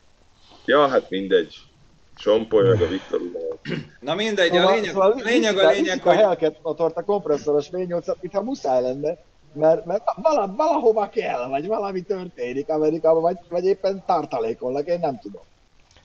Ja, 0.66 0.88
hát 0.88 1.10
mindegy. 1.10 1.56
Sompoly 2.18 2.68
meg 2.68 2.82
a 2.82 2.88
Viktor 2.88 3.22
Na 4.00 4.16
mindegy, 4.16 4.56
a 4.56 4.72
lényeg, 4.72 4.90
szóval 4.90 5.22
lényeg 5.24 5.58
a 5.58 5.70
lényeg, 5.70 6.02
hogy... 6.02 6.12
A 6.12 6.16
Hellcat 6.16 6.58
motort, 6.62 6.98
a 6.98 7.04
kompresszoros 7.04 7.68
V8-at, 7.72 8.16
mintha 8.22 8.42
muszáj 8.42 8.82
lenne, 8.82 9.18
mert, 9.54 9.86
mert 9.86 10.04
vala, 10.22 10.54
valahova 10.56 11.10
kell, 11.10 11.48
vagy 11.48 11.68
valami 11.68 12.02
történik 12.02 12.70
Amerikában, 12.70 13.22
vagy, 13.22 13.38
vagy 13.50 13.66
éppen 13.66 14.04
tartalékolnak, 14.06 14.88
én 14.88 15.00
nem 15.00 15.20
tudom. 15.20 15.42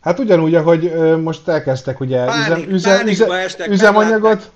Hát 0.01 0.19
ugyanúgy, 0.19 0.55
ahogy 0.55 0.93
most 1.23 1.49
elkezdtek 1.49 2.01
ugye 2.01 2.25
Pánik, 2.25 2.69
üzem, 2.69 3.07
üzem, 3.07 3.09
üzem, 3.09 3.71
üzemanyagot. 3.71 4.51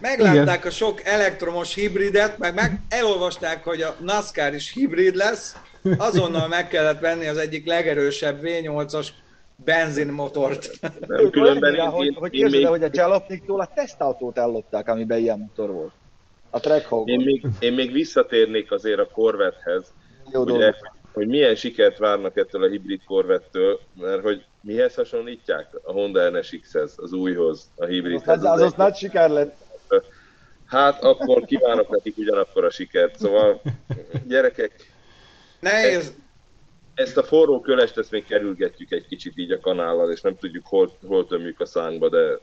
Meglátták, 0.00 0.34
meglátták 0.34 0.64
a 0.64 0.70
sok 0.70 1.04
elektromos 1.04 1.74
hibridet, 1.74 2.38
meg, 2.38 2.54
meg 2.54 2.80
elolvasták, 2.88 3.64
hogy 3.64 3.82
a 3.82 3.94
NASCAR 4.00 4.54
is 4.54 4.72
hibrid 4.72 5.14
lesz, 5.14 5.56
azonnal 5.98 6.48
meg 6.48 6.68
kellett 6.68 7.00
venni 7.00 7.26
az 7.26 7.36
egyik 7.36 7.66
legerősebb 7.66 8.40
V8-as 8.42 9.08
benzinmotort. 9.56 10.70
Nem, 11.06 11.30
különben 11.30 11.74
én, 11.74 11.88
hogy, 11.88 12.16
hogy 12.18 12.34
én 12.34 12.50
még... 12.50 12.66
hogy 12.66 12.82
a 12.82 12.88
Jalopniktól 12.92 13.60
a 13.60 13.70
tesztautót 13.74 14.38
ellopták, 14.38 14.88
amiben 14.88 15.18
ilyen 15.18 15.38
motor 15.38 15.70
volt. 15.72 15.92
A 16.50 16.60
Trackhawk. 16.60 17.08
Én 17.08 17.20
még, 17.20 17.46
én 17.58 17.72
még 17.72 17.92
visszatérnék 17.92 18.72
azért 18.72 18.98
a 18.98 19.08
Corvettehez. 19.12 19.92
Jó 20.32 20.42
ugye, 20.42 20.74
hogy 21.12 21.26
milyen 21.26 21.54
sikert 21.54 21.98
várnak 21.98 22.36
ettől 22.36 22.62
a 22.62 22.68
hibrid 22.68 23.04
Corvettől, 23.04 23.80
mert 24.00 24.22
hogy 24.22 24.44
mihez 24.60 24.94
hasonlítják? 24.94 25.66
A 25.82 25.92
Honda 25.92 26.30
NSX-hez, 26.30 26.94
az 26.96 27.12
újhoz, 27.12 27.70
a 27.76 27.84
hibridhez. 27.84 28.26
Hát 28.26 28.36
az, 28.36 28.44
az, 28.44 28.60
az 28.60 28.72
nagy 28.72 28.94
siker 28.94 29.30
lett. 29.30 29.56
Hát 30.66 31.02
akkor 31.02 31.44
kívánok 31.44 31.88
nekik 31.88 32.16
ugyanakkor 32.16 32.64
a 32.64 32.70
sikert. 32.70 33.18
Szóval 33.18 33.60
gyerekek, 34.28 34.92
Nehéz. 35.62 35.96
Ezt, 35.96 36.14
ezt 36.94 37.16
a 37.16 37.22
forró 37.22 37.60
kölest, 37.60 37.98
ezt 37.98 38.10
még 38.10 38.24
kerülgetjük 38.24 38.90
egy 38.90 39.06
kicsit 39.06 39.32
így 39.36 39.50
a 39.50 39.60
kanállal, 39.60 40.10
és 40.10 40.20
nem 40.20 40.36
tudjuk, 40.36 40.66
hol, 40.66 40.96
hol 41.06 41.26
tömjük 41.26 41.60
a 41.60 41.66
szánkba, 41.66 42.08
de 42.08 42.38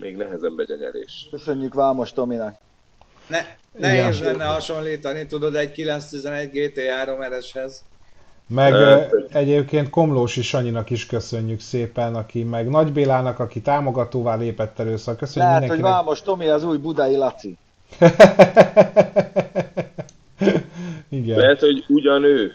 még 0.00 0.16
nehezen 0.16 0.52
megy 0.52 0.70
a 0.70 0.76
nyerés. 0.76 1.26
Köszönjük 1.30 1.74
Vámos 1.74 2.12
Tominak. 2.12 2.58
Ne, 3.26 3.46
nehéz 3.78 4.20
lenne 4.20 4.44
hasonlítani, 4.44 5.26
tudod, 5.26 5.54
egy 5.54 5.72
911 5.72 6.50
GT3 6.52 7.38
RS-hez. 7.38 7.84
Meg 8.48 8.72
e, 8.72 9.08
egyébként 9.32 9.90
Komlósi 9.90 10.42
Sanyinak 10.42 10.90
is 10.90 11.06
köszönjük 11.06 11.60
szépen, 11.60 12.14
aki 12.14 12.42
meg 12.42 12.68
Nagy 12.68 12.92
Bélának, 12.92 13.38
aki 13.38 13.60
támogatóvá 13.60 14.34
lépett 14.36 14.78
először. 14.78 15.16
Köszönjük 15.16 15.52
Lehet, 15.52 15.60
mindenkinek. 15.60 15.92
hogy 15.92 16.02
Vámos 16.04 16.22
Tomi 16.22 16.48
az 16.48 16.64
új 16.64 16.76
budai 16.76 17.16
Laci. 17.16 17.56
Igen. 21.08 21.38
Lehet, 21.38 21.60
hogy 21.60 21.84
ugyan 21.88 22.24
ő. 22.24 22.52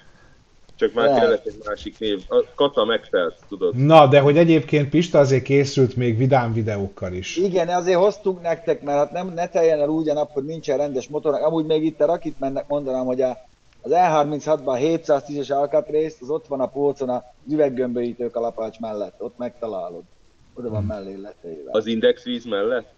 Csak 0.81 0.93
már 0.93 1.05
Lehet. 1.05 1.21
kellett 1.21 1.45
egy 1.45 1.61
másik 1.65 1.99
név. 1.99 2.23
A 2.27 2.43
Kata 2.55 2.85
megfelt, 2.85 3.35
tudod. 3.49 3.75
Na, 3.75 4.07
de 4.07 4.19
hogy 4.19 4.37
egyébként 4.37 4.89
Pista 4.89 5.19
azért 5.19 5.43
készült 5.43 5.95
még 5.95 6.17
vidám 6.17 6.53
videókkal 6.53 7.13
is. 7.13 7.37
Igen, 7.37 7.67
azért 7.67 7.97
hoztunk 7.97 8.41
nektek, 8.41 8.81
mert 8.81 8.97
hát 8.97 9.11
nem, 9.11 9.33
ne 9.33 9.47
teljen 9.47 9.79
el 9.79 9.89
úgy 9.89 10.09
a 10.09 10.13
nap, 10.13 10.31
hogy 10.31 10.43
nincsen 10.43 10.77
rendes 10.77 11.07
motor. 11.07 11.33
Amúgy 11.33 11.65
még 11.65 11.83
itt 11.83 12.01
a 12.01 12.05
Rakit 12.05 12.39
mennek 12.39 12.67
mondanám, 12.67 13.05
hogy 13.05 13.21
a, 13.21 13.37
az 13.81 13.91
E36-ban 13.93 15.01
710-es 15.05 15.51
alkatrészt, 15.51 16.21
az 16.21 16.29
ott 16.29 16.47
van 16.47 16.59
a 16.59 16.67
polcon 16.67 17.09
a 17.09 17.23
üveggömböítő 17.49 18.29
kalapács 18.29 18.79
mellett. 18.79 19.21
Ott 19.21 19.37
megtalálod. 19.37 20.03
Oda 20.53 20.69
van 20.69 20.79
hmm. 20.79 20.87
mellé 20.87 21.15
letéve. 21.15 21.69
Az 21.71 21.85
indexvíz 21.85 22.45
mellett? 22.45 22.93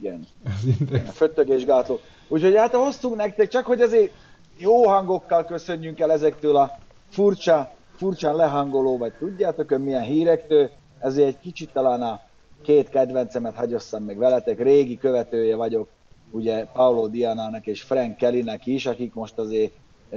Igen. 0.00 0.26
Az 0.44 0.74
index. 0.78 1.08
A 1.08 1.12
föttögésgátló. 1.12 2.00
Úgyhogy 2.28 2.56
hát 2.56 2.74
hoztunk 2.74 3.16
nektek, 3.16 3.48
csak 3.48 3.66
hogy 3.66 3.80
azért 3.80 4.12
jó 4.58 4.86
hangokkal 4.86 5.44
köszönjünk 5.44 6.00
el 6.00 6.12
ezektől 6.12 6.56
a 6.56 6.78
furcsa, 7.08 7.70
furcsán 7.96 8.36
lehangoló, 8.36 8.98
vagy 8.98 9.12
tudjátok 9.12 9.70
ön 9.70 9.80
milyen 9.80 10.02
hírektől, 10.02 10.70
ezért 10.98 11.28
egy 11.28 11.38
kicsit 11.38 11.72
talán 11.72 12.02
a 12.02 12.20
két 12.62 12.88
kedvencemet 12.88 13.54
hagyosszam 13.54 14.04
meg 14.04 14.16
veletek, 14.16 14.62
régi 14.62 14.98
követője 14.98 15.56
vagyok, 15.56 15.88
ugye 16.30 16.64
Paolo 16.64 17.06
Dianának 17.06 17.66
és 17.66 17.82
Frank 17.82 18.16
Kellynek 18.16 18.66
is, 18.66 18.86
akik 18.86 19.14
most 19.14 19.38
azért 19.38 19.72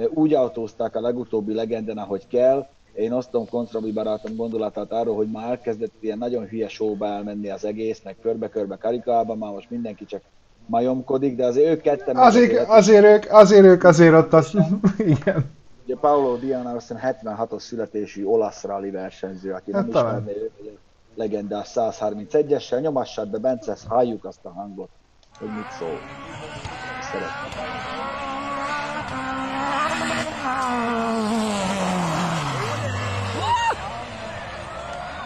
úgy 0.08 0.34
autózták 0.34 0.96
a 0.96 1.00
legutóbbi 1.00 1.54
legenden, 1.54 1.98
ahogy 1.98 2.26
kell, 2.26 2.66
én 2.94 3.12
osztom 3.12 3.48
Kontrabi 3.48 3.92
barátom 3.92 4.36
gondolatát 4.36 4.92
arról, 4.92 5.16
hogy 5.16 5.30
már 5.30 5.50
elkezdett 5.50 5.92
ilyen 6.00 6.18
nagyon 6.18 6.46
hülye 6.46 6.68
showba 6.68 7.06
elmenni 7.06 7.48
az 7.48 7.64
egész, 7.64 8.00
meg 8.04 8.16
körbe-körbe 8.22 8.76
karikában, 8.76 9.38
már 9.38 9.52
most 9.52 9.70
mindenki 9.70 10.04
csak 10.04 10.22
majomkodik, 10.66 11.36
de 11.36 11.44
azért 11.44 11.70
ők 11.70 11.80
ketten... 11.80 12.16
Azért, 12.16 12.68
azért, 12.68 13.04
ők, 13.04 13.32
azért 13.32 13.64
ők 13.64 13.84
azért 13.84 14.14
ott 14.14 14.32
az... 14.32 14.52
Igen. 15.16 15.50
Ugye 15.84 15.96
Paolo 15.96 16.36
Diana 16.36 16.70
azt 16.74 16.94
76-os 16.94 17.60
születésű 17.60 18.24
olasz 18.24 18.62
rally 18.62 18.90
versenyző, 18.90 19.52
aki 19.52 19.72
Hát 19.72 19.82
nem 19.82 19.90
ismerné 19.90 20.42
őt, 20.42 20.52
ugye 20.60 20.70
legendás 21.14 21.70
131-essel, 21.74 22.80
nyomassad 22.80 23.28
be, 23.28 23.38
Bence, 23.38 23.76
halljuk 23.88 24.24
azt 24.24 24.44
a 24.44 24.50
hangot, 24.50 24.88
hogy 25.38 25.48
mit 25.48 25.70
szól. 25.78 25.98
Szeretném. 27.02 27.60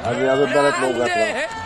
Azért 0.04 0.30
az 0.30 0.40
ott 0.40 0.52
lógatva. 0.80 1.65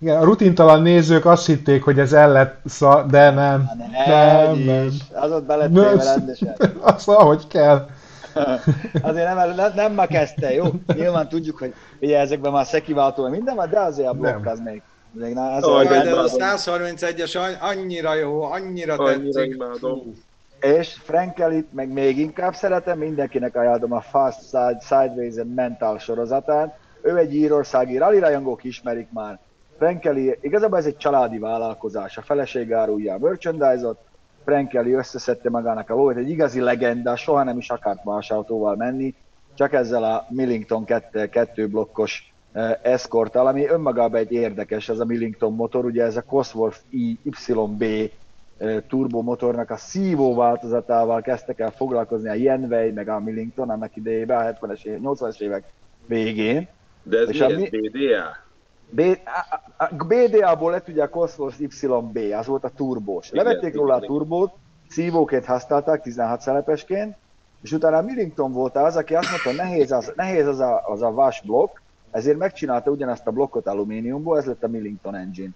Igen, 0.00 0.16
a 0.16 0.24
rutintalan 0.24 0.82
nézők 0.82 1.24
azt 1.26 1.46
hitték, 1.46 1.82
hogy 1.82 1.98
ez 1.98 2.12
el 2.12 2.32
lett, 2.32 2.60
szá- 2.64 3.06
de 3.06 3.30
nem. 3.30 3.70
Nem, 4.06 4.58
nem. 4.58 4.86
is. 4.86 4.94
Az 5.12 5.30
ott 5.32 5.44
be 5.44 5.56
lett 5.56 5.70
Nem. 5.70 5.84
téve 5.98 6.04
rendesen. 6.04 6.54
Azt 6.80 7.08
ahogy 7.08 7.46
kell. 7.46 7.86
Azért 9.02 9.34
nem, 9.34 9.54
nem, 9.54 9.72
nem 9.74 9.94
ma 9.94 10.06
kezdte, 10.06 10.52
jó? 10.54 10.64
Nyilván 10.94 11.28
tudjuk, 11.28 11.58
hogy 11.58 11.74
ugye 12.00 12.18
ezekben 12.18 12.52
már 12.52 12.66
szekiváltó, 12.66 13.28
minden 13.28 13.54
van, 13.54 13.70
de 13.70 13.80
azért 13.80 14.08
a 14.08 14.12
blokk 14.12 14.44
Nem. 14.44 14.52
az 14.52 14.60
még, 14.64 14.82
még 15.12 15.34
na, 15.34 15.52
az 15.52 15.62
Aj, 15.64 15.84
az 15.86 15.90
de 15.90 15.98
a 15.98 16.02
imádom. 16.02 16.26
131-es 16.38 17.36
an- 17.38 17.58
annyira 17.76 18.14
jó, 18.14 18.42
annyira 18.42 18.94
Annyira 18.94 19.32
tetszik. 19.32 19.54
imádom. 19.54 20.12
És 20.60 20.96
Frankelit 21.04 21.72
meg 21.72 21.88
még 21.92 22.18
inkább 22.18 22.54
szeretem, 22.54 22.98
mindenkinek 22.98 23.56
ajánlom 23.56 23.92
a 23.92 24.00
Fast 24.00 24.40
Side, 24.48 24.78
Sideways 24.80 25.36
and 25.36 25.54
Mental 25.54 25.98
sorozatát. 25.98 26.78
Ő 27.02 27.16
egy 27.16 27.34
írországi 27.34 27.98
rally 27.98 28.18
rajongók 28.18 28.64
ismerik 28.64 29.08
már. 29.12 29.38
Frankeli, 29.80 30.38
igazából 30.40 30.78
ez 30.78 30.86
egy 30.86 30.96
családi 30.96 31.38
vállalkozás, 31.38 32.16
a 32.18 32.22
feleség 32.22 32.72
árulja 32.72 33.14
a 33.14 33.18
merchandise-ot, 33.18 33.98
Frankeli 34.44 34.92
összeszedte 34.92 35.50
magának 35.50 35.90
a 35.90 35.94
lóvét, 35.94 36.16
egy 36.16 36.30
igazi 36.30 36.60
legenda, 36.60 37.16
soha 37.16 37.42
nem 37.42 37.58
is 37.58 37.70
akart 37.70 38.04
más 38.04 38.30
autóval 38.30 38.76
menni, 38.76 39.14
csak 39.54 39.72
ezzel 39.72 40.04
a 40.04 40.26
Millington 40.28 40.84
2, 40.84 41.26
2 41.28 41.68
blokkos 41.68 42.32
eh, 42.52 42.76
Escorttal, 42.82 43.46
ami 43.46 43.66
önmagában 43.66 44.20
egy 44.20 44.32
érdekes, 44.32 44.88
ez 44.88 44.98
a 44.98 45.04
Millington 45.04 45.54
motor, 45.54 45.84
ugye 45.84 46.04
ez 46.04 46.16
a 46.16 46.22
Cosworth 46.22 46.80
YB 46.90 47.82
eh, 47.82 48.76
turbomotornak 48.88 49.70
a 49.70 49.76
szívó 49.76 50.34
változatával 50.34 51.20
kezdtek 51.20 51.58
el 51.60 51.70
foglalkozni 51.70 52.28
a 52.28 52.34
Yenway, 52.34 52.90
meg 52.92 53.08
a 53.08 53.20
Millington 53.20 53.70
annak 53.70 53.96
idejében, 53.96 54.38
a 54.46 54.66
70-es, 54.66 54.84
év- 54.84 55.00
80-es 55.02 55.40
évek 55.40 55.64
végén. 56.06 56.68
De 57.02 57.18
ez 57.18 57.28
És 57.28 57.38
mi, 57.38 57.44
a 57.44 57.48
ez 57.48 57.56
mi- 57.56 57.68
BDA? 57.68 58.48
B, 58.90 59.00
a, 59.24 59.84
a, 59.84 60.04
BDA-ból 60.04 60.70
lett 60.70 60.88
ugye 60.88 61.02
a 61.02 61.08
Cosworth 61.08 61.60
YB, 61.60 62.18
az 62.38 62.46
volt 62.46 62.64
a 62.64 62.70
turbós. 62.76 63.30
Igen, 63.30 63.44
Levették 63.44 63.74
róla 63.74 63.94
a 63.94 64.00
turbót, 64.00 64.52
szívóként 64.88 65.44
használták 65.44 66.02
16 66.02 66.40
szelepesként, 66.40 67.16
és 67.62 67.72
utána 67.72 68.00
Millington 68.00 68.52
volt 68.52 68.76
az, 68.76 68.96
aki 68.96 69.14
azt 69.14 69.30
mondta, 69.30 69.48
hogy 69.48 69.58
nehéz 69.58 69.92
az, 69.92 70.12
nehéz 70.16 70.46
az 70.46 70.60
a, 70.60 70.82
az 70.86 71.02
a 71.02 71.12
vas 71.12 71.40
blokk, 71.40 71.78
ezért 72.10 72.38
megcsinálta 72.38 72.90
ugyanazt 72.90 73.26
a 73.26 73.30
blokkot 73.30 73.66
alumíniumból, 73.66 74.38
ez 74.38 74.44
lett 74.44 74.62
a 74.62 74.68
Millington 74.68 75.14
engine. 75.14 75.50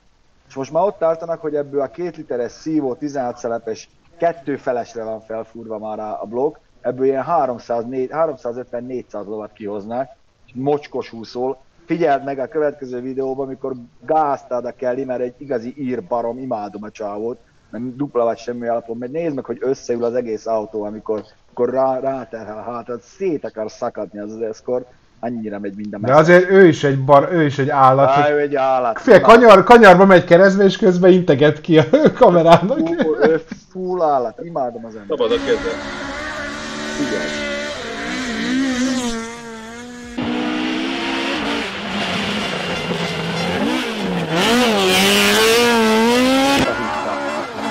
És 0.48 0.54
most 0.54 0.72
már 0.72 0.84
ott 0.84 0.98
tartanak, 0.98 1.40
hogy 1.40 1.54
ebből 1.54 1.80
a 1.80 1.90
két 1.90 2.16
literes 2.16 2.52
szívó 2.52 2.94
16 2.94 3.36
szelepes 3.36 3.88
kettő 4.16 4.56
felesre 4.56 5.04
van 5.04 5.20
felfúrva 5.20 5.78
már 5.78 5.98
a, 5.98 6.26
blokk, 6.28 6.56
ebből 6.80 7.06
ilyen 7.06 7.24
350-400 7.26 9.26
lovat 9.26 9.52
kihoznak, 9.52 10.10
és 10.46 10.52
mocskos 10.54 11.10
húszol. 11.10 11.58
Figyeld 11.86 12.24
meg 12.24 12.38
a 12.38 12.46
következő 12.46 13.00
videóban, 13.00 13.46
amikor 13.46 13.72
gáztad 14.06 14.64
a 14.64 14.74
Kelly, 14.76 15.04
mert 15.04 15.20
egy 15.20 15.34
igazi 15.38 15.74
ír 15.76 16.02
barom, 16.02 16.38
imádom 16.38 16.82
a 16.82 16.90
csávót, 16.90 17.38
nem 17.70 17.94
dupla 17.96 18.24
vagy 18.24 18.38
semmi 18.38 18.68
alapon 18.68 18.96
megy. 18.96 19.10
Nézd 19.10 19.34
meg, 19.34 19.44
hogy 19.44 19.58
összeül 19.60 20.04
az 20.04 20.14
egész 20.14 20.46
autó, 20.46 20.82
amikor, 20.82 21.24
amikor 21.46 21.74
rá, 21.74 21.98
ráterhel 21.98 22.58
a 22.58 22.72
hátad, 22.72 23.00
szét 23.00 23.44
akar 23.44 23.70
szakadni 23.70 24.18
az 24.18 24.32
az 24.32 24.40
eszkor, 24.40 24.86
annyira 25.20 25.58
megy 25.58 25.74
minden 25.76 26.00
De 26.00 26.14
azért 26.14 26.50
ő 26.50 26.66
is 26.66 26.84
egy 26.84 27.04
bar, 27.04 27.28
ő 27.32 27.44
is 27.44 27.58
egy 27.58 27.68
állat. 27.68 28.08
Á, 28.08 28.30
ő 28.30 28.38
egy 28.38 28.54
állat. 28.54 29.00
Fél, 29.00 29.20
kanyar, 29.20 29.64
kanyarba 29.64 30.04
megy 30.04 30.24
keresztbe, 30.24 30.64
és 30.64 30.76
közben 30.76 31.12
integet 31.12 31.60
ki 31.60 31.78
a 31.78 31.84
kamerának. 32.18 32.78
Full, 32.78 33.28
ő 33.28 33.42
full 33.70 34.02
állat, 34.02 34.40
imádom 34.42 34.84
az 34.84 34.94
ember. 34.94 35.18
Szabad 35.18 35.32
a 35.32 35.36
keze. 35.44 35.70
Figyelj. 36.96 37.52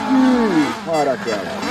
Hű, 0.10 0.92
Arra 0.92 1.16
kell. 1.26 1.64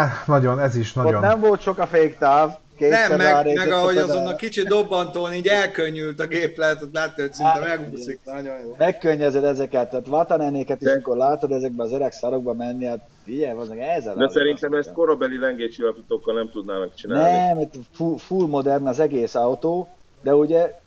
Na, 0.00 0.32
nagyon, 0.34 0.60
ez 0.60 0.76
is 0.76 0.96
Ott 0.96 1.04
nagyon. 1.04 1.20
nem 1.20 1.40
volt 1.40 1.60
sok 1.60 1.78
a 1.78 1.86
féktáv. 1.86 2.56
Nem, 2.78 3.16
meg, 3.16 3.54
meg 3.54 3.72
a 3.72 3.76
ahogy 3.76 3.96
azon 3.96 4.26
a 4.26 4.34
kicsi 4.34 4.62
dobbantón 4.62 5.32
így 5.32 5.46
elkönnyült 5.46 6.20
a 6.20 6.26
gép, 6.26 6.56
lehet, 6.56 6.78
hogy 6.78 6.88
látta, 6.92 7.22
hogy 7.22 7.32
szinte 7.32 7.58
megúszik. 7.58 8.20
Nagyon 8.24 8.60
jó. 8.60 8.74
Megkönnyezed 8.78 9.44
ezeket, 9.44 9.90
tehát 9.90 10.06
Vatanenéket 10.06 10.80
is, 10.80 10.88
amikor 10.88 11.16
látod 11.16 11.52
ezekben 11.52 11.86
az 11.86 11.92
öreg 11.92 12.12
szarokban 12.12 12.56
menni, 12.56 12.84
hát 12.84 13.08
figyelj, 13.24 13.58
az 13.58 13.70
ezzel. 13.70 14.14
De 14.14 14.28
szerintem 14.28 14.72
ezt 14.72 14.92
korabeli 14.92 15.38
lengécsillapítókkal 15.38 16.34
nem 16.34 16.50
tudnának 16.50 16.94
csinálni. 16.94 17.36
Nem, 17.36 17.58
itt 17.58 17.74
full, 17.92 18.16
full 18.18 18.46
modern 18.46 18.86
az 18.86 19.00
egész 19.00 19.34
autó, 19.34 19.88
de 20.22 20.34
ugye 20.34 20.78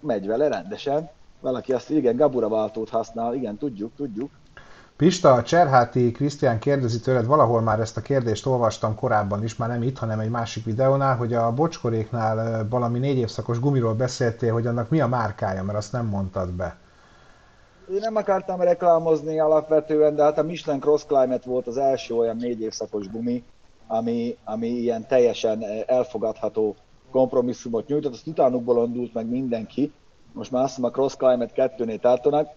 megy 0.00 0.26
vele 0.26 0.48
rendesen. 0.48 1.10
Valaki 1.40 1.72
azt, 1.72 1.90
igen, 1.90 2.16
Gabura 2.16 2.48
váltót 2.48 2.88
használ, 2.88 3.34
igen, 3.34 3.56
tudjuk, 3.56 3.92
tudjuk. 3.96 4.30
Pista, 4.96 5.32
a 5.32 5.42
Cserháti 5.42 6.10
Krisztián 6.10 6.58
kérdezi 6.58 7.00
tőled, 7.00 7.26
valahol 7.26 7.60
már 7.60 7.80
ezt 7.80 7.96
a 7.96 8.00
kérdést 8.00 8.46
olvastam 8.46 8.94
korábban 8.94 9.42
is, 9.44 9.56
már 9.56 9.68
nem 9.68 9.82
itt, 9.82 9.98
hanem 9.98 10.20
egy 10.20 10.30
másik 10.30 10.64
videónál, 10.64 11.16
hogy 11.16 11.34
a 11.34 11.52
bocskoréknál 11.52 12.66
valami 12.68 12.98
négy 12.98 13.16
évszakos 13.16 13.60
gumiról 13.60 13.94
beszéltél, 13.94 14.52
hogy 14.52 14.66
annak 14.66 14.90
mi 14.90 15.00
a 15.00 15.06
márkája, 15.06 15.62
mert 15.62 15.78
azt 15.78 15.92
nem 15.92 16.06
mondtad 16.06 16.50
be. 16.50 16.76
Én 17.90 17.98
nem 18.00 18.16
akartam 18.16 18.60
reklámozni 18.60 19.40
alapvetően, 19.40 20.14
de 20.14 20.22
hát 20.22 20.38
a 20.38 20.42
Michelin 20.42 20.80
Cross 20.80 21.04
Climate 21.04 21.48
volt 21.48 21.66
az 21.66 21.76
első 21.76 22.14
olyan 22.14 22.36
négy 22.36 22.60
évszakos 22.60 23.10
gumi, 23.10 23.44
ami, 23.86 24.36
ami 24.44 24.66
ilyen 24.66 25.06
teljesen 25.06 25.64
elfogadható 25.86 26.76
kompromisszumot 27.10 27.86
nyújtott, 27.86 28.12
azt 28.12 28.26
utánukból 28.26 28.86
indult 28.86 29.14
meg 29.14 29.26
mindenki, 29.26 29.92
most 30.32 30.50
már 30.50 30.62
azt 30.62 30.74
hiszem 30.74 30.90
a 30.90 30.92
Cross 30.92 31.14
Climate 31.16 31.72
2-nél 31.76 32.00
tartanak, 32.00 32.48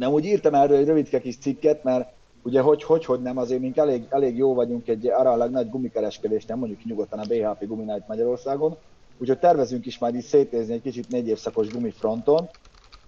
de 0.00 0.08
úgy 0.08 0.24
írtam 0.24 0.54
erről 0.54 0.76
egy 0.76 0.86
rövidke 0.86 1.20
kis 1.20 1.38
cikket, 1.38 1.84
mert 1.84 2.08
ugye 2.42 2.60
hogy, 2.60 2.82
hogy, 2.82 3.04
hogy 3.04 3.22
nem, 3.22 3.38
azért 3.38 3.60
mink 3.60 3.76
elég, 3.76 4.06
elég 4.08 4.36
jó 4.36 4.54
vagyunk 4.54 4.88
egy 4.88 5.06
aránylag 5.06 5.50
nagy 5.50 5.70
gumikereskedés, 5.70 6.44
nem 6.44 6.58
mondjuk 6.58 6.84
nyugodtan 6.84 7.18
a 7.18 7.26
BHP 7.28 7.66
Guminál 7.66 7.96
itt 7.96 8.08
Magyarországon, 8.08 8.76
úgyhogy 9.18 9.38
tervezünk 9.38 9.86
is 9.86 9.98
majd 9.98 10.14
így 10.14 10.22
szétézni 10.22 10.74
egy 10.74 10.82
kicsit 10.82 11.08
négy 11.08 11.28
évszakos 11.28 11.68
gumifronton, 11.68 12.48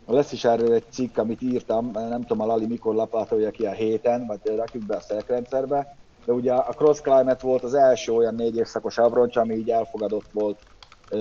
lesz 0.07 0.33
is 0.33 0.45
erről 0.45 0.73
egy 0.73 0.85
cikk, 0.91 1.19
amit 1.19 1.43
írtam, 1.43 1.91
nem 1.93 2.21
tudom 2.21 2.41
a 2.41 2.47
Lali 2.47 2.67
mikor 2.67 2.95
lapátolja 2.95 3.51
ki 3.51 3.67
a 3.67 3.73
héten, 3.73 4.27
vagy 4.27 4.57
rakjuk 4.57 4.87
be 4.87 4.97
a 4.97 5.01
szerkrendszerbe, 5.01 5.97
de 6.25 6.33
ugye 6.33 6.53
a 6.53 6.73
Cross 6.73 7.01
Climate 7.01 7.47
volt 7.47 7.63
az 7.63 7.75
első 7.75 8.13
olyan 8.13 8.35
négy 8.35 8.57
évszakos 8.57 8.99
abroncs, 8.99 9.37
ami 9.37 9.55
így 9.55 9.71
elfogadott 9.71 10.31
volt 10.33 10.59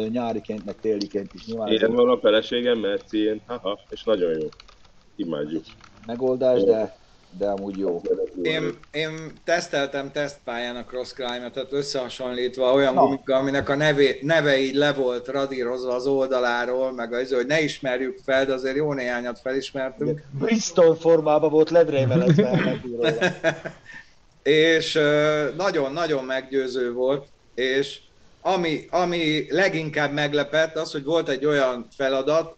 nyáriként, 0.10 0.66
meg 0.66 0.76
téliként 0.82 1.34
is. 1.34 1.46
Nyilván 1.46 1.68
Ilyen 1.68 1.90
egy 1.90 1.96
van 1.96 2.10
a 2.10 2.18
feleségem, 2.18 2.80
Mercien, 2.80 3.42
haha, 3.46 3.80
és 3.90 4.04
nagyon 4.04 4.32
jó. 4.32 4.48
Imádjuk. 5.26 5.64
megoldás, 6.06 6.64
de, 6.64 6.98
de 7.38 7.48
amúgy 7.48 7.78
jó. 7.78 8.02
Én, 8.42 8.78
én 8.92 9.32
teszteltem 9.44 10.12
tesztpályán 10.12 10.76
a 10.76 10.84
Cross 10.84 11.14
Climate-et 11.14 11.72
összehasonlítva 11.72 12.74
olyan 12.74 12.96
gumikkal, 12.96 13.40
aminek 13.40 13.70
a 13.70 13.76
neve, 13.76 14.04
neve 14.22 14.58
így 14.58 14.76
le 14.76 14.94
volt 14.94 15.28
radírozva 15.28 15.94
az 15.94 16.08
oldaláról, 16.08 16.92
meg 16.92 17.14
az, 17.14 17.34
hogy 17.34 17.46
ne 17.46 17.62
ismerjük 17.62 18.20
fel, 18.26 18.46
de 18.46 18.54
azért 18.54 18.76
jó 18.76 18.94
néhányat 18.94 19.40
felismertünk. 19.40 20.24
Bristol 20.40 20.96
formában 20.96 21.50
volt 21.50 21.70
ledrévelezve 21.70 22.80
és 24.44 25.00
nagyon-nagyon 25.58 26.24
meggyőző 26.24 26.94
volt, 26.94 27.28
és 27.56 28.00
ami, 28.42 28.88
ami 28.90 29.46
leginkább 29.50 30.14
meglepett, 30.14 30.76
az, 30.76 30.92
hogy 30.92 31.04
volt 31.04 31.30
egy 31.30 31.46
olyan 31.46 31.88
feladat, 31.96 32.56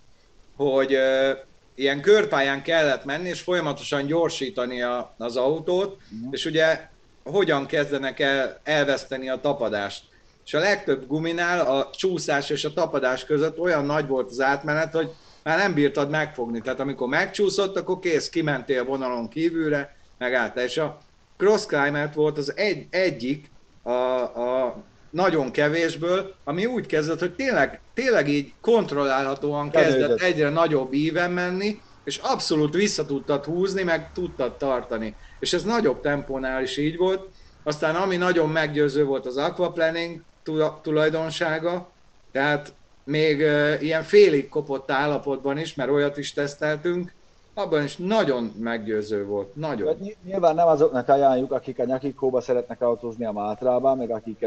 hogy 0.55 0.93
ö, 0.93 1.31
ilyen 1.75 2.01
körpályán 2.01 2.63
kellett 2.63 3.05
menni, 3.05 3.29
és 3.29 3.41
folyamatosan 3.41 4.05
gyorsítani 4.05 4.81
a, 4.81 5.15
az 5.17 5.37
autót, 5.37 5.97
és 6.31 6.45
ugye 6.45 6.87
hogyan 7.23 7.65
kezdenek 7.65 8.19
el 8.19 8.59
elveszteni 8.63 9.29
a 9.29 9.39
tapadást. 9.39 10.03
És 10.45 10.53
a 10.53 10.59
legtöbb 10.59 11.07
guminál 11.07 11.59
a 11.59 11.89
csúszás 11.95 12.49
és 12.49 12.65
a 12.65 12.73
tapadás 12.73 13.25
között 13.25 13.59
olyan 13.59 13.85
nagy 13.85 14.07
volt 14.07 14.29
az 14.29 14.41
átmenet, 14.41 14.93
hogy 14.93 15.11
már 15.43 15.57
nem 15.57 15.73
bírtad 15.73 16.09
megfogni. 16.09 16.61
Tehát 16.61 16.79
amikor 16.79 17.07
megcsúszott, 17.07 17.77
akkor 17.77 17.99
kész, 17.99 18.29
kimentél 18.29 18.83
vonalon 18.83 19.29
kívülre, 19.29 19.95
megállt. 20.17 20.57
És 20.57 20.77
a 20.77 20.97
cross 21.37 21.65
volt 22.13 22.37
az 22.37 22.57
egy, 22.57 22.87
egyik 22.89 23.51
a, 23.81 23.91
a 23.91 24.83
nagyon 25.13 25.51
kevésből, 25.51 26.35
ami 26.43 26.65
úgy 26.65 26.85
kezdett, 26.85 27.19
hogy 27.19 27.35
tényleg, 27.35 27.83
tényleg 27.93 28.27
így 28.27 28.59
kontrollálhatóan 28.59 29.69
kezdett 29.69 30.21
egyre 30.21 30.49
nagyobb 30.49 30.93
íven 30.93 31.31
menni, 31.31 31.81
és 32.03 32.17
abszolút 32.17 32.73
vissza 32.73 33.05
tudtad 33.05 33.45
húzni, 33.45 33.83
meg 33.83 34.11
tudtad 34.11 34.57
tartani. 34.57 35.15
És 35.39 35.53
ez 35.53 35.63
nagyobb 35.63 35.99
tempónál 35.99 36.63
is 36.63 36.77
így 36.77 36.97
volt. 36.97 37.29
Aztán 37.63 37.95
ami 37.95 38.17
nagyon 38.17 38.49
meggyőző 38.49 39.05
volt 39.05 39.25
az 39.25 39.37
aquaplaning 39.37 40.21
tula- 40.43 40.81
tulajdonsága, 40.81 41.95
tehát 42.31 42.75
még 43.03 43.39
ilyen 43.81 44.03
félig 44.03 44.49
kopott 44.49 44.91
állapotban 44.91 45.57
is, 45.57 45.75
mert 45.75 45.89
olyat 45.89 46.17
is 46.17 46.33
teszteltünk, 46.33 47.15
abban 47.53 47.83
is 47.83 47.97
nagyon 47.97 48.43
meggyőző 48.59 49.25
volt, 49.25 49.55
nagyon. 49.55 49.87
Hát 49.87 49.99
ny- 49.99 50.17
Nyilván 50.23 50.55
nem 50.55 50.67
azoknak 50.67 51.07
ajánljuk, 51.07 51.51
akik 51.51 51.79
a 51.79 51.85
nyakikóba 51.85 52.41
szeretnek 52.41 52.81
autózni 52.81 53.25
a 53.25 53.31
Mátrában, 53.31 53.97
meg 53.97 54.11
akik 54.11 54.45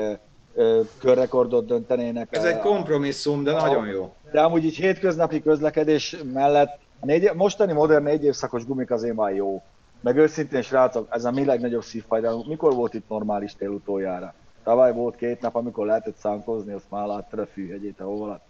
körrekordot 0.98 1.66
döntenének. 1.66 2.36
Ez 2.36 2.44
egy 2.44 2.58
kompromisszum, 2.58 3.44
de 3.44 3.52
nagyon 3.52 3.86
jó. 3.86 4.12
De 4.32 4.40
amúgy 4.40 4.64
így 4.64 4.76
hétköznapi 4.76 5.42
közlekedés 5.42 6.16
mellett 6.32 6.78
a 7.00 7.06
négy, 7.06 7.30
mostani 7.34 7.72
modern 7.72 8.04
négy 8.04 8.24
évszakos 8.24 8.66
gumik 8.66 8.90
azért 8.90 9.14
már 9.14 9.34
jó. 9.34 9.62
Meg 10.00 10.16
őszintén 10.16 10.62
srácok, 10.62 11.08
ez 11.10 11.24
a 11.24 11.30
mi 11.30 11.44
legnagyobb 11.44 11.82
szívfájdalmunk. 11.82 12.46
Mikor 12.46 12.74
volt 12.74 12.94
itt 12.94 13.08
normális 13.08 13.54
tél 13.54 13.68
utoljára? 13.68 14.34
Tavaly 14.64 14.92
volt 14.92 15.16
két 15.16 15.40
nap, 15.40 15.54
amikor 15.54 15.86
lehetett 15.86 16.16
szánkozni, 16.16 16.72
azt 16.72 16.90
már 16.90 17.06
láttad 17.06 17.38
a 17.38 17.46
fűhegyét, 17.46 18.00
ahol 18.00 18.22
alatt. 18.22 18.44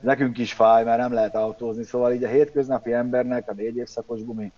Nekünk 0.00 0.38
is 0.38 0.52
fáj, 0.52 0.84
mert 0.84 0.98
nem 0.98 1.12
lehet 1.12 1.34
autózni, 1.34 1.82
szóval 1.82 2.12
így 2.12 2.24
a 2.24 2.28
hétköznapi 2.28 2.92
embernek 2.92 3.48
a 3.48 3.52
négy 3.52 3.76
évszakos 3.76 4.24
gumi 4.24 4.52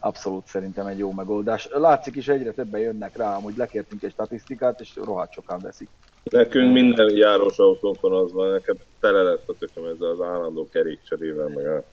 abszolút 0.00 0.46
szerintem 0.46 0.86
egy 0.86 0.98
jó 0.98 1.12
megoldás. 1.12 1.68
Látszik 1.72 2.16
is, 2.16 2.28
egyre 2.28 2.50
többen 2.50 2.80
jönnek 2.80 3.16
rá, 3.16 3.36
amúgy 3.36 3.56
lekértünk 3.56 4.02
egy 4.02 4.12
statisztikát, 4.12 4.80
és 4.80 4.96
rohadt 4.96 5.32
sokan 5.32 5.58
veszik. 5.60 5.88
Nekünk 6.22 6.72
minden 6.72 7.16
járós 7.16 7.58
autónkon 7.58 8.12
az 8.12 8.32
van, 8.32 8.50
nekem 8.50 8.76
tele 9.00 9.22
lett 9.22 9.48
a 9.48 9.54
tököm 9.58 9.84
ezzel 9.84 10.08
az 10.08 10.20
állandó 10.20 10.68
kerékcserével, 10.72 11.48
meg 11.48 11.66
a... 11.66 11.84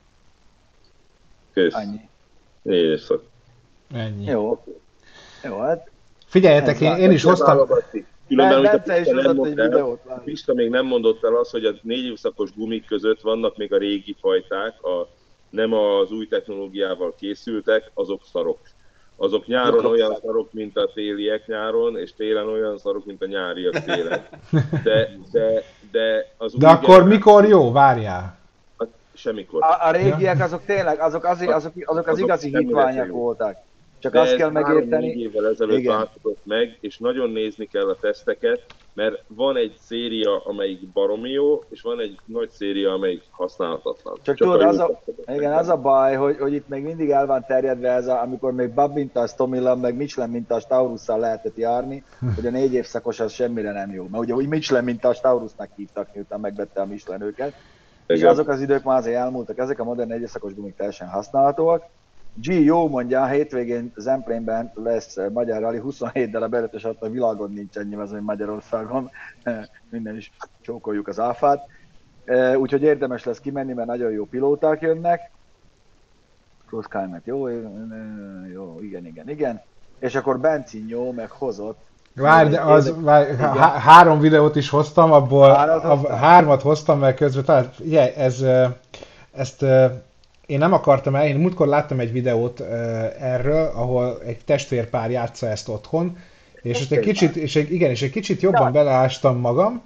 Kész. 1.53 1.73
Annyi. 1.73 1.99
Négy 2.61 2.83
évszak. 2.83 3.23
Ennyi. 3.93 4.25
Jó. 4.25 4.63
Jó, 5.43 5.59
hát 5.59 5.89
Figyeljetek, 6.25 6.79
én, 6.79 6.95
én 6.95 7.11
is 7.11 7.23
hoztam... 7.23 7.67
Különben, 8.27 8.61
Bence 8.61 8.99
is 8.99 9.07
Pista 9.07 9.53
nem 9.53 9.71
el. 9.71 10.21
Pista 10.23 10.53
még 10.53 10.69
nem 10.69 10.85
mondott 10.85 11.23
el 11.23 11.35
azt, 11.35 11.51
hogy 11.51 11.65
a 11.65 11.73
négy 11.81 12.05
évszakos 12.05 12.53
gumik 12.53 12.85
között 12.85 13.21
vannak 13.21 13.57
még 13.57 13.73
a 13.73 13.77
régi 13.77 14.15
fajták, 14.19 14.83
a, 14.83 15.07
nem 15.49 15.73
az 15.73 16.11
új 16.11 16.27
technológiával 16.27 17.15
készültek, 17.19 17.91
azok 17.93 18.21
szarok. 18.31 18.59
Azok 19.19 19.47
nyáron 19.47 19.85
olyan 19.85 20.17
szarok. 20.21 20.53
mint 20.53 20.77
a 20.77 20.91
téliek 20.93 21.47
nyáron, 21.47 21.97
és 21.97 22.13
télen 22.13 22.47
olyan 22.47 22.77
szarok, 22.77 23.05
mint 23.05 23.21
a 23.21 23.25
nyáriak 23.25 23.73
télen. 23.83 24.25
De, 24.83 25.09
de, 25.31 25.63
de 25.91 26.33
az 26.37 26.53
De 26.53 26.67
akkor 26.67 26.81
generáció- 26.87 27.05
mikor 27.15 27.45
jó? 27.45 27.71
Várjál. 27.71 28.37
Semmikor. 29.13 29.63
A, 29.63 29.87
a 29.87 29.91
régiek 29.91 30.41
azok 30.43 30.65
tényleg, 30.65 30.99
azok, 30.99 31.23
azért, 31.23 31.51
azok, 31.51 31.71
azok 31.85 32.07
az 32.07 32.13
Azok 32.13 32.25
igazi 32.25 32.57
hitványak 32.57 33.07
voltak. 33.09 33.57
Csak 33.99 34.11
De 34.11 34.19
azt 34.19 34.35
kell 34.35 34.49
megérteni, 34.49 35.07
évvel 35.07 35.47
ezelőtt 35.47 35.77
Igen. 35.77 35.95
változott 35.95 36.39
meg, 36.43 36.77
és 36.79 36.97
nagyon 36.97 37.29
nézni 37.29 37.65
kell 37.65 37.89
a 37.89 37.95
teszteket, 37.99 38.65
mert 38.97 39.23
van 39.27 39.57
egy 39.57 39.75
széria, 39.79 40.45
amelyik 40.45 40.87
baromi 40.87 41.29
jó, 41.29 41.63
és 41.69 41.81
van 41.81 41.99
egy 41.99 42.19
nagy 42.25 42.49
széria, 42.49 42.91
amelyik 42.91 43.23
használhatatlan. 43.29 44.17
Csak 44.21 44.35
tudod, 44.35 44.61
jó 44.61 44.67
az 44.67 44.79
a, 44.79 45.01
igen, 45.27 45.53
az 45.53 45.69
a 45.69 45.77
baj, 45.77 46.15
hogy, 46.15 46.37
hogy 46.37 46.53
itt 46.53 46.67
még 46.67 46.83
mindig 46.83 47.09
el 47.09 47.25
van 47.25 47.45
terjedve 47.47 47.91
ez, 47.91 48.07
a, 48.07 48.21
amikor 48.21 48.53
még 48.53 48.73
Bab 48.73 48.93
mintás 48.93 49.35
Tomilan, 49.35 49.79
meg 49.79 49.95
Michelin 49.95 50.31
mintás 50.31 50.65
Taurusszal 50.65 51.19
lehetett 51.19 51.57
járni, 51.57 52.03
hogy 52.35 52.45
a 52.45 52.49
négy 52.49 52.73
évszakos 52.73 53.19
az 53.19 53.31
semmire 53.31 53.71
nem 53.71 53.93
jó. 53.93 54.07
Mert 54.11 54.23
ugye 54.23 54.33
úgy 54.33 54.47
Michelin 54.47 54.83
mintás 54.83 55.19
Taurusnak 55.19 55.69
hívtak, 55.75 56.09
miután 56.13 56.39
megvette 56.39 56.81
a 56.81 56.85
Michelin 56.85 57.21
őket. 57.21 57.53
És 58.07 58.17
Igen. 58.17 58.29
azok 58.29 58.47
az 58.47 58.61
idők 58.61 58.83
már 58.83 58.97
azért 58.97 59.17
elmúltak, 59.17 59.57
ezek 59.57 59.79
a 59.79 59.83
modern 59.83 60.09
négy 60.09 60.21
évszakos 60.21 60.53
gumik 60.53 60.75
teljesen 60.75 61.07
használhatóak. 61.07 61.83
G 62.41 62.51
jó 62.51 62.87
mondja, 62.87 63.21
a 63.21 63.27
hétvégén 63.27 63.91
Zemplénben 63.95 64.71
lesz 64.75 65.17
eh, 65.17 65.29
Magyar 65.29 65.61
Rally 65.61 65.79
27 65.79 66.31
de 66.31 66.37
a 66.37 66.47
beretes 66.47 66.83
a 66.83 67.09
világon 67.09 67.51
nincs 67.51 67.75
ennyi 67.75 67.95
mezőny 67.95 68.21
Magyarországon, 68.21 69.09
minden 69.91 70.15
is 70.15 70.31
csókoljuk 70.61 71.07
az 71.07 71.19
áfát. 71.19 71.67
Eh, 72.25 72.59
Úgyhogy 72.59 72.81
érdemes 72.81 73.23
lesz 73.23 73.39
kimenni, 73.39 73.73
mert 73.73 73.87
nagyon 73.87 74.11
jó 74.11 74.25
pilóták 74.25 74.81
jönnek. 74.81 75.31
Cross 76.67 76.85
Climate 76.85 77.21
jó, 77.23 77.47
eh, 77.47 77.55
jó, 78.53 78.77
igen, 78.81 79.05
igen, 79.05 79.29
igen. 79.29 79.61
És 79.99 80.15
akkor 80.15 80.39
Benzin 80.39 80.87
jó, 80.87 81.11
meg 81.11 81.29
hozott. 81.29 81.77
Várj, 82.15 82.49
de 82.49 82.61
az, 82.61 82.93
várj, 83.01 83.35
há- 83.35 83.77
három 83.77 84.19
videót 84.19 84.55
is 84.55 84.69
hoztam, 84.69 85.11
abból 85.11 85.53
Hármat 85.53 85.83
a, 85.83 86.15
hármat 86.15 86.61
hoztam, 86.61 86.99
mert 86.99 87.17
közben 87.17 87.45
talán, 87.45 87.69
ugye, 87.79 88.15
ez, 88.15 88.43
ezt 89.31 89.65
én 90.47 90.57
nem 90.57 90.73
akartam 90.73 91.15
el, 91.15 91.27
én 91.27 91.35
múltkor 91.35 91.67
láttam 91.67 91.99
egy 91.99 92.11
videót 92.11 92.59
ö, 92.59 92.65
erről, 93.19 93.71
ahol 93.75 94.21
egy 94.25 94.37
testvérpár 94.45 95.11
játsza 95.11 95.47
ezt 95.47 95.69
otthon, 95.69 96.17
és 96.61 96.79
ezt 96.79 96.91
egy 96.91 96.99
kicsit, 96.99 97.35
és 97.35 97.55
egy, 97.55 97.71
igen, 97.71 97.89
és 97.89 98.01
egy 98.01 98.11
kicsit 98.11 98.41
jobban 98.41 98.71
beleástam 98.71 99.39
magam, 99.39 99.81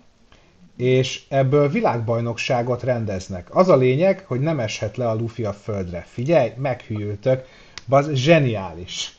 és 0.77 1.23
ebből 1.29 1.69
világbajnokságot 1.69 2.83
rendeznek. 2.83 3.55
Az 3.55 3.69
a 3.69 3.75
lényeg, 3.75 4.23
hogy 4.27 4.39
nem 4.39 4.59
eshet 4.59 4.97
le 4.97 5.09
a 5.09 5.13
Luffy 5.13 5.43
a 5.43 5.53
földre. 5.53 6.05
Figyelj, 6.07 6.51
meghűltök, 6.57 7.45
az 7.89 8.11
zseniális. 8.13 9.15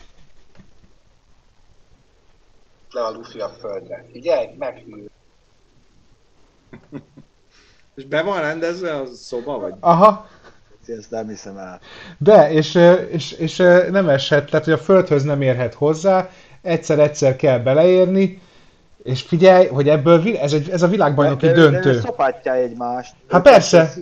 le 2.91 3.05
a 3.05 3.11
Luffy 3.11 3.41
a 3.41 3.49
földre. 3.49 4.05
Figyelj, 4.13 4.47
meghűl. 4.59 5.11
És 7.95 8.05
be 8.05 8.23
van 8.23 8.41
rendezve 8.41 8.97
a 8.97 9.07
szoba, 9.07 9.59
vagy? 9.59 9.75
Aha, 9.81 10.29
Ezt 10.87 11.11
nem 11.11 11.29
hiszem 11.29 11.57
el. 11.57 11.81
De, 12.19 12.53
és, 12.53 12.79
és, 13.11 13.33
és 13.33 13.57
nem 13.91 14.09
eshet, 14.09 14.51
tehát 14.51 14.65
hogy 14.65 14.75
a 14.75 14.79
földhöz 14.79 15.23
nem 15.23 15.43
érhet 15.43 15.75
hozzá, 15.75 16.29
egyszer-egyszer 16.63 17.37
kell 17.37 17.59
beleérni, 17.59 18.41
és 19.03 19.23
figyelj, 19.23 19.67
hogy 19.67 19.89
ebből 19.89 20.37
ez, 20.37 20.53
egy, 20.53 20.71
ez 20.71 20.83
a 20.83 20.89
világbajnoki 20.89 21.47
De- 21.47 21.53
de- 21.53 21.61
de 21.61 21.71
döntő. 21.71 21.91
ő 21.91 22.01
szopatja 22.01 22.55
egymást. 22.55 23.15
Hát 23.29 23.43
persze. 23.43 23.93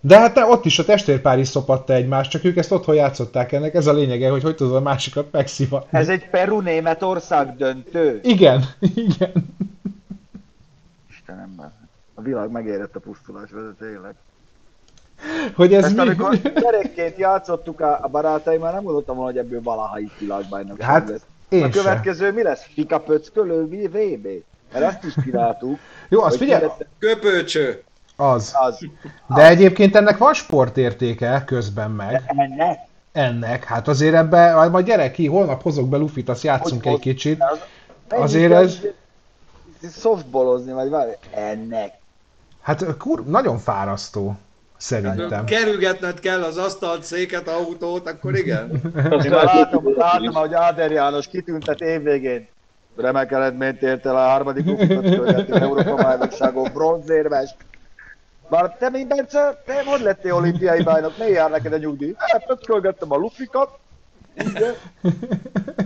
De 0.00 0.18
hát 0.18 0.34
ne, 0.34 0.44
ott 0.44 0.64
is 0.64 0.78
a 0.78 0.84
testvérpár 0.84 1.38
is 1.38 1.48
szopatta 1.48 1.92
egymást, 1.92 2.30
csak 2.30 2.44
ők 2.44 2.56
ezt 2.56 2.72
otthon 2.72 2.94
játszották 2.94 3.52
ennek, 3.52 3.74
ez 3.74 3.86
a 3.86 3.92
lényege, 3.92 4.30
hogy 4.30 4.42
hogy 4.42 4.54
tudod 4.54 4.74
a 4.74 4.80
másikat 4.80 5.32
megszivatni. 5.32 5.98
Ez 5.98 6.08
egy 6.08 6.28
Peru-Németország 6.30 7.56
döntő. 7.56 8.20
Igen, 8.22 8.64
igen. 8.94 9.32
Istenem, 11.10 11.72
a 12.14 12.22
világ 12.22 12.50
megérett 12.50 12.96
a 12.96 13.00
pusztulás 13.00 13.50
vezet, 13.50 13.74
tényleg. 13.78 14.14
Hogy 15.56 15.74
ez 15.74 15.84
Ezt 15.84 15.94
mi? 15.94 16.00
amikor 16.00 16.36
gyerekként 16.36 17.16
játszottuk 17.18 17.80
a, 17.80 17.98
a 18.02 18.08
barátaimmal, 18.08 18.72
nem 18.72 18.82
gondoltam 18.82 19.16
volna, 19.16 19.30
hogy 19.30 19.40
ebből 19.40 19.62
valaha 19.62 19.98
itt 19.98 20.18
világbajnokság 20.18 20.88
Hát, 20.88 21.08
lesz. 21.08 21.20
én 21.48 21.62
a 21.62 21.70
sem. 21.72 21.82
következő 21.84 22.32
mi 22.32 22.42
lesz? 22.42 22.62
Fika 22.74 22.98
pöckölő 23.00 23.64
VB? 23.64 24.26
Mert 24.72 24.84
azt 24.84 25.04
is 25.04 25.14
csináltuk. 25.24 25.78
Jó, 26.08 26.22
azt 26.22 26.36
figyelj, 26.36 26.62
lett- 26.62 26.86
Köpőcső! 26.98 27.82
az. 28.16 28.54
Az. 28.60 28.78
De 29.34 29.48
egyébként 29.48 29.96
ennek 29.96 30.18
van 30.18 30.34
sportértéke 30.34 31.42
közben 31.46 31.90
meg. 31.90 32.22
Ennek. 32.26 32.78
Ennek, 33.12 33.64
hát 33.64 33.88
azért 33.88 34.14
ebbe, 34.14 34.68
majd 34.68 34.86
gyere 34.86 35.10
ki, 35.10 35.26
holnap 35.26 35.62
hozok 35.62 35.88
be 35.88 35.96
Lufit, 35.96 36.28
azt 36.28 36.42
játszunk 36.42 36.82
Hogy 36.82 36.92
egy 36.92 36.98
kicsit. 36.98 37.42
Az, 37.42 37.58
Azért 38.20 38.52
ez- 38.52 38.78
Softballozni, 40.00 40.72
vagy 40.72 40.88
valami. 40.88 41.12
Ennek. 41.30 41.92
Hát 42.60 42.96
kur, 42.96 43.24
nagyon 43.26 43.58
fárasztó, 43.58 44.34
szerintem. 44.80 45.44
Kerülgetned 45.44 46.20
kell 46.20 46.42
az 46.42 46.56
asztalt, 46.56 47.02
széket, 47.02 47.48
autót, 47.48 48.08
akkor 48.08 48.36
igen. 48.36 48.70
Én 49.24 49.30
már 49.30 49.44
látom, 49.44 49.94
látom, 49.96 50.34
hogy 50.34 50.54
Áder 50.54 50.90
János 50.90 51.26
kitüntet 51.26 51.80
évvégén. 51.80 52.48
Remek 52.96 53.32
eredményt 53.32 53.82
ért 53.82 54.06
el 54.06 54.16
a 54.16 54.28
harmadik 54.28 54.64
követő 54.64 55.54
Európa 55.54 55.94
bajnokságon, 55.94 56.70
bronzérmes. 56.72 57.54
Már 58.48 58.76
te, 58.78 58.90
mint 58.90 59.08
Bence, 59.08 59.62
te 59.66 59.82
hogy 59.84 60.00
lettél 60.00 60.34
olimpiai 60.34 60.82
bajnok? 60.82 61.16
Ne 61.16 61.28
jár 61.28 61.50
neked 61.50 61.72
a 61.72 61.76
nyugdíj? 61.76 62.14
Hát, 62.16 62.46
pöckölgettem 62.46 63.12
a 63.12 63.16
lufikat, 63.16 63.78
Igen. 64.34 64.74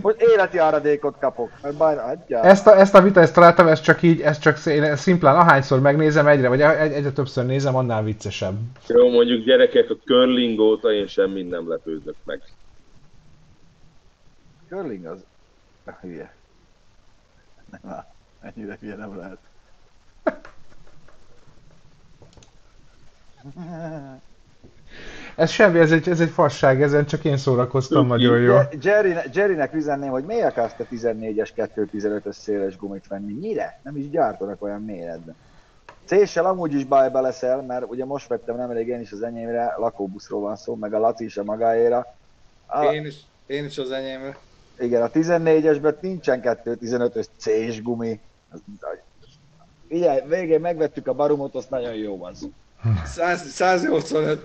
Most 0.01 0.21
életi 0.21 0.57
áradékot 0.57 1.17
kapok, 1.19 1.51
mert 1.61 1.75
bár. 1.75 2.19
Ezt 2.27 2.67
a, 2.67 2.77
ezt 2.77 2.95
a 2.95 3.01
vita, 3.01 3.19
ezt 3.19 3.33
találtam, 3.33 3.67
ez 3.67 3.81
csak 3.81 4.01
így, 4.01 4.21
ez 4.21 4.39
csak 4.39 4.57
szé- 4.57 4.97
szimplán, 4.97 5.35
ahányszor 5.35 5.79
megnézem 5.79 6.27
egyre, 6.27 6.47
vagy 6.47 6.61
egy, 6.61 6.91
egyre 6.91 7.11
többször 7.11 7.45
nézem, 7.45 7.75
annál 7.75 8.03
viccesebb. 8.03 8.55
Jó, 8.87 9.09
mondjuk 9.09 9.45
gyerekek, 9.45 9.89
a 9.89 9.95
curling 10.05 10.59
óta 10.59 10.91
én 10.91 11.07
semmit 11.07 11.49
nem 11.49 11.69
lepődök 11.69 12.15
meg. 12.23 12.41
Curling 14.69 15.05
az... 15.05 15.25
Ah, 15.85 15.93
hülye. 16.01 16.35
Nem 17.71 17.91
áll. 17.91 18.05
Ennyire 18.41 18.77
hülye 18.79 18.95
nem 18.95 19.17
lehet. 19.17 19.37
Ez 25.35 25.49
semmi, 25.49 25.79
ez 25.79 25.91
egy, 25.91 26.09
ez 26.09 26.19
egy 26.19 26.29
fasság, 26.29 26.81
ezen 26.81 27.05
csak 27.05 27.23
én 27.25 27.37
szórakoztam 27.37 28.07
nagyon 28.07 28.39
jó. 28.39 28.53
Je- 28.53 28.83
Jerry, 28.83 29.15
Jerrynek 29.33 29.73
üzenném, 29.73 30.09
hogy 30.09 30.23
miért 30.23 30.45
akarsz 30.45 30.73
te 30.73 30.85
14-es, 30.91 31.49
2.15-ös 31.55 32.31
széles 32.35 32.77
gumit 32.77 33.07
venni? 33.07 33.33
Mire? 33.33 33.79
Nem 33.83 33.95
is 33.97 34.09
gyártanak 34.09 34.63
olyan 34.63 34.81
méretben. 34.81 35.35
C-sel 36.05 36.45
amúgy 36.45 36.73
is 36.73 36.83
bajba 36.83 37.21
leszel, 37.21 37.61
mert 37.61 37.85
ugye 37.87 38.05
most 38.05 38.27
vettem 38.27 38.55
nemrég 38.55 38.87
én 38.87 38.99
is 38.99 39.11
az 39.11 39.21
enyémre, 39.21 39.73
lakóbuszról 39.77 40.41
van 40.41 40.55
szó, 40.55 40.75
meg 40.75 40.93
a 40.93 40.99
Laci 40.99 41.25
is 41.25 41.37
a 41.37 41.43
magáéra. 41.43 42.05
A, 42.65 42.83
Én 42.83 43.05
is, 43.05 43.15
én 43.45 43.65
is 43.65 43.77
az 43.77 43.91
enyémre. 43.91 44.37
igen, 44.79 45.01
a 45.01 45.09
14-esben 45.09 45.95
nincsen 45.99 46.39
2.15-ös 46.43 47.25
C-s 47.37 47.81
gumi. 47.81 48.19
Ugye, 49.89 50.25
végén 50.27 50.59
megvettük 50.59 51.07
a 51.07 51.13
barumot, 51.13 51.55
az 51.55 51.65
nagyon 51.69 51.93
jó 51.93 52.23
az. 52.23 52.47
100, 53.05 53.41
185, 53.51 54.43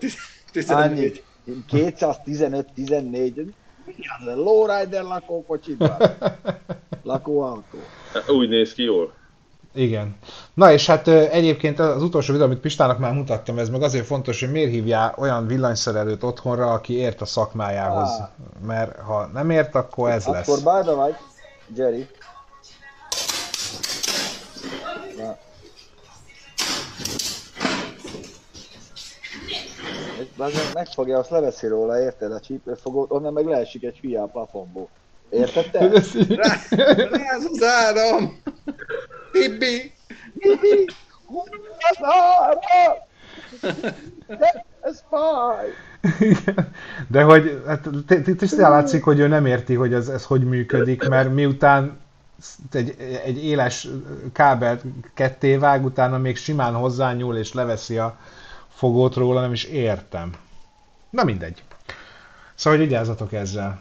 14. 0.52 1.24
Annyi. 1.46 1.62
215-14. 1.70 3.52
Mi 3.84 3.94
az? 4.18 4.34
Lowrider 4.34 5.02
lakókocsit 5.02 5.78
van. 5.78 5.96
Lakóautó. 7.02 7.78
Úgy 8.38 8.48
néz 8.48 8.72
ki 8.72 8.82
jól. 8.82 9.12
Igen. 9.74 10.16
Na 10.54 10.72
és 10.72 10.86
hát 10.86 11.06
ö, 11.06 11.24
egyébként 11.30 11.78
az 11.78 12.02
utolsó 12.02 12.32
videó, 12.32 12.46
amit 12.46 12.60
Pistának 12.60 12.98
már 12.98 13.12
mutattam, 13.12 13.58
ez 13.58 13.68
meg 13.68 13.82
azért 13.82 14.06
fontos, 14.06 14.40
hogy 14.40 14.50
miért 14.50 14.70
hívjál 14.70 15.14
olyan 15.18 15.46
villanyszerelőt 15.46 16.22
otthonra, 16.22 16.72
aki 16.72 16.94
ért 16.94 17.20
a 17.20 17.24
szakmájához. 17.24 18.08
Ah. 18.08 18.28
Mert 18.66 18.98
ha 18.98 19.26
nem 19.26 19.50
ért, 19.50 19.74
akkor 19.74 20.10
ez 20.10 20.26
lesz. 20.26 20.48
Akkor 20.48 20.62
bárda 20.62 20.94
vagy, 20.94 21.16
Jerry. 21.74 22.06
Bazen 30.40 30.72
megfogja, 30.74 31.18
azt 31.18 31.30
leveszi 31.30 31.66
róla, 31.66 32.00
érted 32.00 32.32
a 32.32 32.40
csípőfogót, 32.40 33.10
onnan 33.10 33.32
meg 33.32 33.46
leesik 33.46 33.84
egy 33.84 33.98
hülye 33.98 34.20
a 34.20 34.26
plafonból. 34.26 34.88
Érted 35.30 35.70
te? 35.70 35.78
Rá, 36.42 36.54
ráz 37.10 37.44
az 37.52 37.62
áram! 37.62 38.42
Bibi! 39.32 39.92
Bibi! 40.34 40.84
Ez 41.78 41.96
arra! 42.00 42.96
De 44.26 44.64
Ez 44.80 45.04
fáj! 45.10 45.68
De 47.12 47.22
hogy 47.22 47.62
hát, 47.66 47.88
t- 48.06 48.22
t- 48.22 48.36
tisztán 48.36 48.70
látszik, 48.70 49.04
hogy 49.04 49.18
ő 49.18 49.26
nem 49.26 49.46
érti, 49.46 49.74
hogy 49.74 49.92
ez, 49.92 50.08
ez 50.08 50.24
hogy 50.24 50.44
működik, 50.44 51.08
mert 51.08 51.32
miután 51.32 52.00
egy, 52.72 52.94
egy 53.24 53.44
éles 53.44 53.88
kábelt 54.32 54.82
ketté 55.14 55.56
vág, 55.56 55.84
utána 55.84 56.18
még 56.18 56.36
simán 56.36 56.74
hozzányúl 56.74 57.36
és 57.36 57.52
leveszi 57.52 57.98
a 57.98 58.18
fogót 58.80 59.14
róla, 59.14 59.40
nem 59.40 59.52
is 59.52 59.64
értem. 59.64 60.32
Na 61.10 61.24
mindegy. 61.24 61.62
Szóval, 62.54 62.78
hogy 62.78 62.88
vigyázzatok 62.88 63.32
ezzel. 63.32 63.80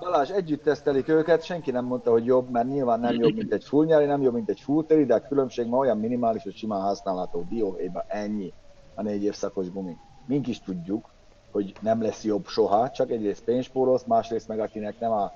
Balázs, 0.00 0.30
együtt 0.30 0.62
tesztelik 0.62 1.08
őket, 1.08 1.44
senki 1.44 1.70
nem 1.70 1.84
mondta, 1.84 2.10
hogy 2.10 2.24
jobb, 2.24 2.50
mert 2.50 2.68
nyilván 2.68 3.00
nem 3.00 3.14
jobb, 3.14 3.34
mint 3.34 3.52
egy 3.52 3.64
full 3.64 3.86
nem 3.86 4.22
jobb, 4.22 4.34
mint 4.34 4.48
egy 4.48 4.60
full 4.60 4.84
teli, 4.84 5.04
de 5.04 5.14
a 5.14 5.20
különbség 5.28 5.66
ma 5.66 5.76
olyan 5.76 5.98
minimális, 5.98 6.42
hogy 6.42 6.56
simán 6.56 6.80
használható 6.80 7.46
dióhéjban 7.48 8.02
ennyi 8.08 8.52
a 8.94 9.02
négy 9.02 9.22
évszakos 9.22 9.70
gumi. 9.70 9.96
Mink 10.26 10.46
is 10.46 10.60
tudjuk, 10.60 11.10
hogy 11.50 11.74
nem 11.80 12.02
lesz 12.02 12.24
jobb 12.24 12.46
soha, 12.46 12.90
csak 12.90 13.10
egyrészt 13.10 13.44
pénzspórolsz, 13.44 14.04
másrészt 14.04 14.48
meg 14.48 14.60
akinek 14.60 15.00
nem 15.00 15.12
a 15.12 15.32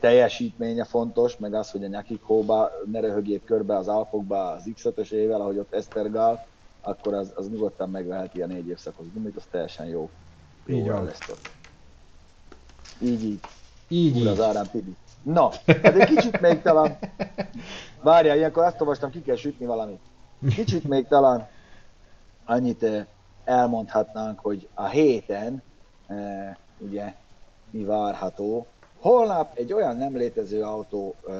teljesítménye 0.00 0.84
fontos, 0.84 1.36
meg 1.36 1.54
az, 1.54 1.70
hogy 1.70 1.84
a 1.84 1.88
nyakik 1.88 2.22
hóba 2.22 2.70
ne 2.92 3.00
röhögjék 3.00 3.44
körbe 3.44 3.76
az 3.76 3.88
alfokba 3.88 4.50
az 4.50 4.62
X5-ösével, 4.76 5.40
ahogy 5.40 5.58
ott 5.58 5.74
Esztergál, 5.74 6.46
akkor 6.84 7.14
az, 7.14 7.32
az 7.36 7.48
nyugodtan 7.48 7.90
megveheti 7.90 8.42
a 8.42 8.46
négy 8.46 8.68
évszakos 8.68 9.06
gumit, 9.12 9.36
az 9.36 9.42
teljesen 9.50 9.86
jó. 9.86 10.10
Jó 10.66 10.76
Így 10.76 10.86
van. 10.86 10.94
választott. 10.94 11.50
Így, 13.00 13.24
így. 13.24 13.40
Így, 13.88 14.20
Úr 14.20 14.26
az 14.26 14.36
így. 14.38 14.42
árán 14.42 14.68
Tibi. 14.70 14.96
Na, 15.22 15.50
hát 15.66 15.84
egy 15.96 16.08
kicsit 16.08 16.40
még 16.40 16.62
talán... 16.62 16.98
Várjál, 18.02 18.36
ilyenkor 18.36 18.64
azt 18.64 18.80
olvastam, 18.80 19.10
ki 19.10 19.22
kell 19.22 19.36
sütni 19.36 19.66
valamit. 19.66 20.00
Kicsit 20.54 20.84
még 20.84 21.06
talán 21.06 21.48
annyit 22.44 22.82
eh, 22.82 23.06
elmondhatnánk, 23.44 24.38
hogy 24.40 24.68
a 24.74 24.86
héten 24.86 25.62
eh, 26.06 26.54
ugye 26.78 27.14
mi 27.70 27.84
várható. 27.84 28.66
Holnap 29.00 29.58
egy 29.58 29.72
olyan 29.72 29.96
nem 29.96 30.16
létező 30.16 30.62
autó 30.62 31.14
eh, 31.28 31.34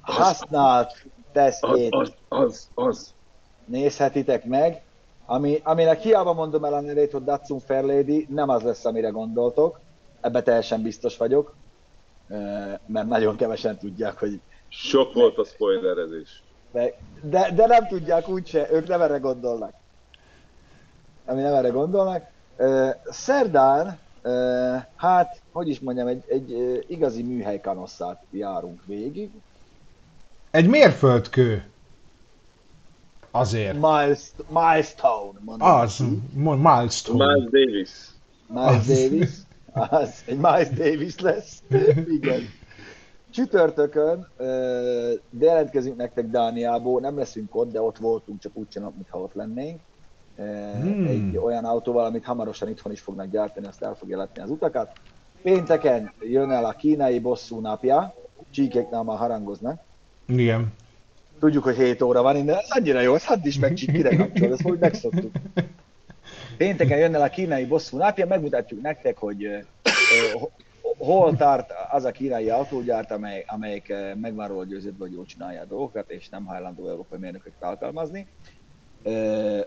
használt 0.00 0.90
Az, 0.90 1.04
tesztjét 1.32 1.92
az, 1.94 2.12
az, 2.28 2.68
az. 2.74 3.14
Nézhetitek 3.68 4.44
meg, 4.44 4.82
ami, 5.26 5.60
aminek 5.62 6.00
hiába 6.00 6.32
mondom 6.32 6.64
el 6.64 6.74
a 6.74 6.80
nevét, 6.80 7.12
hogy 7.12 7.24
Datsun 7.24 7.60
Fairlady, 7.60 8.26
nem 8.30 8.48
az 8.48 8.62
lesz, 8.62 8.84
amire 8.84 9.08
gondoltok. 9.08 9.80
Ebbe 10.20 10.42
teljesen 10.42 10.82
biztos 10.82 11.16
vagyok, 11.16 11.54
mert 12.86 13.08
nagyon 13.08 13.36
kevesen 13.36 13.78
tudják, 13.78 14.18
hogy 14.18 14.40
Sok 14.68 15.12
volt 15.12 15.38
a 15.38 15.44
spoilerezés. 15.44 16.42
de, 16.72 16.94
de, 17.22 17.50
de 17.54 17.66
nem 17.66 17.86
tudják 17.86 18.28
úgyse, 18.28 18.68
ők 18.72 18.88
nem 18.88 19.00
erre 19.00 19.18
gondolnak. 19.18 19.72
Ami 21.24 21.40
nem 21.40 21.54
erre 21.54 21.68
gondolnak. 21.68 22.26
Szerdán, 23.04 23.98
hát, 24.96 25.40
hogy 25.52 25.68
is 25.68 25.80
mondjam, 25.80 26.06
egy, 26.06 26.24
egy 26.28 26.84
igazi 26.88 27.22
műhely 27.22 27.60
kanosszát 27.60 28.22
járunk 28.30 28.80
végig. 28.84 29.30
Egy 30.50 30.68
mérföldkő. 30.68 31.70
Azért. 33.30 33.74
Miles, 33.74 34.20
milestone, 34.48 35.38
mondom. 35.40 35.68
Az. 35.68 36.04
Milestone. 36.34 37.24
Miles 37.24 37.50
Davis. 37.50 37.90
Miles 38.46 38.76
Az. 38.76 38.86
Davis. 38.86 39.30
Az, 39.72 40.22
egy 40.26 40.36
Miles 40.36 40.68
Davis 40.68 41.18
lesz. 41.18 41.62
Igen. 42.18 42.40
Csütörtökön 43.30 44.28
ö, 44.36 45.12
de 45.30 45.44
jelentkezünk 45.44 45.96
nektek 45.96 46.26
Dániából, 46.26 47.00
nem 47.00 47.18
leszünk 47.18 47.56
ott, 47.56 47.72
de 47.72 47.80
ott 47.80 47.98
voltunk, 47.98 48.40
csak 48.40 48.52
úgy 48.54 48.68
csinálunk, 48.68 48.96
mintha 48.96 49.18
ott 49.18 49.34
lennénk. 49.34 49.80
Hmm. 50.36 51.06
Egy 51.06 51.36
olyan 51.36 51.64
autóval, 51.64 52.04
amit 52.04 52.24
hamarosan 52.24 52.68
itthon 52.68 52.92
is 52.92 53.00
fognak 53.00 53.30
gyártani, 53.30 53.66
azt 53.66 53.82
el 53.82 53.94
fogja 53.94 54.16
látni 54.16 54.42
az 54.42 54.50
utakat. 54.50 54.92
Pénteken 55.42 56.12
jön 56.20 56.50
el 56.50 56.64
a 56.64 56.72
kínai 56.72 57.18
bosszú 57.18 57.60
napja, 57.60 58.14
csíkéknál 58.50 59.02
már 59.02 59.18
harangoznak. 59.18 59.80
Igen. 60.26 60.72
Tudjuk, 61.38 61.64
hogy 61.64 61.76
7 61.76 62.02
óra 62.02 62.22
van 62.22 62.36
innen, 62.36 62.56
ez 62.56 62.70
annyira 62.70 63.00
jó, 63.00 63.14
ez 63.14 63.24
hadd 63.24 63.46
is 63.46 63.58
meg 63.58 63.72
kire 63.72 64.16
kapcsol, 64.16 64.52
ezt 64.52 64.64
úgy 64.64 64.78
megszoktuk. 64.78 65.32
Pénteken 66.56 66.98
jön 66.98 67.14
el 67.14 67.22
a 67.22 67.28
kínai 67.28 67.64
bosszú 67.66 67.96
napja, 67.96 68.26
megmutatjuk 68.26 68.80
nektek, 68.80 69.16
hogy 69.18 69.66
ho- 70.32 70.52
hol 70.98 71.36
tart 71.36 71.72
az 71.90 72.04
a 72.04 72.10
kínai 72.10 72.50
autógyárt, 72.50 73.10
amely, 73.10 73.44
amelyik 73.46 73.92
meg 74.20 74.34
van 74.34 74.48
róla 74.48 74.64
győződve, 74.64 75.04
hogy 75.04 75.12
jól 75.12 75.24
csinálja 75.24 75.60
a 75.60 75.64
dolgokat, 75.64 76.10
és 76.10 76.28
nem 76.28 76.44
hajlandó 76.44 76.88
európai 76.88 77.18
mérnököket 77.18 77.62
alkalmazni. 77.62 78.28
Ö, 79.02 79.60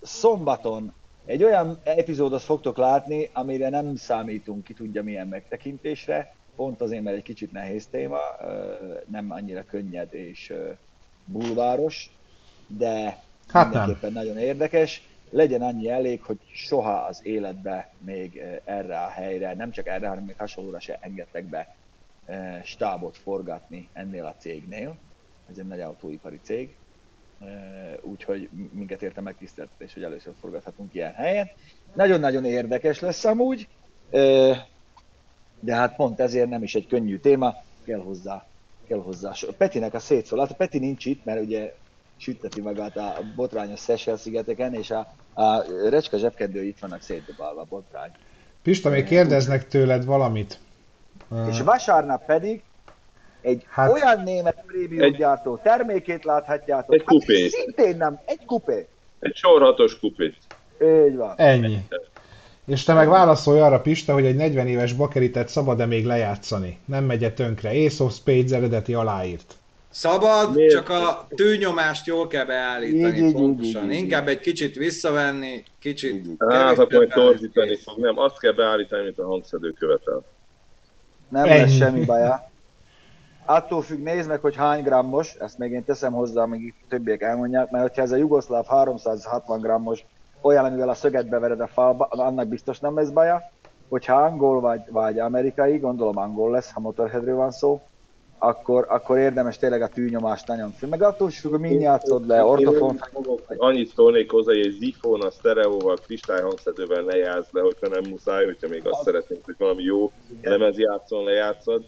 Szombaton 0.00 0.94
egy 1.24 1.44
olyan 1.44 1.80
epizódot 1.84 2.42
fogtok 2.42 2.76
látni, 2.76 3.30
amire 3.32 3.68
nem 3.68 3.96
számítunk 3.96 4.64
ki 4.64 4.74
tudja 4.74 5.02
milyen 5.02 5.28
megtekintésre, 5.28 6.36
pont 6.56 6.80
azért, 6.80 7.02
mert 7.02 7.16
egy 7.16 7.22
kicsit 7.22 7.52
nehéz 7.52 7.86
téma, 7.86 8.18
nem 9.06 9.30
annyira 9.30 9.64
könnyed 9.64 10.14
és 10.14 10.52
bulváros, 11.26 12.10
de 12.66 13.22
Hát 13.48 13.70
nem. 13.72 13.80
mindenképpen 13.80 14.12
nagyon 14.12 14.38
érdekes. 14.38 15.02
Legyen 15.30 15.62
annyi 15.62 15.88
elég, 15.90 16.22
hogy 16.22 16.38
soha 16.52 16.92
az 16.92 17.20
életbe 17.22 17.92
még 17.98 18.36
eh, 18.36 18.58
erre 18.64 18.98
a 19.00 19.08
helyre, 19.08 19.54
nem 19.54 19.70
csak 19.70 19.86
erre, 19.86 20.08
hanem 20.08 20.24
még 20.24 20.34
hasonlóra 20.38 20.80
se 20.80 20.98
engedtek 21.00 21.44
be 21.44 21.74
eh, 22.24 22.60
stábot 22.64 23.16
forgatni 23.16 23.88
ennél 23.92 24.24
a 24.24 24.34
cégnél. 24.38 24.96
Ez 25.50 25.58
egy 25.58 25.66
nagy 25.66 25.80
autóipari 25.80 26.40
cég, 26.42 26.74
Eh, 27.40 27.94
úgyhogy 28.02 28.48
minket 28.72 29.02
érte 29.02 29.20
megtiszteltetés, 29.20 29.94
hogy 29.94 30.02
először 30.02 30.32
forgathatunk 30.40 30.94
ilyen 30.94 31.12
helyen. 31.12 31.50
Nagyon-nagyon 31.94 32.44
érdekes 32.44 33.00
lesz 33.00 33.24
amúgy, 33.24 33.68
de 35.60 35.74
hát 35.74 35.96
pont 35.96 36.20
ezért 36.20 36.48
nem 36.48 36.62
is 36.62 36.74
egy 36.74 36.86
könnyű 36.86 37.18
téma, 37.18 37.54
kell 37.84 38.00
hozzá, 38.00 38.46
kell 38.86 38.98
hozzá. 39.02 39.32
Petinek 39.56 39.94
a 39.94 39.98
szétszól. 39.98 40.38
Hát 40.38 40.52
Peti 40.52 40.78
nincs 40.78 41.04
itt, 41.04 41.24
mert 41.24 41.40
ugye 41.40 41.74
sütteti 42.16 42.60
magát 42.60 42.96
a 42.96 43.14
botrányos 43.36 43.80
Seychelles 43.80 44.20
szigeteken, 44.20 44.74
és 44.74 44.90
a, 44.90 45.14
a 45.34 45.62
recska 45.88 46.18
zsebkedő 46.18 46.62
itt 46.64 46.78
vannak 46.78 47.02
szétdobálva 47.02 47.60
a 47.60 47.66
botrány. 47.68 48.10
Pista, 48.62 48.88
még 48.90 49.04
kérdeznek 49.04 49.68
tőled 49.68 50.04
valamit. 50.04 50.58
És 51.48 51.60
vasárnap 51.60 52.24
pedig 52.26 52.62
egy 53.40 53.66
Hát- 53.68 53.86
hát, 53.92 54.02
olyan 54.02 54.22
német 54.22 54.64
prémiumgyártó 54.66 55.56
termékét 55.56 56.24
láthatjátok, 56.24 56.94
Egy 56.94 57.02
kupét. 57.04 57.50
szintén 57.50 57.96
nem, 57.96 58.20
egy 58.24 58.44
kupé. 58.44 58.86
Egy 59.20 59.34
sorhatos 59.36 59.98
kupit. 59.98 60.36
Így 60.82 61.16
van. 61.16 61.34
Ennyi. 61.36 61.86
És 62.66 62.84
te 62.84 62.92
meg 62.94 63.08
válaszolj 63.08 63.60
arra, 63.60 63.80
Pista, 63.80 64.12
hogy 64.12 64.24
egy 64.24 64.36
40 64.36 64.66
éves 64.66 64.92
bakeritet 64.92 65.48
szabad-e 65.48 65.86
még 65.86 66.04
lejátszani? 66.06 66.78
Nem 66.84 67.04
megye 67.04 67.32
tönkre. 67.32 67.70
Ace 67.70 68.04
of 68.04 68.14
Spades 68.14 68.50
eredeti 68.50 68.94
aláírt. 68.94 69.54
Szabad, 69.90 70.54
Miért? 70.54 70.72
csak 70.72 70.88
a 70.88 71.26
tűnyomást 71.34 72.06
jól 72.06 72.26
kell 72.26 72.44
beállítani 72.44 73.16
Így, 73.18 73.24
így, 73.24 73.32
pontosan. 73.32 73.84
így, 73.84 73.90
így, 73.90 73.96
így. 73.96 74.02
Inkább 74.02 74.28
egy 74.28 74.40
kicsit 74.40 74.74
visszavenni, 74.76 75.62
kicsit 75.78 76.26
Hát, 76.48 76.70
akkor 76.78 76.86
beállítani. 76.86 77.24
torzítani 77.26 77.76
fog. 77.76 77.98
Nem, 77.98 78.18
azt 78.18 78.38
kell 78.38 78.52
beállítani, 78.52 79.02
mint 79.02 79.18
a 79.18 79.26
hangszedő 79.26 79.70
követel. 79.70 80.24
Nem 81.28 81.44
Ennyi. 81.44 81.58
lesz 81.60 81.72
semmi 81.76 82.04
baja. 82.04 82.50
Attól 83.44 83.82
függ, 83.82 84.02
nézd 84.02 84.28
meg, 84.28 84.40
hogy 84.40 84.56
hány 84.56 84.82
grammos, 84.82 85.34
ezt 85.34 85.58
még 85.58 85.70
én 85.72 85.84
teszem 85.84 86.12
hozzá, 86.12 86.42
amíg 86.42 86.74
többiek 86.88 87.22
elmondják, 87.22 87.70
mert 87.70 87.82
hogyha 87.88 88.02
ez 88.02 88.12
a 88.12 88.16
jugoszláv 88.16 88.66
360 88.66 89.60
grammos, 89.60 90.04
olyan, 90.46 90.64
amivel 90.64 90.88
a 90.88 90.94
szöget 90.94 91.28
bevered 91.28 91.60
a 91.60 91.66
falba, 91.66 92.04
annak 92.04 92.48
biztos 92.48 92.80
nem 92.80 92.96
lesz 92.96 93.10
baja. 93.10 93.50
Hogyha 93.88 94.14
angol 94.14 94.60
vagy, 94.60 94.80
vagy 94.90 95.18
amerikai, 95.18 95.78
gondolom 95.78 96.16
angol 96.16 96.50
lesz, 96.50 96.72
ha 96.72 96.80
motorheadről 96.80 97.36
van 97.36 97.50
szó, 97.50 97.80
akkor, 98.38 98.86
akkor 98.88 99.18
érdemes 99.18 99.58
tényleg 99.58 99.82
a 99.82 99.88
tűnyomást 99.88 100.46
nagyon 100.46 100.70
föl. 100.70 100.88
Meg 100.88 101.02
attól 101.02 101.28
is 101.28 101.42
hogy 101.42 101.60
min 101.60 101.80
játszod 101.80 102.26
le, 102.26 102.44
ortofon, 102.44 103.00
Annyit 103.56 103.92
szólnék 103.94 104.30
hozzá, 104.30 104.52
hogy 104.52 104.66
egy 104.66 104.76
Zifon 104.78 105.22
a 105.22 105.30
sztereóval, 105.30 105.96
kristályhangszedővel 106.06 107.02
ne 107.02 107.16
játsz 107.16 107.52
le, 107.52 107.60
hogyha 107.60 107.88
nem 107.88 108.10
muszáj, 108.10 108.44
hogyha 108.44 108.68
még 108.68 108.86
azt 108.86 109.02
szeretnénk, 109.02 109.44
hogy 109.44 109.54
valami 109.58 109.82
jó 109.82 110.12
lemezjátszón 110.42 111.24
lejátszod. 111.24 111.84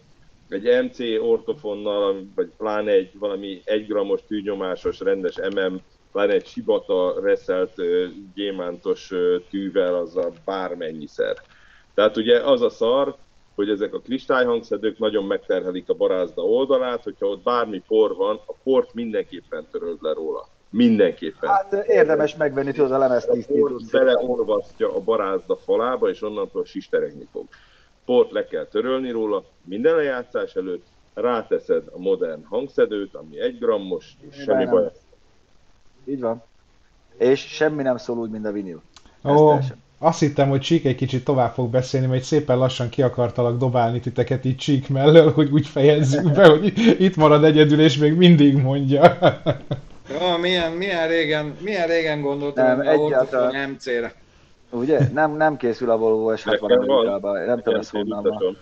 Egy 0.49 0.83
MC 0.83 0.99
ortofonnal, 1.21 2.27
vagy 2.35 2.51
pláne 2.57 2.91
egy 2.91 3.11
valami 3.19 3.61
1 3.65 3.87
grammos 3.87 4.21
tűnyomásos 4.27 4.99
rendes 4.99 5.35
MM, 5.35 5.75
pláne 6.11 6.33
egy 6.33 6.45
Shibata 6.45 7.19
reszelt 7.21 7.73
gyémántos 8.33 9.11
tűvel, 9.49 9.95
az 9.95 10.17
a 10.17 10.31
bármennyiszer. 10.45 11.35
Tehát 11.93 12.17
ugye 12.17 12.39
az 12.39 12.61
a 12.61 12.69
szar, 12.69 13.15
hogy 13.55 13.69
ezek 13.69 13.93
a 13.93 13.99
kristályhangszedők 13.99 14.97
nagyon 14.97 15.25
megterhelik 15.25 15.89
a 15.89 15.93
barázda 15.93 16.41
oldalát, 16.41 17.03
hogyha 17.03 17.27
ott 17.27 17.43
bármi 17.43 17.83
por 17.87 18.15
van, 18.15 18.39
a 18.45 18.53
port 18.63 18.93
mindenképpen 18.93 19.67
töröld 19.71 19.97
le 20.01 20.13
róla. 20.13 20.47
Mindenképpen. 20.69 21.49
hát 21.49 21.73
érdemes 21.87 22.35
megvenni 22.35 22.71
tudod 22.71 22.91
a 22.91 22.97
lemez 22.97 23.23
A 23.23 23.27
port 23.27 23.37
tisztítót. 23.37 23.91
beleorvasztja 23.91 24.95
a 24.95 24.99
barázda 24.99 25.55
falába, 25.55 26.09
és 26.09 26.21
onnantól 26.21 26.65
sisteregni 26.65 27.27
fog. 27.31 27.45
Port 28.05 28.31
le 28.31 28.45
kell 28.45 28.65
törölni 28.65 29.11
róla, 29.11 29.43
minden 29.65 29.95
lejátszás 29.95 30.55
előtt 30.55 30.85
ráteszed 31.13 31.83
a 31.91 31.99
modern 31.99 32.43
hangszedőt, 32.43 33.15
ami 33.15 33.39
egy 33.39 33.57
grammos, 33.59 34.13
és 34.29 34.35
semmi 34.35 34.65
baj. 34.65 34.91
Így 36.09 36.19
van. 36.19 36.43
És 37.17 37.39
semmi 37.39 37.83
nem 37.83 37.97
szól 37.97 38.17
úgy, 38.17 38.29
mint 38.29 38.45
a 38.45 38.51
vinil. 38.51 38.81
Ez 39.23 39.31
Ó, 39.35 39.47
teljesen. 39.47 39.77
azt 39.97 40.19
hittem, 40.19 40.49
hogy 40.49 40.59
Csík 40.61 40.85
egy 40.85 40.95
kicsit 40.95 41.23
tovább 41.23 41.53
fog 41.53 41.69
beszélni, 41.69 42.07
mert 42.07 42.23
szépen 42.23 42.57
lassan 42.57 42.89
ki 42.89 43.01
akartalak 43.01 43.57
dobálni 43.57 43.99
titeket 43.99 44.45
itt 44.45 44.57
Csík 44.57 44.89
mellől, 44.89 45.31
hogy 45.31 45.51
úgy 45.51 45.67
fejezzük 45.67 46.31
be, 46.31 46.47
hogy 46.47 46.73
itt 46.99 47.15
marad 47.15 47.43
egyedül, 47.43 47.81
és 47.81 47.97
még 47.97 48.13
mindig 48.13 48.57
mondja. 48.61 49.17
Jó, 50.19 50.37
milyen, 50.37 50.71
milyen 50.71 51.07
régen, 51.07 51.55
milyen 51.61 51.87
régen 51.87 52.21
gondoltam, 52.21 52.65
Nem, 52.65 52.77
hogy 52.77 52.87
a 52.87 52.91
egyáltalán. 52.91 53.69
MC-re. 53.69 54.13
Ugye? 54.69 54.99
Nem, 55.13 55.37
nem 55.37 55.57
készül 55.57 55.89
a 55.89 55.97
Volvo 55.97 56.33
S60 56.35 56.45
Nekem 56.45 56.67
van. 56.67 56.89
Amerikában. 56.89 57.45
Nem 57.45 57.61
tudom, 57.61 57.79
Nekem 57.79 58.01
honnan 58.01 58.23
van. 58.23 58.57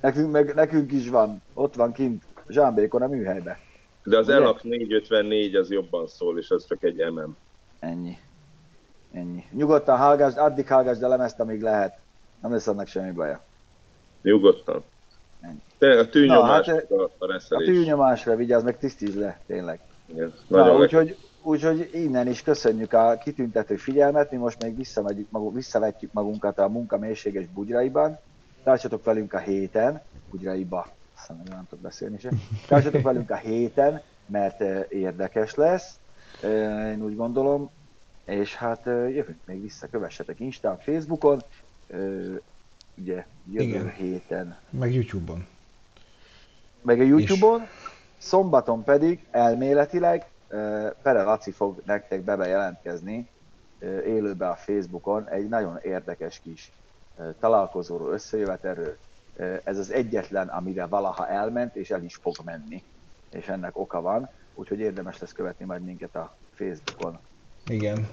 Nekünk, 0.00 0.30
meg, 0.32 0.54
nekünk 0.54 0.92
is 0.92 1.08
van. 1.08 1.42
Ott 1.54 1.74
van 1.74 1.92
kint 1.92 2.22
Zsámbékon 2.48 3.02
a 3.02 3.06
műhelybe. 3.06 3.58
De 4.04 4.18
az? 4.18 4.28
Elax 4.28 4.62
454 4.62 5.54
az 5.56 5.70
jobban 5.70 6.06
szól, 6.06 6.38
és 6.38 6.50
az 6.50 6.66
csak 6.66 6.82
egy 6.82 7.10
MM. 7.12 7.36
Ennyi. 7.80 8.18
Ennyi. 9.12 9.44
Nyugodtan 9.52 9.98
hallgassd, 9.98 10.38
addig 10.38 10.68
hallgassd 10.68 11.02
a 11.02 11.08
lemezt, 11.08 11.40
amíg 11.40 11.62
lehet. 11.62 11.98
Nem 12.42 12.52
lesz 12.52 12.66
annak 12.66 12.86
semmi 12.86 13.10
baja. 13.10 13.40
Nyugodtan. 14.22 14.82
Ennyi. 15.40 15.62
Tényleg 15.78 15.98
a 15.98 16.08
tűnyomás, 16.08 16.66
Na, 16.66 16.72
hát, 16.74 16.90
a, 16.90 17.02
a 17.02 17.10
A 17.18 17.26
reszelés. 17.32 17.66
tűnyomásra 17.66 18.36
vigyázz, 18.36 18.62
meg 18.62 18.78
tisztítsd 18.78 19.18
le, 19.18 19.40
tényleg. 19.46 19.80
Igen, 20.06 20.32
Na, 20.46 20.76
úgyhogy, 20.76 21.16
úgyhogy 21.42 21.90
innen 21.92 22.26
is 22.28 22.42
köszönjük 22.42 22.92
a 22.92 23.18
kitüntető 23.22 23.76
figyelmet, 23.76 24.30
mi 24.30 24.36
most 24.36 24.62
még 24.62 24.76
visszamegyük 24.76 25.30
magunk, 25.30 25.54
visszavetjük 25.54 26.12
magunkat 26.12 26.58
a 26.58 26.68
munka 26.68 26.98
mélységes 26.98 27.46
bugyraiban. 27.46 28.18
Tartsatok 28.62 29.04
velünk 29.04 29.32
a 29.32 29.38
héten, 29.38 30.02
bugyraiba, 30.30 30.88
aztán 31.30 31.56
nem 31.56 31.66
tudok 31.68 31.84
beszélni 31.84 32.18
sem. 32.18 32.42
Tartsatok 32.68 33.02
velünk 33.02 33.30
a 33.30 33.36
héten, 33.36 34.02
mert 34.26 34.60
érdekes 34.92 35.54
lesz, 35.54 35.98
én 36.92 37.02
úgy 37.02 37.16
gondolom, 37.16 37.70
és 38.24 38.54
hát 38.54 38.82
jövünk 38.86 39.38
még 39.44 39.62
vissza, 39.62 39.86
kövessetek 39.90 40.40
Instán, 40.40 40.78
Facebookon, 40.78 41.42
ugye 42.96 43.26
jövő 43.50 43.68
Igen. 43.68 43.90
héten 43.90 44.56
Meg 44.70 44.94
YouTube-on. 44.94 45.46
meg 46.82 47.00
a 47.00 47.02
Youtube-on, 47.02 47.66
szombaton 48.18 48.84
pedig 48.84 49.26
elméletileg 49.30 50.26
Pere 51.02 51.22
Laci 51.22 51.50
fog 51.50 51.82
nektek 51.84 52.20
bebe 52.20 52.46
jelentkezni 52.46 53.28
uh, 53.80 53.88
élőbe 53.88 54.48
a 54.48 54.54
Facebookon 54.54 55.28
egy 55.28 55.48
nagyon 55.48 55.78
érdekes 55.82 56.40
kis 56.40 56.72
találkozóról, 57.40 58.12
összejövetelről. 58.12 58.96
Ez 59.64 59.78
az 59.78 59.92
egyetlen, 59.92 60.48
amire 60.48 60.86
valaha 60.86 61.28
elment, 61.28 61.76
és 61.76 61.90
el 61.90 62.02
is 62.02 62.14
fog 62.14 62.34
menni. 62.44 62.82
És 63.30 63.48
ennek 63.48 63.78
oka 63.78 64.00
van, 64.00 64.30
úgyhogy 64.54 64.78
érdemes 64.78 65.18
lesz 65.18 65.32
követni 65.32 65.64
majd 65.64 65.84
minket 65.84 66.16
a 66.16 66.36
Facebookon. 66.54 67.18
Igen. 67.66 68.08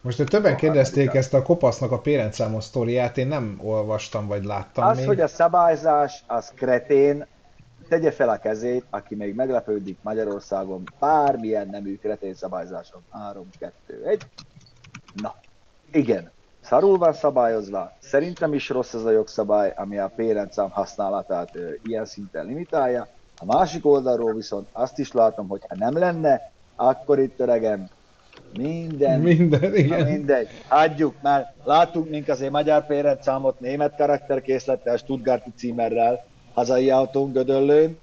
Most 0.00 0.24
többen 0.24 0.56
kérdezték 0.56 1.14
ezt 1.14 1.34
a 1.34 1.42
kopasznak 1.42 1.90
a 1.92 1.98
pérencszámos 1.98 2.64
sztoriát, 2.64 3.18
én 3.18 3.26
nem 3.26 3.60
olvastam 3.62 4.26
vagy 4.26 4.44
láttam 4.44 4.86
Az, 4.86 4.96
még. 4.96 5.06
hogy 5.06 5.20
a 5.20 5.26
szabályzás, 5.28 6.24
az 6.26 6.52
kretén, 6.54 7.26
tegye 7.88 8.10
fel 8.10 8.28
a 8.28 8.38
kezét, 8.38 8.84
aki 8.90 9.14
még 9.14 9.34
meglepődik 9.34 9.98
Magyarországon 10.02 10.82
bármilyen 10.98 11.68
nemű 11.68 11.98
kretén 11.98 12.34
szabályzáson. 12.34 13.02
3, 13.10 13.48
2, 13.58 14.04
1. 14.06 14.26
Na, 15.14 15.34
igen. 15.92 16.30
Szarul 16.66 16.98
van 16.98 17.12
szabályozva. 17.12 17.92
Szerintem 17.98 18.54
is 18.54 18.68
rossz 18.68 18.94
az 18.94 19.04
a 19.04 19.10
jogszabály, 19.10 19.72
ami 19.76 19.98
a 19.98 20.12
pérencszám 20.16 20.70
használatát 20.70 21.56
ö, 21.56 21.70
ilyen 21.84 22.04
szinten 22.04 22.46
limitálja. 22.46 23.08
A 23.38 23.44
másik 23.44 23.86
oldalról 23.86 24.34
viszont 24.34 24.68
azt 24.72 24.98
is 24.98 25.12
látom, 25.12 25.48
hogy 25.48 25.60
ha 25.68 25.74
nem 25.78 25.98
lenne, 25.98 26.52
akkor 26.76 27.18
itt 27.18 27.40
öregem 27.40 27.88
minden 28.58 29.20
Minden, 29.20 29.70
Na 29.70 29.76
igen. 29.76 30.06
mindegy, 30.06 30.48
adjuk, 30.68 31.14
mert 31.22 31.48
látunk 31.64 32.08
mink 32.08 32.28
azért 32.28 32.50
magyar 32.50 32.86
péretszámot 32.86 33.60
német 33.60 33.96
karakterkészlettel, 33.96 34.96
Stuttgarti 34.96 35.52
címerrel, 35.56 36.24
hazai 36.54 36.90
autón 36.90 37.32
Gödöllőn, 37.32 37.98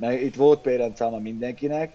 mert 0.00 0.20
itt 0.20 0.34
volt 0.34 0.60
péretszáma 0.60 1.18
mindenkinek, 1.18 1.92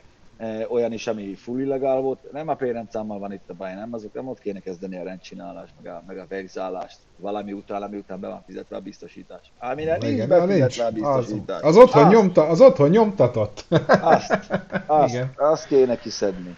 olyan 0.70 0.92
is, 0.94 1.08
ami 1.08 1.36
full 1.36 1.60
illegál 1.60 2.00
volt. 2.00 2.32
Nem 2.32 2.48
a 2.48 2.54
péretszámmal 2.56 3.20
van 3.20 3.32
itt 3.34 3.50
a 3.50 3.54
baj, 3.54 3.74
nem, 3.74 3.94
azok 3.94 4.14
nem 4.14 4.28
ott 4.28 4.40
kéne 4.40 4.60
kezdeni 4.60 4.98
a 4.98 5.04
rendcsinálást, 5.04 5.74
meg 5.84 5.94
a, 5.94 6.04
meg 6.08 6.18
a 6.18 6.26
vegzálást, 6.30 6.98
valami 7.18 7.52
után, 7.52 7.82
ami 7.82 7.98
után 7.98 8.20
be 8.20 8.28
van 8.28 8.44
fizetve 8.46 8.76
a 8.76 8.80
biztosítás. 8.80 9.52
Amire 9.60 9.98
nincs 9.98 10.14
Igen, 10.14 10.28
na, 10.28 10.46
nincs. 10.46 10.48
befizetve 10.60 11.08
a 11.08 11.14
Az, 11.14 11.24
biztosítás. 11.26 11.62
az, 11.62 11.78
otthon 11.78 12.04
Azt- 12.04 12.14
nyomta, 12.14 12.48
az 12.48 12.62
otthon 12.62 12.90
nyomtatott. 12.90 13.66
Azt, 14.02 14.38
azt, 14.88 15.14
Igen. 15.14 15.32
azt 15.38 15.68
kéne 15.68 15.96
kiszedni. 16.00 16.56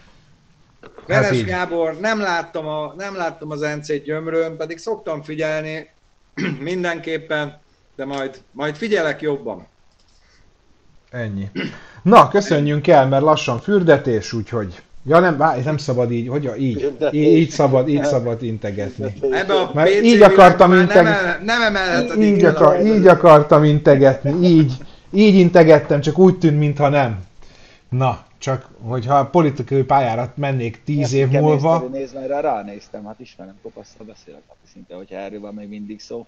Hát 0.82 0.92
Veres 1.08 1.32
így. 1.38 1.46
Gábor, 1.46 2.00
nem 2.00 2.20
láttam, 2.20 2.68
a, 2.68 2.94
nem 2.98 3.16
láttam 3.16 3.52
az 3.52 3.60
NC 3.60 4.04
gyömrőn, 4.04 4.58
pedig 4.58 4.78
szoktam 4.78 5.22
figyelni 5.22 5.90
mindenképpen, 6.60 7.60
de 7.96 8.06
majd, 8.06 8.42
majd 8.52 8.76
figyelek 8.76 9.22
jobban. 9.22 9.68
Ennyi. 11.10 11.50
Na, 12.04 12.28
köszönjünk 12.28 12.88
el, 12.88 13.08
mert 13.08 13.24
lassan 13.24 13.60
fürdetés, 13.60 14.34
úgyhogy... 14.34 14.82
Ja 15.06 15.20
nem, 15.20 15.38
várj, 15.38 15.62
nem 15.62 15.78
szabad 15.78 16.12
így, 16.12 16.28
hogy 16.28 16.52
így, 16.58 16.94
így, 17.12 17.24
így 17.24 17.50
szabad, 17.50 17.88
így 17.90 18.04
szabad 18.04 18.44
integetni. 18.44 19.14
Ebbe 19.32 19.54
a 19.54 19.72
Mert 19.74 19.90
PC 19.90 20.04
így 20.04 20.22
akartam 20.22 20.70
világban 20.70 20.98
integ- 20.98 21.44
nem, 21.44 21.74
nem 21.74 22.22
Így, 22.22 22.28
így 22.28 22.44
akar, 22.44 22.86
így 22.86 23.08
akartam 23.08 23.64
integetni, 23.64 24.48
így, 24.48 24.74
így 25.12 25.36
integettem, 25.36 26.02
csak 26.02 26.18
úgy 26.18 26.38
tűnt, 26.38 26.60
mintha 26.60 26.90
nem. 26.90 27.24
Na, 27.90 28.26
csak 28.38 28.70
hogyha 28.82 29.18
a 29.18 29.26
politikai 29.26 29.84
pályára 29.84 30.32
mennék 30.36 30.84
tíz 30.84 31.14
év 31.14 31.30
múlva, 31.30 31.88
Nézd, 31.92 32.14
mert 32.14 32.28
rá 32.28 32.40
ránéztem, 32.40 33.06
hát 33.06 33.20
ismerem, 33.20 33.56
kopasztal 33.62 34.06
beszélek 34.06 34.42
napi 34.48 34.68
szinte, 34.74 34.96
hogyha 34.96 35.16
erről 35.16 35.40
van 35.40 35.54
még 35.54 35.70
mindig 35.70 36.00
szó. 36.00 36.26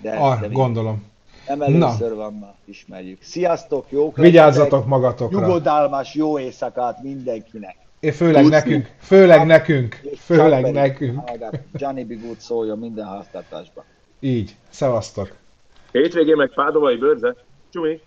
De, 0.00 0.10
ah, 0.10 0.40
de 0.40 0.46
gondolom. 0.46 1.02
Nem 1.46 1.62
először 1.62 2.14
van 2.14 2.34
ma, 2.34 2.54
ismerjük. 2.64 3.22
Sziasztok, 3.22 3.86
jók 3.88 4.16
Vigyázzatok 4.16 4.86
magatokra. 4.86 5.40
Nyugodalmas 5.40 6.14
jó 6.14 6.38
éjszakát 6.38 7.02
mindenkinek. 7.02 7.76
És 8.00 8.16
főleg 8.16 8.42
Puci. 8.42 8.54
nekünk, 8.54 8.90
főleg 9.00 9.46
nekünk, 9.46 10.00
főleg 10.18 10.72
nekünk. 10.72 11.20
Johnny 11.72 12.04
B. 12.04 12.20
Good 12.20 12.38
szóljon 12.38 12.78
minden 12.78 13.06
háztartásba. 13.06 13.84
Így, 14.20 14.56
szevasztok. 14.70 15.32
Hétvégén 15.92 16.36
meg 16.36 16.50
Pádovai 16.54 16.96
bőrze. 16.96 17.34
Csumi! 17.72 18.00